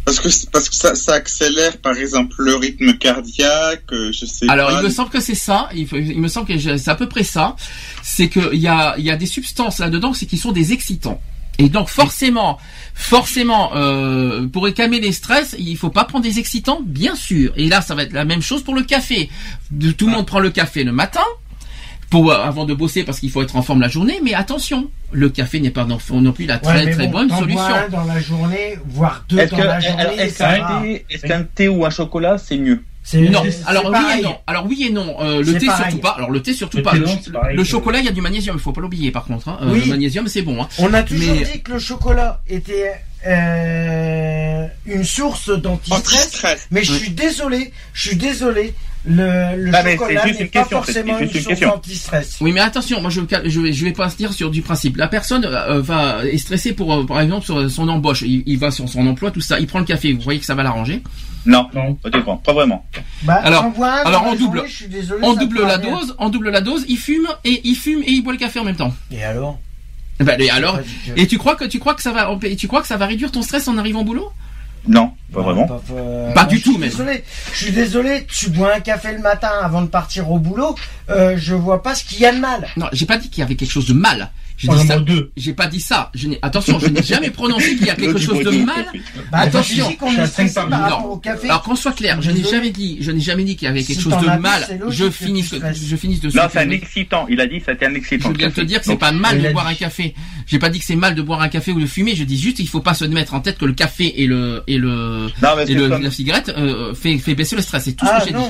Parce 0.04 0.18
que, 0.18 0.28
parce 0.50 0.68
que 0.68 0.74
ça, 0.74 0.94
ça 0.94 1.12
accélère, 1.14 1.78
par 1.78 1.96
exemple, 1.96 2.34
le 2.38 2.56
rythme 2.56 2.94
cardiaque, 2.94 3.84
euh, 3.92 4.10
je 4.12 4.24
sais 4.24 4.48
Alors, 4.48 4.70
pas. 4.70 4.80
il 4.80 4.84
me 4.84 4.90
semble 4.90 5.10
que 5.10 5.20
c'est 5.20 5.34
ça. 5.34 5.68
Il, 5.74 5.86
me 6.20 6.28
semble 6.28 6.48
que 6.48 6.58
c'est 6.58 6.90
à 6.90 6.94
peu 6.94 7.08
près 7.08 7.22
ça. 7.22 7.54
C'est 8.02 8.28
que 8.28 8.52
il 8.52 8.60
y 8.60 8.68
a, 8.68 8.96
il 8.98 9.04
y 9.04 9.10
a 9.10 9.16
des 9.16 9.26
substances 9.26 9.78
là-dedans, 9.78 10.14
c'est 10.14 10.26
qui 10.26 10.38
sont 10.38 10.52
des 10.52 10.72
excitants. 10.72 11.20
Et 11.58 11.68
donc 11.68 11.90
forcément, 11.90 12.58
forcément, 12.94 13.76
euh, 13.76 14.46
pour 14.48 14.72
calmer 14.72 14.98
les 14.98 15.12
stress, 15.12 15.54
il 15.58 15.76
faut 15.76 15.90
pas 15.90 16.04
prendre 16.04 16.24
des 16.24 16.38
excitants, 16.38 16.80
bien 16.82 17.14
sûr. 17.14 17.52
Et 17.56 17.68
là, 17.68 17.82
ça 17.82 17.94
va 17.94 18.04
être 18.04 18.14
la 18.14 18.24
même 18.24 18.40
chose 18.40 18.62
pour 18.62 18.74
le 18.74 18.82
café. 18.82 19.28
Tout 19.98 20.06
le 20.06 20.12
monde 20.12 20.26
prend 20.26 20.40
le 20.40 20.50
café 20.50 20.84
le 20.84 20.92
matin. 20.92 21.20
Pour, 22.10 22.32
euh, 22.32 22.36
avant 22.36 22.64
de 22.64 22.74
bosser 22.74 23.04
parce 23.04 23.20
qu'il 23.20 23.30
faut 23.30 23.40
être 23.42 23.54
en 23.56 23.62
forme 23.62 23.80
la 23.80 23.88
journée, 23.88 24.20
mais 24.24 24.34
attention, 24.34 24.90
le 25.12 25.28
café 25.30 25.60
n'est 25.60 25.70
pas 25.70 25.84
non, 25.84 25.98
non 26.10 26.32
plus 26.32 26.44
la 26.46 26.58
très 26.58 26.84
Ouais, 26.86 26.90
très 26.90 27.06
bon, 27.06 27.12
bonne 27.12 27.30
solution. 27.30 27.60
un 27.62 27.88
dans 27.88 28.04
la 28.04 28.20
journée, 28.20 28.78
voire 28.86 29.24
deux 29.28 29.38
Est-ce 29.38 29.52
dans 29.52 29.56
que, 29.58 29.62
la 29.62 29.74
alors, 29.74 29.80
journée, 29.88 31.04
est-ce 31.08 31.22
qu'un 31.26 31.44
thé, 31.44 31.68
ou 31.68 31.86
un 31.86 31.90
chocolat, 31.90 32.36
c'est 32.36 32.56
mieux? 32.58 32.82
C'est- 33.02 33.20
Non, 33.20 33.42
c'est- 33.44 33.62
alors 33.66 33.84
c'est 33.84 33.98
oui 33.98 34.18
et 34.18 34.22
non. 34.22 34.36
Alors 34.46 34.66
oui 34.66 34.84
et 34.86 34.90
non. 34.90 35.16
Euh, 35.20 35.42
le 35.42 35.56
thé 35.56 35.66
pareil. 35.66 35.84
surtout 35.92 36.00
pas. 36.02 36.10
Alors 36.10 36.30
le 36.30 36.42
thé 36.42 36.52
surtout 36.52 36.76
Le 36.76 36.82
pas. 36.82 36.90
thé, 36.92 36.98
Le, 36.98 37.06
non, 37.06 37.18
c'est 37.24 37.32
pareil 37.32 37.56
le 37.56 37.62
que- 37.62 37.68
chocolat, 37.68 37.98
il 38.00 38.04
y 38.04 38.08
a 38.08 38.12
du 38.12 38.20
magnésium. 38.20 38.56
Il 38.56 38.60
faut 38.60 38.72
pas 38.72 38.80
l'oublier 38.82 39.10
par 39.10 39.24
contre. 39.24 39.48
Hein. 39.48 39.58
Euh, 39.62 39.70
Oui. 39.72 39.80
Le 39.80 39.86
magnésium, 39.86 40.26
c'est 40.28 40.42
bon. 40.42 40.62
Hein. 40.62 40.68
On 40.78 40.92
a 40.92 41.02
toujours 41.02 41.34
Mais- 41.34 41.44
dit 41.44 41.60
que 41.62 41.72
le 41.72 41.78
chocolat 41.78 42.42
était 42.48 42.92
euh, 43.26 44.66
une 44.86 45.04
source 45.04 45.48
d'anti-stress, 45.50 46.26
Anti-stress. 46.26 46.66
mais 46.70 46.82
je 46.84 46.92
Oui. 46.92 46.98
suis 46.98 47.10
désolé, 47.10 47.72
je 47.94 48.08
suis 48.08 48.16
désolé, 48.16 48.74
le, 49.04 49.56
le 49.56 49.70
Ah, 49.74 49.82
mais 49.82 49.92
chocolat 49.96 50.24
n'est 50.26 50.32
pas 50.32 50.44
question, 50.60 50.64
forcément 50.82 51.18
une 51.18 51.24
une 51.26 51.30
question. 51.30 51.68
d'anti-stress. 51.70 52.36
Oui, 52.40 52.52
mais 52.52 52.60
attention. 52.60 53.00
Moi, 53.00 53.10
je 53.10 53.20
je 53.46 53.60
vais 53.60 53.72
je 53.72 53.84
vais 53.84 53.92
pas 53.92 54.10
se 54.10 54.16
dire 54.16 54.32
sur 54.32 54.50
du 54.50 54.62
principe. 54.62 54.96
La 54.96 55.08
personne 55.08 55.44
euh, 55.44 55.80
va 55.80 56.24
est 56.26 56.36
stressée 56.38 56.72
pour 56.74 56.92
euh, 56.94 57.06
par 57.06 57.20
exemple 57.20 57.44
sur 57.44 57.70
son 57.70 57.88
embauche. 57.88 58.22
Il, 58.22 58.42
il 58.46 58.58
va 58.58 58.70
sur 58.70 58.88
son 58.88 59.06
emploi, 59.06 59.30
tout 59.30 59.40
ça. 59.40 59.58
Il 59.58 59.66
prend 59.66 59.78
le 59.78 59.84
café. 59.86 60.12
Vous 60.12 60.20
voyez 60.20 60.38
que 60.40 60.46
ça 60.46 60.54
va 60.54 60.62
l'arranger. 60.62 61.02
Non. 61.46 61.68
Non. 61.74 61.94
Pas 62.44 62.52
vraiment. 62.52 62.84
Bah, 63.22 63.34
Alors- 63.42 63.64
un 63.64 63.82
alors, 63.82 64.04
dans 64.04 64.10
la 64.10 64.32
en 64.32 64.34
double. 64.34 64.56
journée, 64.58 64.68
je 64.70 64.76
suis 64.76 64.88
désolé, 64.88 65.20
On 65.24 65.32
double 65.34 65.60
me 65.60 65.66
la 65.66 65.78
dose. 65.78 66.14
On 66.18 66.28
double 66.28 66.50
la 66.50 66.60
dose. 66.60 66.84
Il 66.88 66.98
fume 66.98 67.26
et 67.44 67.62
il 67.64 67.74
fume 67.76 68.02
et 68.02 68.10
il 68.12 68.22
boit 68.22 68.32
le 68.34 68.38
café 68.38 68.58
en 68.60 68.64
même 68.64 68.76
temps. 68.76 68.94
Et 69.10 69.22
alors? 69.24 69.58
Eh 70.20 70.24
Ben, 70.24 70.38
et 70.38 70.50
alors. 70.50 70.78
Et 71.16 71.26
tu 71.26 71.38
crois 71.38 71.56
que 71.56 71.64
tu 71.64 71.78
crois 71.78 71.94
que 71.94 72.02
ça 72.02 72.12
va 72.12 72.30
et 72.42 72.56
tu 72.56 72.68
crois 72.68 72.82
que 72.82 72.86
ça 72.86 72.98
va 72.98 73.06
réduire 73.06 73.32
ton 73.32 73.40
stress 73.40 73.66
en 73.68 73.78
arrivant 73.78 74.00
au 74.02 74.04
boulot? 74.04 74.30
Non. 74.86 75.12
Pas 75.32 75.42
vraiment. 75.42 75.66
Pas, 75.66 75.80
euh, 75.92 76.32
Pas 76.32 76.44
du 76.44 76.60
tout. 76.60 76.76
Désolé, 76.78 77.22
je 77.52 77.64
suis 77.64 77.72
désolé. 77.72 78.26
Tu 78.26 78.50
bois 78.50 78.74
un 78.74 78.80
café 78.80 79.12
le 79.12 79.20
matin 79.20 79.50
avant 79.62 79.82
de 79.82 79.86
partir 79.86 80.30
au 80.30 80.38
boulot. 80.38 80.74
Euh, 81.08 81.36
je 81.38 81.54
vois 81.54 81.82
pas 81.82 81.94
ce 81.94 82.04
qu'il 82.04 82.18
y 82.20 82.26
a 82.26 82.32
de 82.32 82.38
mal. 82.40 82.68
Non, 82.76 82.86
j'ai 82.92 83.06
pas 83.06 83.16
dit 83.16 83.28
qu'il 83.30 83.40
y 83.40 83.44
avait 83.44 83.54
quelque 83.54 83.70
chose 83.70 83.86
de 83.86 83.92
mal. 83.94 84.30
J'ai 84.60 84.68
On 84.68 84.74
dit 84.74 84.86
ça. 84.86 85.52
pas 85.56 85.66
dit 85.68 85.80
ça. 85.80 86.10
Je 86.14 86.28
n'ai 86.28 86.38
attention, 86.42 86.78
je 86.78 86.88
n'ai 86.88 87.02
jamais 87.02 87.30
prononcé 87.30 87.76
qu'il 87.76 87.86
y 87.86 87.90
a 87.90 87.94
quelque 87.94 88.18
chose 88.18 88.44
de 88.44 88.50
mal. 88.62 88.84
Bah, 89.32 89.38
Attention, 89.38 89.90
qu'on 89.94 90.10
je 90.10 90.26
stressé 90.26 90.54
par 90.54 90.68
rapport 90.68 91.10
au 91.10 91.16
café. 91.16 91.48
Alors 91.48 91.62
qu'on 91.62 91.74
soit 91.74 91.92
clair, 91.92 92.20
je 92.20 92.30
n'ai 92.30 92.44
jamais 92.44 92.68
dit, 92.70 92.98
je 93.00 93.10
n'ai 93.10 93.20
jamais 93.20 93.44
dit 93.44 93.56
qu'il 93.56 93.66
y 93.66 93.70
avait 93.70 93.82
quelque 93.82 94.02
Si 94.02 94.10
chose 94.10 94.20
de 94.20 94.38
mal. 94.38 94.80
Je 94.90 95.08
finis, 95.08 95.42
je 95.42 95.96
finis 95.96 96.18
dessus. 96.18 96.36
Non, 96.36 96.42
c'est 96.52 96.58
un 96.58 96.70
excitant. 96.70 97.26
Il 97.30 97.40
a 97.40 97.46
dit 97.46 97.62
c'était 97.64 97.86
un 97.86 97.94
excitant. 97.94 98.30
Je 98.32 98.38
viens 98.38 98.48
de 98.50 98.54
te 98.54 98.60
dire 98.60 98.80
que 98.80 98.86
c'est 98.86 98.96
pas 98.98 99.12
mal 99.12 99.40
de 99.40 99.48
boire 99.50 99.66
un 99.66 99.74
café. 99.74 100.14
J'ai 100.46 100.58
pas 100.58 100.68
dit 100.68 100.78
que 100.78 100.84
c'est 100.84 100.96
mal 100.96 101.14
de 101.14 101.22
boire 101.22 101.40
un 101.40 101.48
café 101.48 101.72
ou 101.72 101.80
de 101.80 101.86
fumer. 101.86 102.14
Je 102.14 102.24
dis 102.24 102.38
juste 102.38 102.58
il 102.58 102.68
faut 102.68 102.80
pas 102.80 102.92
se 102.94 103.06
mettre 103.06 103.32
en 103.32 103.40
tête 103.40 103.56
que 103.56 103.64
le 103.64 103.72
café 103.72 104.22
et 104.22 104.26
le 104.26 104.62
et 104.66 104.76
le 104.76 105.28
et 105.66 105.74
la 105.74 106.10
cigarette 106.10 106.52
euh, 106.54 106.92
fait 106.94 107.16
fait 107.16 107.34
baisser 107.34 107.56
le 107.56 107.62
stress. 107.62 107.84
C'est 107.84 107.92
tout 107.92 108.04
ce 108.04 108.10
Ah 108.12 108.20
que 108.20 108.26
j'ai 108.26 108.34
dit. 108.34 108.44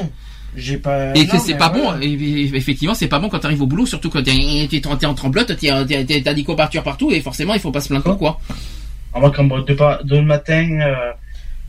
J'ai 0.57 0.77
pas. 0.77 1.15
Et 1.15 1.27
que 1.27 1.39
c'est 1.39 1.55
pas 1.57 1.69
bon, 1.69 1.99
effectivement, 2.01 2.95
c'est 2.95 3.09
pas 3.09 3.19
bon 3.19 3.29
quand 3.29 3.39
t'arrives 3.39 3.63
au 3.63 3.67
boulot, 3.67 3.87
surtout 3.87 4.11
quand 4.11 4.23
t'es 4.23 5.07
en 5.07 5.15
tremblote, 5.15 5.57
t'as 5.57 6.35
des 6.35 6.45
courbatures 6.45 6.83
partout, 6.83 7.11
et 7.11 7.21
forcément, 7.21 7.55
il 7.55 7.61
faut 7.61 7.71
pas 7.73 7.81
se 7.81 7.89
plaindre 7.89 8.05
pourquoi. 8.05 8.41
Va 9.15 9.31
qu'on 9.31 9.45
boit 9.45 9.63
deux, 9.63 9.75
par- 9.77 10.05
deux 10.05 10.17
le 10.21 10.23
matin, 10.23 10.79
euh, 10.83 11.13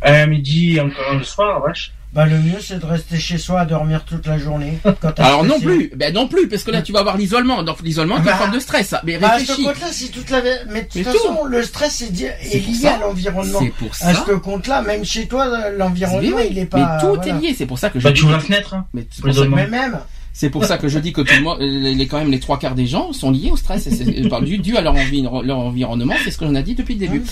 un 0.04 0.28
midi, 0.28 0.80
encore 0.80 1.16
le 1.18 1.24
soir, 1.24 1.64
wesh. 1.66 1.92
Bah 2.14 2.26
le 2.26 2.38
mieux 2.40 2.60
c'est 2.60 2.78
de 2.80 2.86
rester 2.86 3.18
chez 3.18 3.38
soi 3.38 3.62
à 3.62 3.66
dormir 3.66 4.04
toute 4.04 4.26
la 4.28 4.38
journée. 4.38 4.80
Quand 5.02 5.18
Alors 5.20 5.46
non 5.46 5.62
plus, 5.62 5.92
ben 5.96 6.14
non 6.14 6.28
plus, 6.28 6.50
parce 6.50 6.64
que 6.64 6.72
là 6.72 6.82
tu 6.82 6.92
vas 6.92 7.00
avoir 7.00 7.16
l'isolement. 7.16 7.64
Donc 7.64 7.82
l'isolement, 7.82 8.18
t'es 8.18 8.24
Bah, 8.26 8.36
forme 8.36 8.52
de 8.52 8.60
stress. 8.60 8.90
ça. 8.90 9.02
Mais 9.06 9.18
Bah, 9.18 9.30
à 9.30 9.34
ce 9.36 9.40
réfléchis. 9.48 9.64
compte-là, 9.64 9.88
c'est 9.92 10.08
toute 10.10 10.30
la. 10.30 10.42
Mais 10.42 10.52
de 10.52 10.68
Mais 10.74 10.86
toute 10.88 11.04
tout. 11.04 11.18
façon, 11.20 11.46
le 11.46 11.64
stress 11.64 12.02
est, 12.02 12.12
lié 12.12 12.74
ça. 12.74 12.96
à 12.96 13.00
l'environnement. 13.00 13.60
C'est 13.60 13.70
pour 13.70 13.92
À 14.02 14.14
ça. 14.14 14.26
ce 14.28 14.32
compte-là, 14.34 14.82
même 14.82 15.06
chez 15.06 15.28
toi, 15.30 15.48
Mais 15.50 15.78
l'environnement, 15.78 16.36
oui, 16.38 16.48
il 16.52 16.58
est 16.58 16.62
mais 16.62 16.66
pas. 16.82 16.98
tout 17.00 17.16
voilà. 17.16 17.28
est 17.28 17.40
lié. 17.40 17.56
C'est 17.58 17.66
pour 17.66 17.80
ça 17.80 17.90
que 17.90 17.98
je 18.00 18.04
Bah, 18.04 18.12
tu 18.12 18.24
ouvres 18.24 18.34
la 18.34 18.40
fenêtre, 18.40 18.74
hein. 18.74 18.86
Mais 18.94 19.08
c'est 19.10 19.22
pour 19.24 19.34
ça, 19.34 19.46
Mais 19.48 19.68
même, 19.68 19.98
c'est 20.34 20.50
pour 20.50 20.66
ça 20.66 20.78
que 20.78 20.88
je 20.88 20.98
dis 21.00 21.14
que 21.14 21.22
tout 21.22 21.34
le 21.36 21.42
monde, 21.42 21.58
les, 21.60 22.08
quand 22.08 22.18
même 22.20 22.32
les 22.32 22.40
trois 22.40 22.58
quarts 22.60 22.76
des 22.76 22.88
gens 22.88 23.12
sont 23.14 23.32
liés 23.32 23.50
au 23.52 23.58
stress. 23.58 23.88
Et 23.88 23.92
c'est- 23.92 24.30
par- 24.30 24.42
dû, 24.42 24.58
dû 24.58 24.78
à 24.78 24.82
leur, 24.82 24.94
envi- 24.96 25.22
leur 25.44 25.58
environnement. 25.60 26.14
C'est 26.24 26.32
ce 26.32 26.38
que 26.38 26.46
l'on 26.46 26.56
a 26.56 26.62
dit 26.62 26.76
depuis 26.76 26.94
le 26.96 27.00
début. 27.02 27.24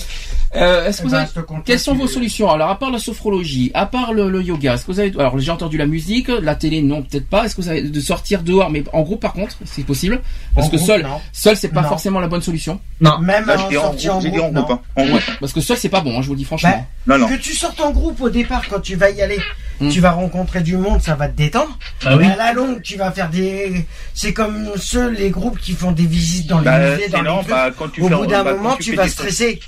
Euh, 0.56 0.86
Est-ce 0.88 0.98
que 0.98 1.02
eh 1.02 1.08
vous 1.10 1.14
ben, 1.14 1.18
avez 1.52 1.62
Quelles 1.64 1.78
sont 1.78 1.94
vos 1.94 2.06
solutions? 2.08 2.50
Alors, 2.50 2.70
à 2.70 2.78
part 2.78 2.90
la 2.90 2.98
sophrologie, 2.98 3.70
à 3.74 3.86
part 3.86 4.12
le, 4.12 4.28
le 4.28 4.42
yoga, 4.42 4.74
est-ce 4.74 4.84
que 4.84 4.92
vous 4.92 4.98
avez 5.00 5.12
alors 5.18 5.38
j'ai 5.38 5.50
entendu 5.50 5.76
la 5.76 5.86
musique, 5.86 6.28
la 6.28 6.54
télé 6.56 6.82
non 6.82 7.02
peut-être 7.02 7.28
pas. 7.28 7.44
Est-ce 7.44 7.54
que 7.54 7.62
vous 7.62 7.68
avez 7.68 7.82
de 7.82 8.00
sortir 8.00 8.42
dehors, 8.42 8.68
mais 8.70 8.82
en 8.92 9.02
groupe 9.02 9.20
par 9.20 9.32
contre, 9.32 9.56
c'est 9.64 9.84
possible 9.84 10.20
Parce 10.54 10.66
En 10.66 10.70
que 10.70 10.76
groupe, 10.76 10.86
seul, 10.88 11.02
non. 11.02 11.20
seul 11.32 11.56
c'est 11.56 11.68
pas 11.68 11.82
Non. 11.82 11.88
forcément 11.88 12.20
la 12.20 12.28
bonne 12.28 12.42
solution. 12.42 12.80
Non. 13.00 13.18
Même 13.20 13.46
Là, 13.46 13.54
en 13.58 13.66
en 13.66 13.70
sortie 13.70 14.08
en 14.08 14.12
groupe, 14.18 14.22
j'ai 14.24 14.30
dit 14.32 14.40
en 14.40 14.50
groupe, 14.50 14.54
groupe, 14.66 14.68
non. 14.70 14.74
hein. 14.96 15.02
En 15.02 15.06
groupe. 15.06 15.22
Parce 15.38 15.52
que 15.52 15.60
seul 15.60 15.76
c'est 15.76 15.88
pas 15.88 16.00
bon, 16.00 16.18
hein, 16.18 16.22
je 16.22 16.26
vous 16.26 16.32
le 16.34 16.38
dis 16.38 16.44
franchement. 16.44 16.70
Bah, 17.06 17.16
Non, 17.16 17.26
non. 17.26 17.28
Que 17.28 17.40
tu 17.40 17.54
sortes 17.54 17.80
en 17.80 17.92
groupe 17.92 18.20
au 18.20 18.28
départ, 18.30 18.62
quand 18.68 18.80
tu 18.80 18.96
vas 18.96 19.10
y 19.10 19.22
aller, 19.22 19.38
Hmm. 19.80 19.88
tu 19.88 20.00
vas 20.00 20.10
rencontrer 20.10 20.60
du 20.60 20.76
monde, 20.76 21.00
ça 21.00 21.14
va 21.14 21.26
te 21.26 21.36
détendre. 21.38 21.78
Bah 22.04 22.10
oui. 22.18 22.26
Mais 22.26 22.32
à 22.32 22.36
la 22.36 22.52
longue, 22.52 22.82
tu 22.90 22.96
vas 22.98 23.10
faire 23.12 23.30
des. 23.30 23.86
C'est 24.14 24.32
comme 24.32 24.70
ceux, 24.76 25.10
les 25.10 25.30
groupes 25.30 25.58
qui 25.58 25.72
font 25.72 25.92
des 25.92 26.06
visites 26.06 26.48
dans 26.48 26.58
les 26.58 26.64
Bah, 26.64 26.96
musées, 26.96 27.08
dans 27.08 27.22
les 27.22 27.28
trucs. 27.28 27.48
bah, 27.48 27.70
quand 27.76 27.88
tu 27.88 28.02
Au 28.02 28.08
fais 28.08 28.14
bout 28.14 28.26
d'un 28.26 28.42
bah, 28.44 28.54
moment, 28.54 28.76
tu 28.76 28.94
vas 28.96 29.08
stresser. 29.08 29.60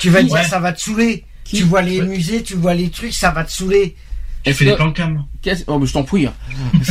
Tu 0.00 0.10
vas 0.10 0.22
dire, 0.22 0.42
ça 0.44 0.58
va 0.58 0.72
te 0.72 0.80
saouler. 0.80 1.24
Qui 1.44 1.58
Tu 1.58 1.62
vois 1.64 1.82
les 1.82 2.00
Ouais. 2.00 2.06
musées, 2.06 2.42
tu 2.42 2.54
vois 2.54 2.74
les 2.74 2.90
trucs, 2.90 3.12
ça 3.14 3.30
va 3.30 3.44
te 3.44 3.52
saouler. 3.52 3.94
Est-ce 4.44 4.58
fais 4.58 4.64
des 4.66 4.70
que- 4.72 4.76
plans 4.76 4.92
Oh, 5.68 5.78
mais 5.78 5.86
je 5.86 5.92
t'en 5.92 6.02
prie. 6.02 6.26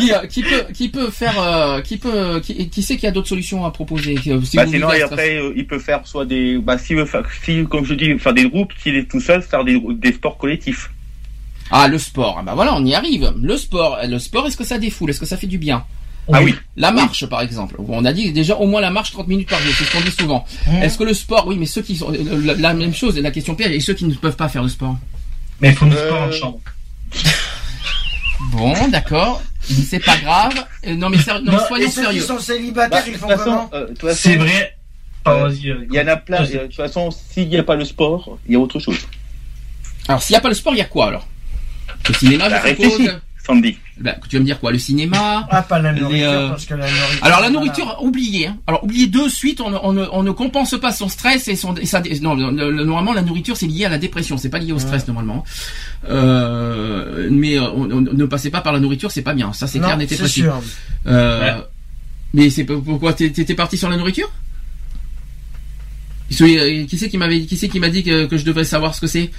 qui, 0.00 0.12
euh, 0.12 0.26
qui 0.26 0.42
peut, 0.42 0.64
qui 0.72 0.88
peut 0.88 1.10
faire, 1.10 1.40
euh, 1.40 1.80
qui 1.82 1.96
peut, 1.98 2.40
qui, 2.40 2.68
qui 2.68 2.82
sait 2.82 2.94
qu'il 2.96 3.04
y 3.04 3.06
a 3.06 3.10
d'autres 3.12 3.28
solutions 3.28 3.64
à 3.64 3.70
proposer? 3.70 4.16
Si 4.22 4.30
bah, 4.30 4.36
vous 4.36 4.44
sinon, 4.44 4.92
et 4.92 5.02
après, 5.02 5.36
euh, 5.36 5.52
il 5.56 5.66
peut 5.66 5.78
faire 5.78 6.00
soit 6.06 6.24
des, 6.26 6.58
bah, 6.58 6.78
s'il 6.78 6.96
veut 6.96 7.04
faire, 7.06 7.22
si, 7.44 7.64
comme 7.70 7.84
je 7.84 7.94
dis, 7.94 8.18
faire 8.18 8.34
des 8.34 8.48
groupes, 8.48 8.72
s'il 8.82 8.96
est 8.96 9.08
tout 9.10 9.20
seul, 9.20 9.42
faire 9.42 9.64
des, 9.64 9.80
des 9.94 10.12
sports 10.12 10.38
collectifs. 10.38 10.90
Ah, 11.70 11.88
le 11.88 11.98
sport. 11.98 12.36
Ah 12.38 12.42
bah 12.42 12.54
voilà, 12.54 12.74
on 12.74 12.84
y 12.84 12.94
arrive. 12.94 13.32
Le 13.40 13.56
sport, 13.56 13.98
le 14.04 14.18
sport, 14.18 14.46
est-ce 14.46 14.56
que 14.56 14.64
ça 14.64 14.78
défoule? 14.78 15.10
Est-ce 15.10 15.20
que 15.20 15.26
ça 15.26 15.36
fait 15.36 15.46
du 15.46 15.58
bien? 15.58 15.84
Ah 16.32 16.42
oui. 16.42 16.54
La 16.76 16.90
marche, 16.92 17.24
par 17.26 17.40
exemple. 17.40 17.76
On 17.88 18.04
a 18.04 18.12
dit 18.12 18.32
déjà 18.32 18.54
au 18.56 18.66
moins 18.66 18.80
la 18.82 18.90
marche 18.90 19.12
30 19.12 19.28
minutes 19.28 19.48
par 19.48 19.60
jour, 19.60 19.72
c'est 19.76 19.84
ce 19.84 19.92
qu'on 19.92 20.00
dit 20.02 20.10
souvent. 20.10 20.44
Est-ce 20.82 20.98
que 20.98 21.04
le 21.04 21.14
sport, 21.14 21.46
oui, 21.46 21.56
mais 21.58 21.64
ceux 21.66 21.80
qui 21.82 21.96
sont 21.96 22.12
euh, 22.12 22.42
la, 22.44 22.54
la 22.54 22.74
même 22.74 22.94
chose, 22.94 23.18
la 23.18 23.30
question 23.30 23.54
piège, 23.54 23.72
et 23.72 23.80
ceux 23.80 23.94
qui 23.94 24.04
ne 24.04 24.14
peuvent 24.14 24.36
pas 24.36 24.48
faire 24.48 24.62
le 24.62 24.68
sport? 24.68 24.96
Mais 25.60 25.70
il 25.70 25.74
faut 25.74 25.86
du 25.86 25.96
Euh, 25.96 26.06
sport 26.08 26.22
en 26.22 26.32
chambre. 26.32 26.60
Bon, 28.52 28.74
d'accord. 28.88 29.42
C'est 29.62 30.04
pas 30.04 30.16
grave. 30.18 30.64
Euh, 30.86 30.94
Non 30.94 31.08
mais, 31.10 31.18
ser- 31.18 31.40
non, 31.42 31.52
Non, 31.52 31.58
soyons 31.66 31.86
Et 31.86 31.90
ceux 31.90 32.02
sérieux. 32.02 32.20
qui 32.20 32.26
sont 32.26 32.38
célibataires, 32.38 33.00
Bah, 33.00 33.06
de 33.06 33.10
ils 33.10 33.18
font 33.18 33.28
façon, 33.28 33.44
comment? 33.44 33.70
euh, 33.74 33.88
de 33.88 34.10
C'est 34.12 34.36
vrai. 34.36 34.76
Pardon, 35.24 35.44
euh, 35.44 35.48
vas-y. 35.48 35.74
Il 35.90 35.94
y 35.94 36.00
en 36.00 36.06
a 36.06 36.16
plein. 36.16 36.42
De 36.42 36.56
toute 36.58 36.74
façon, 36.74 37.10
s'il 37.10 37.48
n'y 37.48 37.56
a 37.56 37.62
pas 37.62 37.74
le 37.74 37.84
sport, 37.84 38.38
il 38.46 38.52
y 38.52 38.56
a 38.56 38.58
autre 38.60 38.78
chose. 38.78 38.98
Alors 40.06 40.22
s'il 40.22 40.34
n'y 40.34 40.38
a 40.38 40.40
pas 40.40 40.48
le 40.48 40.54
sport, 40.54 40.72
il 40.74 40.78
y 40.78 40.82
a 40.82 40.86
quoi 40.86 41.08
alors? 41.08 41.26
Le 42.08 42.14
cinéma, 42.14 42.48
Bah, 42.48 42.60
je 42.64 42.68
suppose. 42.68 43.10
Sandy. 43.46 43.78
Bah, 43.98 44.14
tu 44.28 44.36
vas 44.36 44.40
me 44.40 44.44
dire 44.44 44.60
quoi 44.60 44.70
Le 44.72 44.78
cinéma 44.78 45.46
Ah, 45.50 45.62
pas 45.62 45.78
la 45.80 45.92
Les, 45.92 46.00
nourriture, 46.02 46.28
euh, 46.30 46.48
parce 46.50 46.66
que 46.66 46.74
la 46.74 46.84
nourriture. 46.86 47.24
Alors 47.24 47.40
la 47.40 47.48
voilà. 47.48 47.50
nourriture, 47.50 47.96
oubliez. 48.02 48.46
Hein. 48.48 48.58
Alors 48.66 48.84
oubliez 48.84 49.06
de 49.06 49.26
suite, 49.28 49.60
on, 49.62 49.70
ne- 49.70 49.78
on, 49.82 49.92
ne, 49.94 50.04
on 50.12 50.22
ne 50.22 50.30
compense 50.32 50.76
pas 50.78 50.92
son 50.92 51.08
stress 51.08 51.48
et 51.48 51.56
son 51.56 51.74
et 51.76 51.86
sa, 51.86 52.02
non, 52.20 52.34
le- 52.34 52.70
le- 52.70 52.84
normalement 52.84 53.14
la 53.14 53.22
nourriture 53.22 53.56
c'est 53.56 53.66
lié 53.66 53.86
à 53.86 53.88
la 53.88 53.96
dépression, 53.98 54.36
c'est 54.36 54.50
pas 54.50 54.58
lié 54.58 54.72
au 54.72 54.78
stress 54.78 55.06
normalement. 55.08 55.44
Euh, 56.08 57.28
mais 57.30 57.58
euh, 57.58 57.70
on, 57.74 57.90
on- 57.90 58.00
ne 58.02 58.24
passez 58.26 58.50
pas 58.50 58.60
par 58.60 58.72
la 58.74 58.80
nourriture, 58.80 59.10
c'est 59.10 59.22
pas 59.22 59.34
bien. 59.34 59.52
Ça 59.54 59.66
c'est 59.66 59.78
clair, 59.78 59.96
n'était 59.96 60.16
pas 60.16 60.28
sûr. 60.28 60.60
Euh, 61.06 61.40
Ouais. 61.56 61.62
Mais 62.34 62.50
c'est 62.50 62.64
pourquoi 62.64 63.14
t'étais 63.14 63.54
parti 63.54 63.78
sur 63.78 63.88
la 63.88 63.96
nourriture? 63.96 64.30
Qui 66.30 66.34
c'est 66.98 67.08
qui 67.08 67.16
m'avait 67.16 67.46
qui 67.46 67.56
c'est 67.56 67.68
qui 67.70 67.80
m'a 67.80 67.88
dit 67.88 68.02
que, 68.04 68.26
que 68.26 68.36
je 68.36 68.44
devrais 68.44 68.64
savoir 68.64 68.94
ce 68.94 69.00
que 69.00 69.06
c'est? 69.06 69.30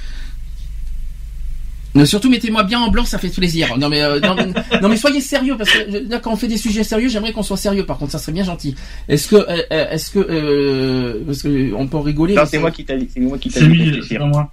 Surtout 2.06 2.30
mettez-moi 2.30 2.64
bien 2.64 2.80
en 2.80 2.90
blanc, 2.90 3.04
ça 3.06 3.18
fait 3.18 3.30
plaisir. 3.30 3.78
Non 3.78 3.90
mais 3.90 4.02
euh, 4.02 4.20
non, 4.20 4.36
mais- 4.36 4.80
non, 4.82 4.90
mais 4.90 4.98
soyez 4.98 5.22
sérieux 5.22 5.56
parce 5.58 5.70
que 5.72 5.80
euh, 5.80 6.04
là 6.08 6.20
quand 6.20 6.32
on 6.32 6.36
fait 6.36 6.48
des 6.48 6.58
sujets 6.58 6.84
sérieux, 6.84 7.10
j'aimerais 7.10 7.34
qu'on 7.34 7.44
soit 7.44 7.58
sérieux. 7.58 7.86
Par 7.86 7.98
contre, 7.98 8.12
ça 8.12 8.20
serait 8.20 8.32
bien 8.32 8.44
gentil. 8.44 8.76
Est-ce 9.08 9.28
que 9.28 9.36
euh, 9.38 9.90
est-ce 9.92 10.12
que 10.12 10.20
euh, 10.20 11.24
parce 11.26 11.42
que 11.42 11.74
on 11.74 11.88
peut 11.88 11.98
rigoler. 11.98 12.36
Non, 12.36 12.44
c'est 12.46 12.60
moi 12.60 12.72
qui 12.72 12.86
t'a 12.86 12.96
dit, 12.96 13.10
c'est 13.14 13.20
moi 13.20 13.38
qui 13.38 13.50
t'a 13.50 13.60
C'est 13.62 13.68
dit 13.68 14.02
c'est 14.08 14.20
moi. 14.20 14.52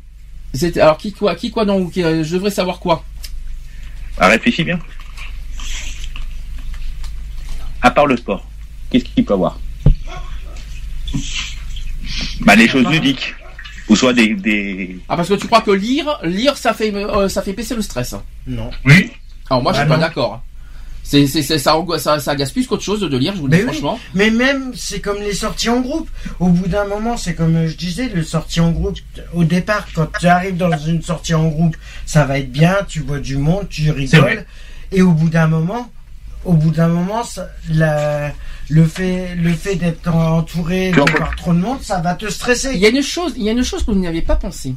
c'est- 0.54 0.78
alors 0.78 0.96
qui 0.96 1.12
quoi 1.12 1.34
qui 1.34 1.50
quoi 1.50 1.64
donc 1.66 1.92
qui, 1.92 2.02
euh, 2.02 2.24
je 2.24 2.34
devrais 2.34 2.50
savoir 2.50 2.78
quoi? 2.80 3.04
Ah, 4.18 4.28
réfléchis 4.28 4.64
bien. 4.64 4.78
À 7.82 7.90
part 7.90 8.06
le 8.06 8.16
sport, 8.16 8.46
qu'est-ce 8.90 9.04
qu'il 9.04 9.24
peut 9.24 9.34
avoir? 9.34 9.58
Bah, 12.40 12.56
les 12.56 12.66
choses 12.68 12.86
ludiques. 12.88 13.34
Ou 13.88 13.96
soit 13.96 14.12
des, 14.12 14.34
des... 14.34 14.98
Ah 15.08 15.16
parce 15.16 15.28
que 15.28 15.34
tu 15.34 15.46
crois 15.46 15.60
que 15.60 15.70
lire 15.70 16.18
lire 16.24 16.56
ça 16.56 16.74
fait 16.74 16.92
euh, 16.94 17.28
ça 17.28 17.42
fait 17.42 17.52
baisser 17.52 17.74
le 17.74 17.82
stress. 17.82 18.14
Non. 18.46 18.70
Oui. 18.84 19.10
Alors 19.48 19.62
moi 19.62 19.72
je 19.72 19.78
Bah 19.78 19.82
suis 19.84 19.88
pas 19.90 19.96
non. 19.96 20.00
d'accord. 20.02 20.42
C'est 21.04 21.28
c'est 21.28 21.42
c'est- 21.42 21.58
ça, 21.58 21.76
ça 21.98 22.18
ça 22.18 22.32
agace 22.32 22.50
plus 22.50 22.66
qu'autre 22.66 22.82
chose 22.82 22.98
de 23.00 23.16
lire, 23.16 23.32
je 23.36 23.40
vous 23.40 23.46
le 23.46 23.56
dis 23.56 23.62
oui. 23.62 23.68
franchement. 23.68 24.00
Mais 24.14 24.30
même, 24.30 24.72
c'est 24.74 24.98
comme 24.98 25.18
les 25.18 25.34
sorties 25.34 25.68
en 25.68 25.80
groupe. 25.80 26.10
Au 26.40 26.48
bout 26.48 26.66
d'un 26.66 26.84
moment, 26.84 27.16
c'est 27.16 27.34
comme 27.36 27.54
euh, 27.54 27.68
je 27.68 27.76
disais, 27.76 28.08
le 28.12 28.24
sortie 28.24 28.58
en 28.58 28.72
groupe. 28.72 28.98
Au 29.32 29.44
départ, 29.44 29.86
quand 29.94 30.08
tu 30.18 30.26
arrives 30.26 30.56
dans 30.56 30.76
une 30.78 31.02
sortie 31.02 31.34
en 31.34 31.46
groupe, 31.46 31.76
ça 32.06 32.24
va 32.24 32.40
être 32.40 32.50
bien, 32.50 32.78
tu 32.88 33.00
vois 33.02 33.20
du 33.20 33.36
monde, 33.36 33.68
tu 33.70 33.88
rigoles. 33.92 34.44
Et 34.90 35.00
au 35.02 35.12
bout 35.12 35.28
d'un 35.28 35.46
moment, 35.46 35.88
au 36.46 36.52
bout 36.54 36.70
d'un 36.70 36.88
moment, 36.88 37.22
ça- 37.24 37.48
la- 37.70 38.32
le 38.68 38.84
fait, 38.84 39.34
le 39.36 39.52
fait 39.52 39.76
d'être 39.76 40.08
entouré 40.12 40.92
par 41.18 41.36
trop 41.36 41.52
de 41.52 41.58
monde, 41.58 41.78
ça 41.82 42.00
va 42.00 42.14
te 42.14 42.24
Il 42.26 42.30
stresser. 42.32 42.76
y 42.76 42.86
a 42.86 42.88
une 42.88 43.02
chose, 43.02 43.34
il 43.36 43.42
y 43.44 43.48
a 43.48 43.52
une 43.52 43.62
chose 43.62 43.84
que 43.84 43.90
vous 43.92 43.98
n'avez 44.00 44.22
pas 44.22 44.36
pensé 44.36 44.74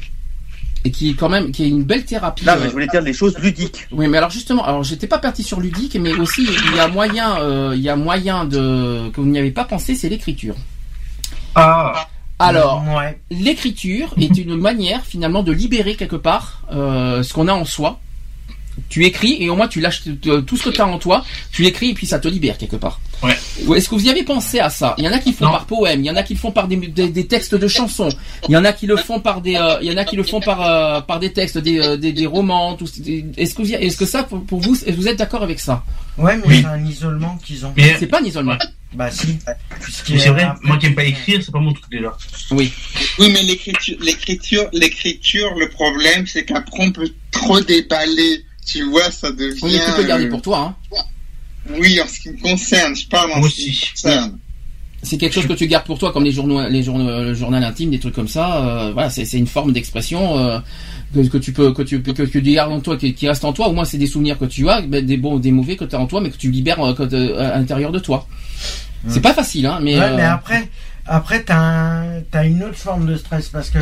et 0.85 0.91
qui 0.91 1.09
est 1.09 1.13
quand 1.13 1.27
même 1.29 1.51
qui 1.51 1.63
est 1.65 1.69
une 1.69 1.83
belle 1.83 2.05
thérapie. 2.05 2.45
Non, 2.45 2.53
euh, 2.53 2.57
mais 2.61 2.67
je 2.67 2.71
voulais 2.71 2.87
dire 2.87 3.03
des 3.03 3.13
choses 3.13 3.37
ludiques. 3.39 3.87
Oui, 3.91 4.07
mais 4.07 4.17
alors 4.17 4.29
justement, 4.29 4.63
alors 4.63 4.83
j'étais 4.83 5.07
pas 5.07 5.17
parti 5.17 5.43
sur 5.43 5.59
ludique, 5.59 5.95
mais 5.99 6.13
aussi 6.13 6.43
il 6.47 6.75
y 6.75 6.79
a 6.79 6.87
moyen, 6.87 7.39
euh, 7.41 7.73
il 7.75 7.81
y 7.81 7.89
a 7.89 7.95
moyen 7.95 8.45
de 8.45 9.09
que 9.13 9.19
vous 9.21 9.27
n'y 9.27 9.39
avez 9.39 9.51
pas 9.51 9.65
pensé, 9.65 9.95
c'est 9.95 10.07
l'écriture. 10.09 10.55
Ah. 11.55 12.07
Alors, 12.41 12.85
ouais. 12.95 13.19
l'écriture 13.31 14.13
est 14.17 14.37
une 14.37 14.55
manière 14.55 15.03
finalement 15.03 15.43
de 15.43 15.51
libérer 15.51 15.95
quelque 15.95 16.15
part 16.15 16.61
euh, 16.71 17.21
ce 17.23 17.33
qu'on 17.33 17.49
a 17.49 17.53
en 17.53 17.65
soi. 17.65 17.99
Tu 18.89 19.05
écris 19.05 19.37
et 19.39 19.49
au 19.49 19.55
moins 19.55 19.67
tu 19.67 19.79
lâches 19.81 20.01
tout 20.47 20.57
ce 20.57 20.63
que 20.63 20.69
tu 20.69 20.81
as 20.81 20.87
en 20.87 20.97
toi, 20.97 21.23
tu 21.51 21.61
l'écris 21.61 21.89
et 21.91 21.93
puis 21.93 22.07
ça 22.07 22.19
te 22.19 22.27
libère 22.27 22.57
quelque 22.57 22.75
part. 22.75 22.99
Ouais. 23.21 23.37
Est-ce 23.77 23.89
que 23.89 23.95
vous 23.95 24.05
y 24.05 24.09
avez 24.09 24.23
pensé 24.23 24.59
à 24.59 24.69
ça? 24.69 24.95
Il 24.97 25.03
y 25.03 25.07
en 25.07 25.11
a 25.11 25.19
qui 25.19 25.29
le 25.31 25.35
font 25.35 25.45
Non. 25.45 25.51
par 25.51 25.65
poème, 25.65 25.99
il 25.99 26.05
y 26.05 26.09
en 26.09 26.15
a 26.15 26.23
qui 26.23 26.33
le 26.33 26.39
font 26.39 26.51
par 26.51 26.67
des, 26.67 26.77
des- 26.77 27.09
des 27.09 27.27
textes 27.27 27.53
de 27.53 27.67
chansons, 27.67 28.09
il 28.47 28.53
y 28.53 28.57
en 28.57 28.63
a 28.65 28.71
qui 28.73 28.87
le 28.87 28.95
font 28.97 29.19
par 29.19 29.41
des, 29.41 29.55
euh, 29.55 29.77
il 29.81 29.91
y 29.91 29.93
en 29.93 29.97
a 29.97 30.05
qui 30.05 30.15
le 30.15 30.23
font 30.23 30.39
par 30.39 30.61
euh, 30.61 31.01
par 31.01 31.19
des 31.19 31.31
textes, 31.33 31.57
des, 31.57 31.79
euh, 31.79 31.97
des, 31.97 32.13
des 32.13 32.25
romans. 32.25 32.77
Est-ce 33.37 33.53
que 33.55 33.61
vous, 33.61 33.73
est-ce 33.73 33.97
que 33.97 34.05
ça 34.05 34.23
pour, 34.23 34.43
pour 34.45 34.59
vous, 34.61 34.75
vous 34.87 35.07
êtes 35.07 35.17
d'accord 35.17 35.43
avec 35.43 35.59
ça? 35.59 35.83
Ouais, 36.17 36.37
mais 36.37 36.43
Oui. 36.47 36.59
c'est 36.61 36.67
un 36.67 36.85
isolement 36.85 37.37
qu'ils 37.45 37.65
ont. 37.65 37.73
Mais, 37.77 37.95
C'est 37.99 38.07
pas 38.07 38.21
un 38.21 38.25
isolement. 38.25 38.57
Bah 38.93 39.11
si. 39.11 39.37
C'est 40.07 40.29
vrai, 40.29 40.47
moi 40.63 40.77
qui 40.77 40.87
aime 40.87 40.95
pas 40.95 41.03
écrire, 41.03 41.41
c'est 41.43 41.51
pas 41.51 41.59
mon 41.59 41.73
truc 41.73 41.85
déjà. 41.91 42.15
Oui. 42.51 42.73
Oui, 43.19 43.29
mais 43.31 43.43
l'écriture, 43.43 43.97
l'écriture, 44.01 44.67
l'écriture, 44.73 45.53
le 45.59 45.69
problème, 45.69 46.25
c'est 46.25 46.43
qu'après 46.45 46.83
on 46.87 46.91
peut 46.91 47.09
trop 47.31 47.59
déballer. 47.59 48.45
Tu 48.71 48.83
vois, 48.89 49.09
ça 49.11 49.31
devient. 49.31 49.59
Oui, 49.63 49.71
mais 49.73 49.85
tu 49.85 49.91
peux 49.95 50.01
le 50.01 50.07
garder 50.07 50.25
euh, 50.25 50.29
pour 50.29 50.41
toi. 50.41 50.75
Hein. 50.93 50.95
Oui, 51.79 51.99
en 52.01 52.07
ce 52.07 52.19
qui 52.19 52.29
me 52.29 52.41
concerne, 52.41 52.95
je 52.95 53.07
parle 53.07 53.31
en 53.31 53.39
Moi 53.39 53.49
ce 53.49 53.55
qui 53.55 53.69
aussi. 53.69 53.85
me 53.85 53.91
concerne. 53.91 54.37
C'est 55.01 55.17
quelque 55.17 55.33
chose 55.33 55.47
que 55.47 55.53
tu 55.53 55.65
gardes 55.67 55.85
pour 55.85 55.97
toi, 55.97 56.11
comme 56.11 56.25
les 56.25 56.31
journaux, 56.33 56.67
les 56.67 56.83
journaux, 56.83 57.07
le 57.23 57.33
journal 57.33 57.63
intime, 57.63 57.89
des 57.91 57.99
trucs 57.99 58.13
comme 58.15 58.27
ça. 58.27 58.65
euh, 58.65 58.91
voilà, 58.91 59.09
c'est 59.09 59.23
c'est 59.23 59.37
une 59.37 59.47
forme 59.47 59.71
d'expression 59.71 60.37
euh, 60.37 60.59
que, 61.13 61.25
que 61.25 61.37
tu 61.37 61.53
peux, 61.53 61.71
que 61.73 61.81
tu, 61.83 62.01
que, 62.03 62.11
que 62.11 62.23
tu 62.23 62.41
gardes 62.41 62.73
en 62.73 62.81
toi, 62.81 62.97
qui, 62.97 63.13
qui 63.13 63.27
reste 63.27 63.45
en 63.45 63.53
toi. 63.53 63.69
Au 63.69 63.73
moins, 63.73 63.85
c'est 63.85 63.97
des 63.97 64.07
souvenirs 64.07 64.37
que 64.37 64.43
tu 64.45 64.67
as, 64.69 64.81
ben, 64.81 65.05
des 65.05 65.15
bons, 65.15 65.35
ou 65.35 65.39
des 65.39 65.51
mauvais 65.51 65.77
que 65.77 65.85
tu 65.85 65.95
as 65.95 65.99
en 65.99 66.05
toi, 66.05 66.19
mais 66.19 66.29
que 66.29 66.37
tu 66.37 66.51
libères 66.51 66.81
euh, 66.81 66.93
que 66.93 67.37
à 67.39 67.57
l'intérieur 67.57 67.91
de 67.93 67.99
toi. 67.99 68.27
C'est 69.07 69.21
pas 69.21 69.33
facile, 69.33 69.65
hein, 69.67 69.79
mais. 69.81 69.97
Ouais, 69.97 70.03
euh, 70.05 70.15
mais 70.17 70.23
après, 70.23 70.69
après 71.05 71.43
t'as 71.43 71.57
un, 71.57 72.21
t'as 72.29 72.45
une 72.45 72.61
autre 72.63 72.75
forme 72.77 73.05
de 73.05 73.15
stress 73.15 73.47
parce 73.47 73.69
que 73.69 73.79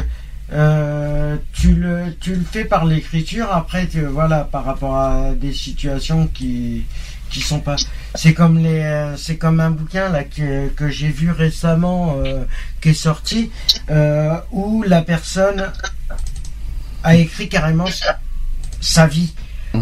euh, 0.54 1.38
tu 1.54 1.74
le, 1.74 2.16
tu 2.20 2.36
le 2.36 2.44
fais 2.44 2.64
par 2.66 2.86
l'écriture. 2.86 3.52
Après, 3.52 3.88
tu, 3.88 4.02
voilà, 4.06 4.44
par 4.44 4.66
rapport 4.66 4.96
à 4.96 5.32
des 5.34 5.54
situations 5.54 6.28
qui, 6.28 6.86
qui 7.30 7.42
sont 7.42 7.60
pas. 7.60 7.76
C'est 8.16 8.34
comme 8.34 8.58
les, 8.58 8.80
euh, 8.80 9.18
c'est 9.18 9.38
comme 9.38 9.60
un 9.60 9.72
bouquin 9.72 10.10
là 10.10 10.24
que, 10.24 10.70
que 10.70 10.90
j'ai 10.90 11.10
vu 11.10 11.32
récemment 11.32 12.16
euh, 12.24 12.46
qui 12.82 12.90
est 12.90 12.94
sorti 12.94 13.52
où 14.52 14.84
la 14.84 15.02
personne 15.02 15.72
a 17.04 17.16
écrit 17.16 17.50
carrément 17.50 17.86
sa 18.80 19.08
vie. 19.08 19.34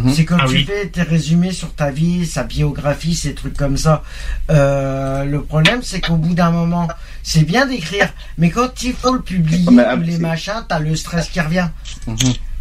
Mhm. 0.04 0.14
C'est 0.14 0.26
quand 0.26 0.38
Ah 0.40 0.46
tu 0.48 0.54
oui. 0.56 0.66
fais 0.66 0.88
tes 0.88 1.02
résumés 1.04 1.52
sur 1.52 1.74
ta 1.74 1.92
vie, 1.92 2.26
sa 2.26 2.44
biographie, 2.44 3.16
ces 3.16 3.34
trucs 3.34 3.56
comme 3.58 3.78
ça. 3.78 4.04
Euh, 4.50 5.24
le 5.26 5.42
problème, 5.44 5.82
c'est 5.84 6.02
qu'au 6.02 6.16
bout 6.18 6.34
d'un 6.34 6.52
moment, 6.52 6.88
c'est 7.24 7.44
bien 7.44 7.66
d'écrire, 7.66 8.10
mais 8.38 8.50
quand 8.50 8.84
il 8.84 8.94
faut 8.94 9.14
le 9.14 9.22
publier, 9.22 9.66
les 10.04 10.12
c'est- 10.14 10.18
machins, 10.20 10.64
t'as 10.68 10.80
le 10.80 10.96
stress 10.96 11.30
qui 11.30 11.40
revient. 11.42 11.68
Mhm. 12.08 12.16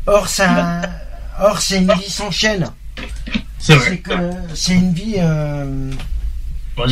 Or, 0.07 0.29
c'est 0.29 0.45
un- 0.45 0.83
or, 1.41 1.61
c'est 1.61 1.79
une 1.79 1.93
vie 1.95 2.11
sans 2.11 2.31
chaîne. 2.31 2.71
C'est 3.59 3.75
vrai. 3.77 4.03
C'est 4.55 4.75
une 4.75 4.93
vie. 4.93 5.15
euh, 5.19 5.91
Bon, 6.77 6.85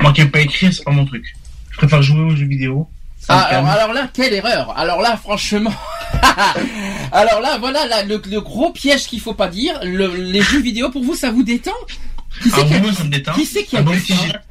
moi 0.00 0.12
qui 0.12 0.20
aime 0.20 0.30
pas 0.30 0.40
écrire, 0.40 0.72
c'est 0.72 0.84
pas 0.84 0.90
mon 0.90 1.04
truc. 1.06 1.24
Je 1.70 1.78
préfère 1.78 2.02
jouer 2.02 2.20
aux 2.20 2.36
jeux 2.36 2.46
vidéo. 2.46 2.88
Ah, 3.28 3.40
alors, 3.40 3.66
alors 3.68 3.92
là, 3.94 4.08
quelle 4.12 4.34
erreur 4.34 4.76
Alors 4.76 5.00
là, 5.00 5.16
franchement. 5.16 5.72
alors 7.12 7.40
là, 7.40 7.58
voilà 7.58 7.86
là, 7.86 8.02
le, 8.04 8.18
gros 8.40 8.70
piège 8.70 9.06
qu'il 9.06 9.20
faut 9.20 9.34
pas 9.34 9.48
dire. 9.48 9.78
Le- 9.82 10.14
les 10.14 10.42
jeux 10.42 10.60
vidéo, 10.60 10.90
pour 10.90 11.02
vous, 11.02 11.14
ça 11.14 11.30
vous 11.30 11.42
détend? 11.42 11.72
Qui 12.44 12.50
Ah, 12.52 12.56
c'est 12.60 12.66
qui 12.68 12.74
a- 12.74 12.78
moi, 12.80 12.92
ça 12.92 13.04
me 13.04 13.08
détend. 13.10 13.32
qui 13.32 13.46
c'est 13.46 13.64
qui 13.64 13.76
a 13.76 13.78
Ah, 13.80 13.82
bon, 13.82 13.92
dit 13.92 14.00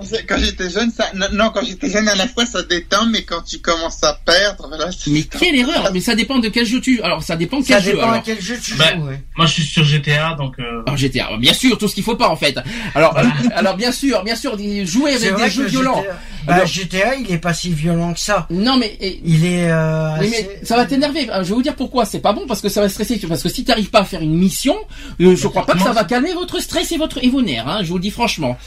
ça 0.03 0.17
Quand 0.27 0.37
j'étais 0.39 0.69
jeune, 0.69 0.91
ça, 0.91 1.05
non, 1.31 1.51
quand 1.53 1.63
j'étais 1.63 1.89
jeune, 1.89 2.07
à 2.07 2.15
la 2.15 2.27
fois, 2.27 2.45
ça 2.45 2.61
détend, 2.63 3.05
mais 3.05 3.23
quand 3.23 3.41
tu 3.43 3.59
commences 3.59 4.03
à 4.03 4.19
perdre, 4.25 4.69
là, 4.77 4.89
c'est- 4.91 5.11
Mais 5.11 5.23
quelle 5.23 5.55
erreur 5.55 5.91
Mais 5.93 5.99
ça 6.01 6.15
dépend 6.15 6.39
de 6.39 6.49
quel 6.49 6.65
jeu 6.65 6.81
tu. 6.81 7.01
Alors 7.01 7.21
ça 7.23 7.35
dépend 7.35 7.59
de 7.59 7.65
Ça 7.65 7.75
quel 7.75 7.83
jeu. 7.83 7.91
dépend 7.93 8.07
à 8.07 8.11
alors. 8.13 8.23
quel 8.23 8.41
jeu 8.41 8.57
tu 8.61 8.73
Bah, 8.75 8.95
joues. 8.95 9.03
ouais. 9.07 9.21
Moi, 9.37 9.45
je 9.45 9.53
suis 9.53 9.63
sur 9.63 9.83
GTA, 9.83 10.35
donc. 10.37 10.55
Euh... 10.59 10.81
Alors 10.85 10.97
GTA, 10.97 11.29
bien 11.39 11.53
sûr, 11.53 11.77
tout 11.77 11.87
ce 11.87 11.93
qu'il 11.95 12.03
faut 12.03 12.15
pas 12.15 12.29
en 12.29 12.35
fait. 12.35 12.57
Alors, 12.95 13.15
alors 13.55 13.75
bien 13.77 13.91
sûr, 13.91 14.23
bien 14.23 14.35
sûr, 14.35 14.57
jouer 14.85 15.17
C'est 15.17 15.29
avec 15.29 15.45
des 15.45 15.49
jeux 15.51 15.65
violents. 15.67 16.01
GTA, 16.01 16.17
bah, 16.47 16.53
Alors- 16.55 16.67
GTA, 16.67 17.15
il 17.15 17.31
est 17.31 17.37
pas 17.37 17.53
si 17.53 17.69
violent 17.71 18.13
que 18.13 18.19
ça. 18.19 18.47
Non 18.49 18.77
mais, 18.77 18.97
et- 18.99 19.21
Il 19.23 19.45
est. 19.45 19.69
euh, 19.71 20.15
assez- 20.15 20.29
mais 20.29 20.65
ça 20.65 20.75
va 20.75 20.85
t'énerver. 20.85 21.29
Euh, 21.29 21.43
Je 21.43 21.49
vais 21.49 21.55
vous 21.55 21.61
dire 21.61 21.75
pourquoi. 21.75 22.05
C'est 22.05 22.19
pas 22.19 22.33
bon 22.33 22.45
parce 22.47 22.61
que 22.61 22.69
ça 22.69 22.81
va 22.81 22.89
stresser. 22.89 23.19
Parce 23.27 23.43
que 23.43 23.49
si 23.49 23.63
t'arrives 23.63 23.89
pas 23.89 23.99
à 24.01 24.05
faire 24.05 24.21
une 24.21 24.33
mission, 24.35 24.75
euh, 25.21 25.35
je 25.35 25.47
crois 25.47 25.65
pas 25.65 25.73
que 25.73 25.81
ça 25.81 25.91
va 25.93 26.03
calmer 26.03 26.33
votre 26.33 26.59
stress 26.59 26.91
et 26.91 26.97
votre 26.97 27.23
et 27.23 27.29
vos 27.29 27.41
nerfs. 27.41 27.67
Hein, 27.67 27.82
je 27.83 27.89
vous 27.89 27.97
le 27.97 28.01
dis 28.01 28.11
franchement. 28.11 28.57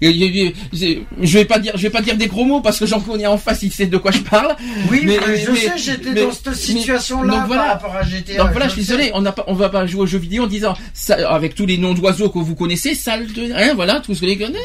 Je 0.00 1.32
vais 1.38 1.44
pas 1.44 1.58
dire, 1.58 1.72
je 1.76 1.82
vais 1.82 1.90
pas 1.90 2.02
dire 2.02 2.16
des 2.16 2.26
gros 2.26 2.44
mots 2.44 2.60
parce 2.60 2.78
que 2.78 2.86
j'en 2.86 3.00
connais 3.00 3.26
en 3.26 3.38
face, 3.38 3.62
il 3.62 3.72
sait 3.72 3.86
de 3.86 3.96
quoi 3.96 4.10
je 4.10 4.20
parle. 4.20 4.56
Oui, 4.90 5.02
mais, 5.04 5.18
je 5.36 5.54
sais, 5.54 5.72
j'étais 5.76 6.14
dans 6.14 6.32
cette 6.32 6.54
situation-là 6.54 7.44
voilà, 7.46 7.62
par 7.62 7.72
rapport 7.72 7.96
à 7.96 8.02
GTA. 8.04 8.36
Donc 8.36 8.50
voilà, 8.52 8.68
je 8.68 8.72
suis 8.72 8.82
désolé, 8.82 9.10
on 9.14 9.20
n'a 9.20 9.32
pas, 9.32 9.44
on 9.46 9.54
va 9.54 9.68
pas 9.68 9.86
jouer 9.86 10.02
aux 10.02 10.06
jeux 10.06 10.18
vidéo 10.18 10.44
en 10.44 10.46
disant 10.46 10.74
ça, 10.94 11.14
avec 11.30 11.54
tous 11.54 11.66
les 11.66 11.78
noms 11.78 11.94
d'oiseaux 11.94 12.28
que 12.30 12.38
vous 12.38 12.54
connaissez, 12.54 12.94
salle 12.94 13.26
de, 13.32 13.52
hein, 13.52 13.72
voilà, 13.74 14.00
tout 14.00 14.14
ce 14.14 14.20
que 14.20 14.26
les 14.26 14.38
connaissez. 14.38 14.58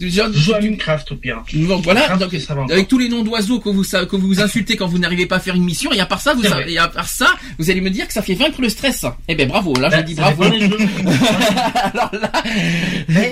Joue 0.00 0.54
à 0.54 0.60
Minecraft 0.60 1.12
au 1.12 1.16
pire. 1.16 1.42
Donc 1.52 1.84
voilà, 1.84 2.16
donc, 2.16 2.34
avec 2.70 2.88
tous 2.88 2.98
les 2.98 3.08
noms 3.08 3.22
d'oiseaux 3.22 3.60
que 3.60 3.68
vous 3.68 3.82
que 3.82 4.16
vous 4.16 4.40
insultez 4.40 4.76
quand 4.76 4.86
vous 4.86 4.98
n'arrivez 4.98 5.26
pas 5.26 5.36
à 5.36 5.40
faire 5.40 5.54
une 5.54 5.64
mission, 5.64 5.92
et 5.92 6.00
à 6.00 6.06
part 6.06 6.20
ça, 6.20 6.34
vous, 6.34 6.44
et 6.44 6.78
à 6.78 6.88
part 6.88 7.08
ça, 7.08 7.28
vous 7.58 7.70
allez 7.70 7.80
me 7.80 7.90
dire 7.90 8.06
que 8.06 8.12
ça 8.12 8.22
fait 8.22 8.34
vaincre 8.34 8.60
le 8.60 8.68
stress. 8.68 9.04
Eh 9.28 9.34
ben 9.34 9.48
bravo, 9.48 9.74
là 9.74 9.88
je 9.90 9.96
Ben, 9.96 10.04
dis 10.04 10.14
bravo. 10.14 10.44
Alors 11.94 12.10
là, 12.12 12.30
Mais 13.08 13.25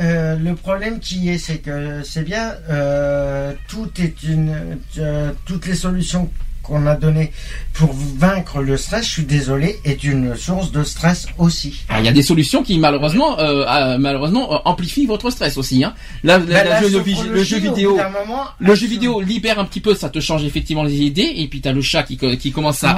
euh, 0.00 0.36
le 0.36 0.54
problème 0.54 1.00
qui 1.00 1.28
est, 1.28 1.38
c'est 1.38 1.58
que 1.58 2.02
c'est 2.02 2.22
bien, 2.22 2.54
euh, 2.70 3.52
tout 3.68 3.90
est 4.00 4.22
une, 4.22 4.78
euh, 4.98 5.32
toutes 5.44 5.66
les 5.66 5.74
solutions 5.74 6.30
qu'on 6.68 6.86
a 6.86 6.94
données 6.94 7.32
pour 7.72 7.92
vaincre 7.92 8.60
le 8.60 8.76
stress, 8.76 9.06
je 9.06 9.10
suis 9.10 9.22
désolé, 9.24 9.76
est 9.84 10.04
une 10.04 10.36
source 10.36 10.70
de 10.70 10.84
stress 10.84 11.26
aussi. 11.38 11.80
Ah, 11.88 12.00
il 12.00 12.04
y 12.06 12.08
a 12.08 12.12
des 12.12 12.22
solutions 12.22 12.62
qui 12.62 12.78
malheureusement, 12.78 13.38
euh, 13.38 13.96
malheureusement 13.98 14.52
euh, 14.52 14.58
amplifient 14.64 15.06
votre 15.06 15.30
stress 15.30 15.56
aussi. 15.56 15.82
Hein. 15.82 15.94
Là, 16.22 16.38
la- 16.38 16.44
la- 16.44 16.64
la 16.64 16.80
le, 16.82 16.88
le- 16.88 16.92
sophrologie, 16.92 17.28
le 17.30 17.42
jeu 17.44 17.58
vidéo, 17.58 17.96
moment, 17.96 18.42
le 18.58 18.74
jeu 18.74 18.86
vidéo 18.86 19.20
libère 19.20 19.58
un 19.58 19.64
petit 19.64 19.80
peu, 19.80 19.94
ça 19.94 20.10
te 20.10 20.20
change 20.20 20.44
effectivement 20.44 20.82
les 20.82 20.96
idées. 21.02 21.32
Et 21.36 21.46
puis 21.48 21.60
t'as 21.60 21.72
le 21.72 21.80
chat 21.80 22.02
qui, 22.02 22.16
co- 22.16 22.36
qui 22.36 22.52
commence 22.52 22.84
à, 22.84 22.90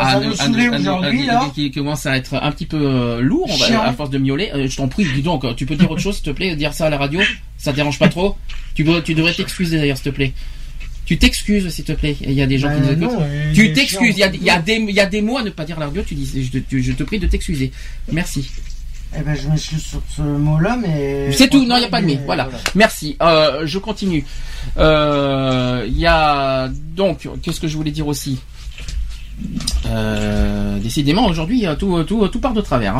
qui 1.54 1.70
commence 1.70 2.06
à 2.06 2.16
être 2.16 2.34
un 2.34 2.50
petit 2.52 2.66
peu 2.66 2.78
euh, 2.80 3.20
lourd, 3.20 3.46
on 3.48 3.56
va- 3.56 3.66
Chiant. 3.66 3.82
à 3.82 3.92
force 3.92 4.10
de 4.10 4.18
miauler. 4.18 4.50
Euh, 4.54 4.66
je 4.68 4.76
t'en 4.76 4.88
prie, 4.88 5.06
dis 5.14 5.22
donc, 5.22 5.44
tu 5.56 5.66
peux 5.66 5.76
dire 5.76 5.90
autre 5.90 6.00
chose, 6.00 6.16
s'il 6.16 6.24
te 6.24 6.30
plaît, 6.30 6.56
dire 6.56 6.74
ça 6.74 6.86
à 6.86 6.90
la 6.90 6.98
radio, 6.98 7.20
ça 7.58 7.70
te 7.70 7.76
dérange 7.76 7.98
pas 7.98 8.08
trop? 8.08 8.36
Tu, 8.74 8.84
tu 9.04 9.14
devrais 9.14 9.32
t'excuser 9.34 9.78
d'ailleurs, 9.78 9.96
s'il 9.96 10.10
te 10.10 10.16
plaît. 10.16 10.32
Tu 11.04 11.18
t'excuses, 11.18 11.68
s'il 11.70 11.84
te 11.84 11.92
plaît. 11.92 12.16
Il 12.20 12.32
y 12.32 12.42
a 12.42 12.46
des 12.46 12.58
gens 12.58 12.68
qui 12.72 12.80
nous 12.80 12.86
Ben 12.94 13.02
écoutent. 13.02 13.18
non, 13.18 13.52
Tu 13.54 13.72
t'excuses. 13.72 14.14
Il 14.16 14.20
y 14.20 14.22
a, 14.22 14.28
il 14.58 14.64
des, 14.64 14.74
il 14.74 14.94
y 14.94 15.00
a 15.00 15.06
des 15.06 15.22
mots 15.22 15.38
à 15.38 15.42
ne 15.42 15.50
pas 15.50 15.64
dire 15.64 15.76
à 15.76 15.80
la 15.80 15.86
radio. 15.86 16.02
Tu 16.06 16.14
dis, 16.14 16.44
je 16.52 16.58
te, 16.58 16.78
je 16.78 16.92
te 16.92 17.02
prie 17.02 17.18
de 17.18 17.26
t'excuser. 17.26 17.72
Merci. 18.12 18.48
Eh 19.18 19.22
ben, 19.22 19.34
je 19.34 19.48
m'excuse 19.48 19.82
sur 19.84 20.00
ce 20.16 20.22
mot-là, 20.22 20.78
mais. 20.80 21.32
C'est 21.32 21.48
tout, 21.48 21.64
non, 21.66 21.76
il 21.76 21.80
n'y 21.80 21.86
a 21.86 21.88
pas 21.88 22.00
de 22.00 22.06
mais. 22.06 22.14
mais 22.14 22.24
Voilà. 22.26 22.48
Merci. 22.76 23.16
Euh, 23.20 23.66
je 23.66 23.78
continue. 23.78 24.24
Euh, 24.78 25.84
Il 25.88 25.98
y 25.98 26.06
a 26.06 26.68
donc, 26.94 27.28
qu'est-ce 27.42 27.58
que 27.60 27.66
je 27.66 27.76
voulais 27.76 27.90
dire 27.90 28.06
aussi? 28.06 28.38
Euh, 29.86 30.78
décidément 30.78 31.26
aujourd'hui 31.26 31.66
euh, 31.66 31.74
tout, 31.74 32.02
tout, 32.04 32.26
tout 32.28 32.38
part 32.40 32.52
de 32.54 32.60
travers. 32.60 32.94
hein. 32.94 32.98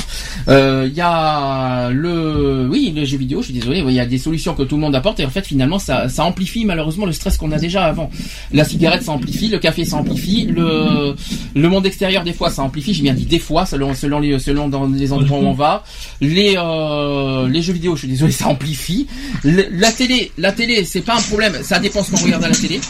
Euh, 0.48 0.86
Il 0.90 0.94
y 0.96 1.00
a 1.00 1.90
le 1.90 2.66
oui 2.70 2.92
les 2.94 3.06
jeux 3.06 3.18
vidéo. 3.18 3.40
Je 3.40 3.46
suis 3.46 3.54
désolé. 3.54 3.78
Il 3.86 3.92
y 3.92 4.00
a 4.00 4.06
des 4.06 4.18
solutions 4.18 4.54
que 4.54 4.62
tout 4.62 4.76
le 4.76 4.80
monde 4.82 4.94
apporte 4.94 5.20
et 5.20 5.24
en 5.26 5.30
fait 5.30 5.46
finalement 5.46 5.78
ça, 5.78 6.08
ça 6.08 6.24
amplifie 6.24 6.64
malheureusement 6.64 7.06
le 7.06 7.12
stress 7.12 7.36
qu'on 7.36 7.52
a 7.52 7.58
déjà 7.58 7.84
avant. 7.84 8.10
La 8.52 8.64
cigarette 8.64 9.02
ça 9.02 9.12
amplifie, 9.12 9.48
le 9.48 9.58
café 9.58 9.84
ça 9.84 9.96
amplifie, 9.96 10.46
le 10.46 11.14
le 11.54 11.68
monde 11.68 11.86
extérieur 11.86 12.24
des 12.24 12.32
fois 12.32 12.50
ça 12.50 12.62
amplifie. 12.62 12.94
J'ai 12.94 13.02
bien 13.02 13.14
dit 13.14 13.26
des 13.26 13.38
fois 13.38 13.66
selon 13.66 13.94
selon 13.94 14.18
les 14.20 14.38
selon 14.38 14.68
dans 14.68 14.86
les 14.86 15.12
endroits 15.12 15.38
où 15.38 15.46
on 15.46 15.52
va. 15.52 15.84
Les 16.20 16.54
euh, 16.56 17.48
les 17.48 17.62
jeux 17.62 17.72
vidéo. 17.74 17.94
Je 17.94 18.00
suis 18.00 18.08
désolé 18.08 18.32
ça 18.32 18.48
amplifie. 18.48 19.06
Le- 19.44 19.66
la 19.72 19.92
télé 19.92 20.32
la 20.38 20.52
télé 20.52 20.84
c'est 20.84 21.02
pas 21.02 21.16
un 21.16 21.22
problème. 21.22 21.58
Ça 21.62 21.78
dépend 21.78 22.02
ce 22.02 22.10
qu'on 22.10 22.22
regarde 22.24 22.44
à 22.44 22.48
la 22.48 22.54
télé. 22.54 22.80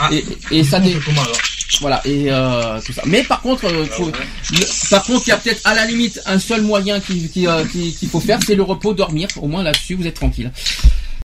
Ah. 0.00 0.08
Et, 0.12 0.24
et 0.52 0.64
ça 0.64 0.78
dé- 0.80 0.96
Comment 1.04 1.22
alors 1.22 1.36
voilà 1.80 2.00
et 2.04 2.26
euh, 2.30 2.80
tout 2.84 2.92
ça. 2.92 3.02
Mais 3.06 3.22
par 3.22 3.40
contre, 3.42 3.66
euh, 3.66 3.84
faut- 3.86 4.10
le- 4.52 4.90
par 4.90 5.04
contre, 5.04 5.22
il 5.26 5.30
y 5.30 5.32
a 5.32 5.36
peut-être 5.36 5.60
à 5.64 5.74
la 5.74 5.84
limite 5.84 6.20
un 6.26 6.38
seul 6.38 6.62
moyen 6.62 7.00
qui- 7.00 7.28
qui, 7.28 7.46
euh, 7.46 7.64
qui- 7.70 7.94
qu'il 7.94 8.08
faut 8.08 8.20
faire, 8.20 8.38
c'est 8.46 8.54
le 8.54 8.62
repos, 8.62 8.94
dormir. 8.94 9.28
Au 9.40 9.46
moins 9.48 9.62
là-dessus, 9.62 9.94
vous 9.94 10.06
êtes 10.06 10.14
tranquille. 10.14 10.50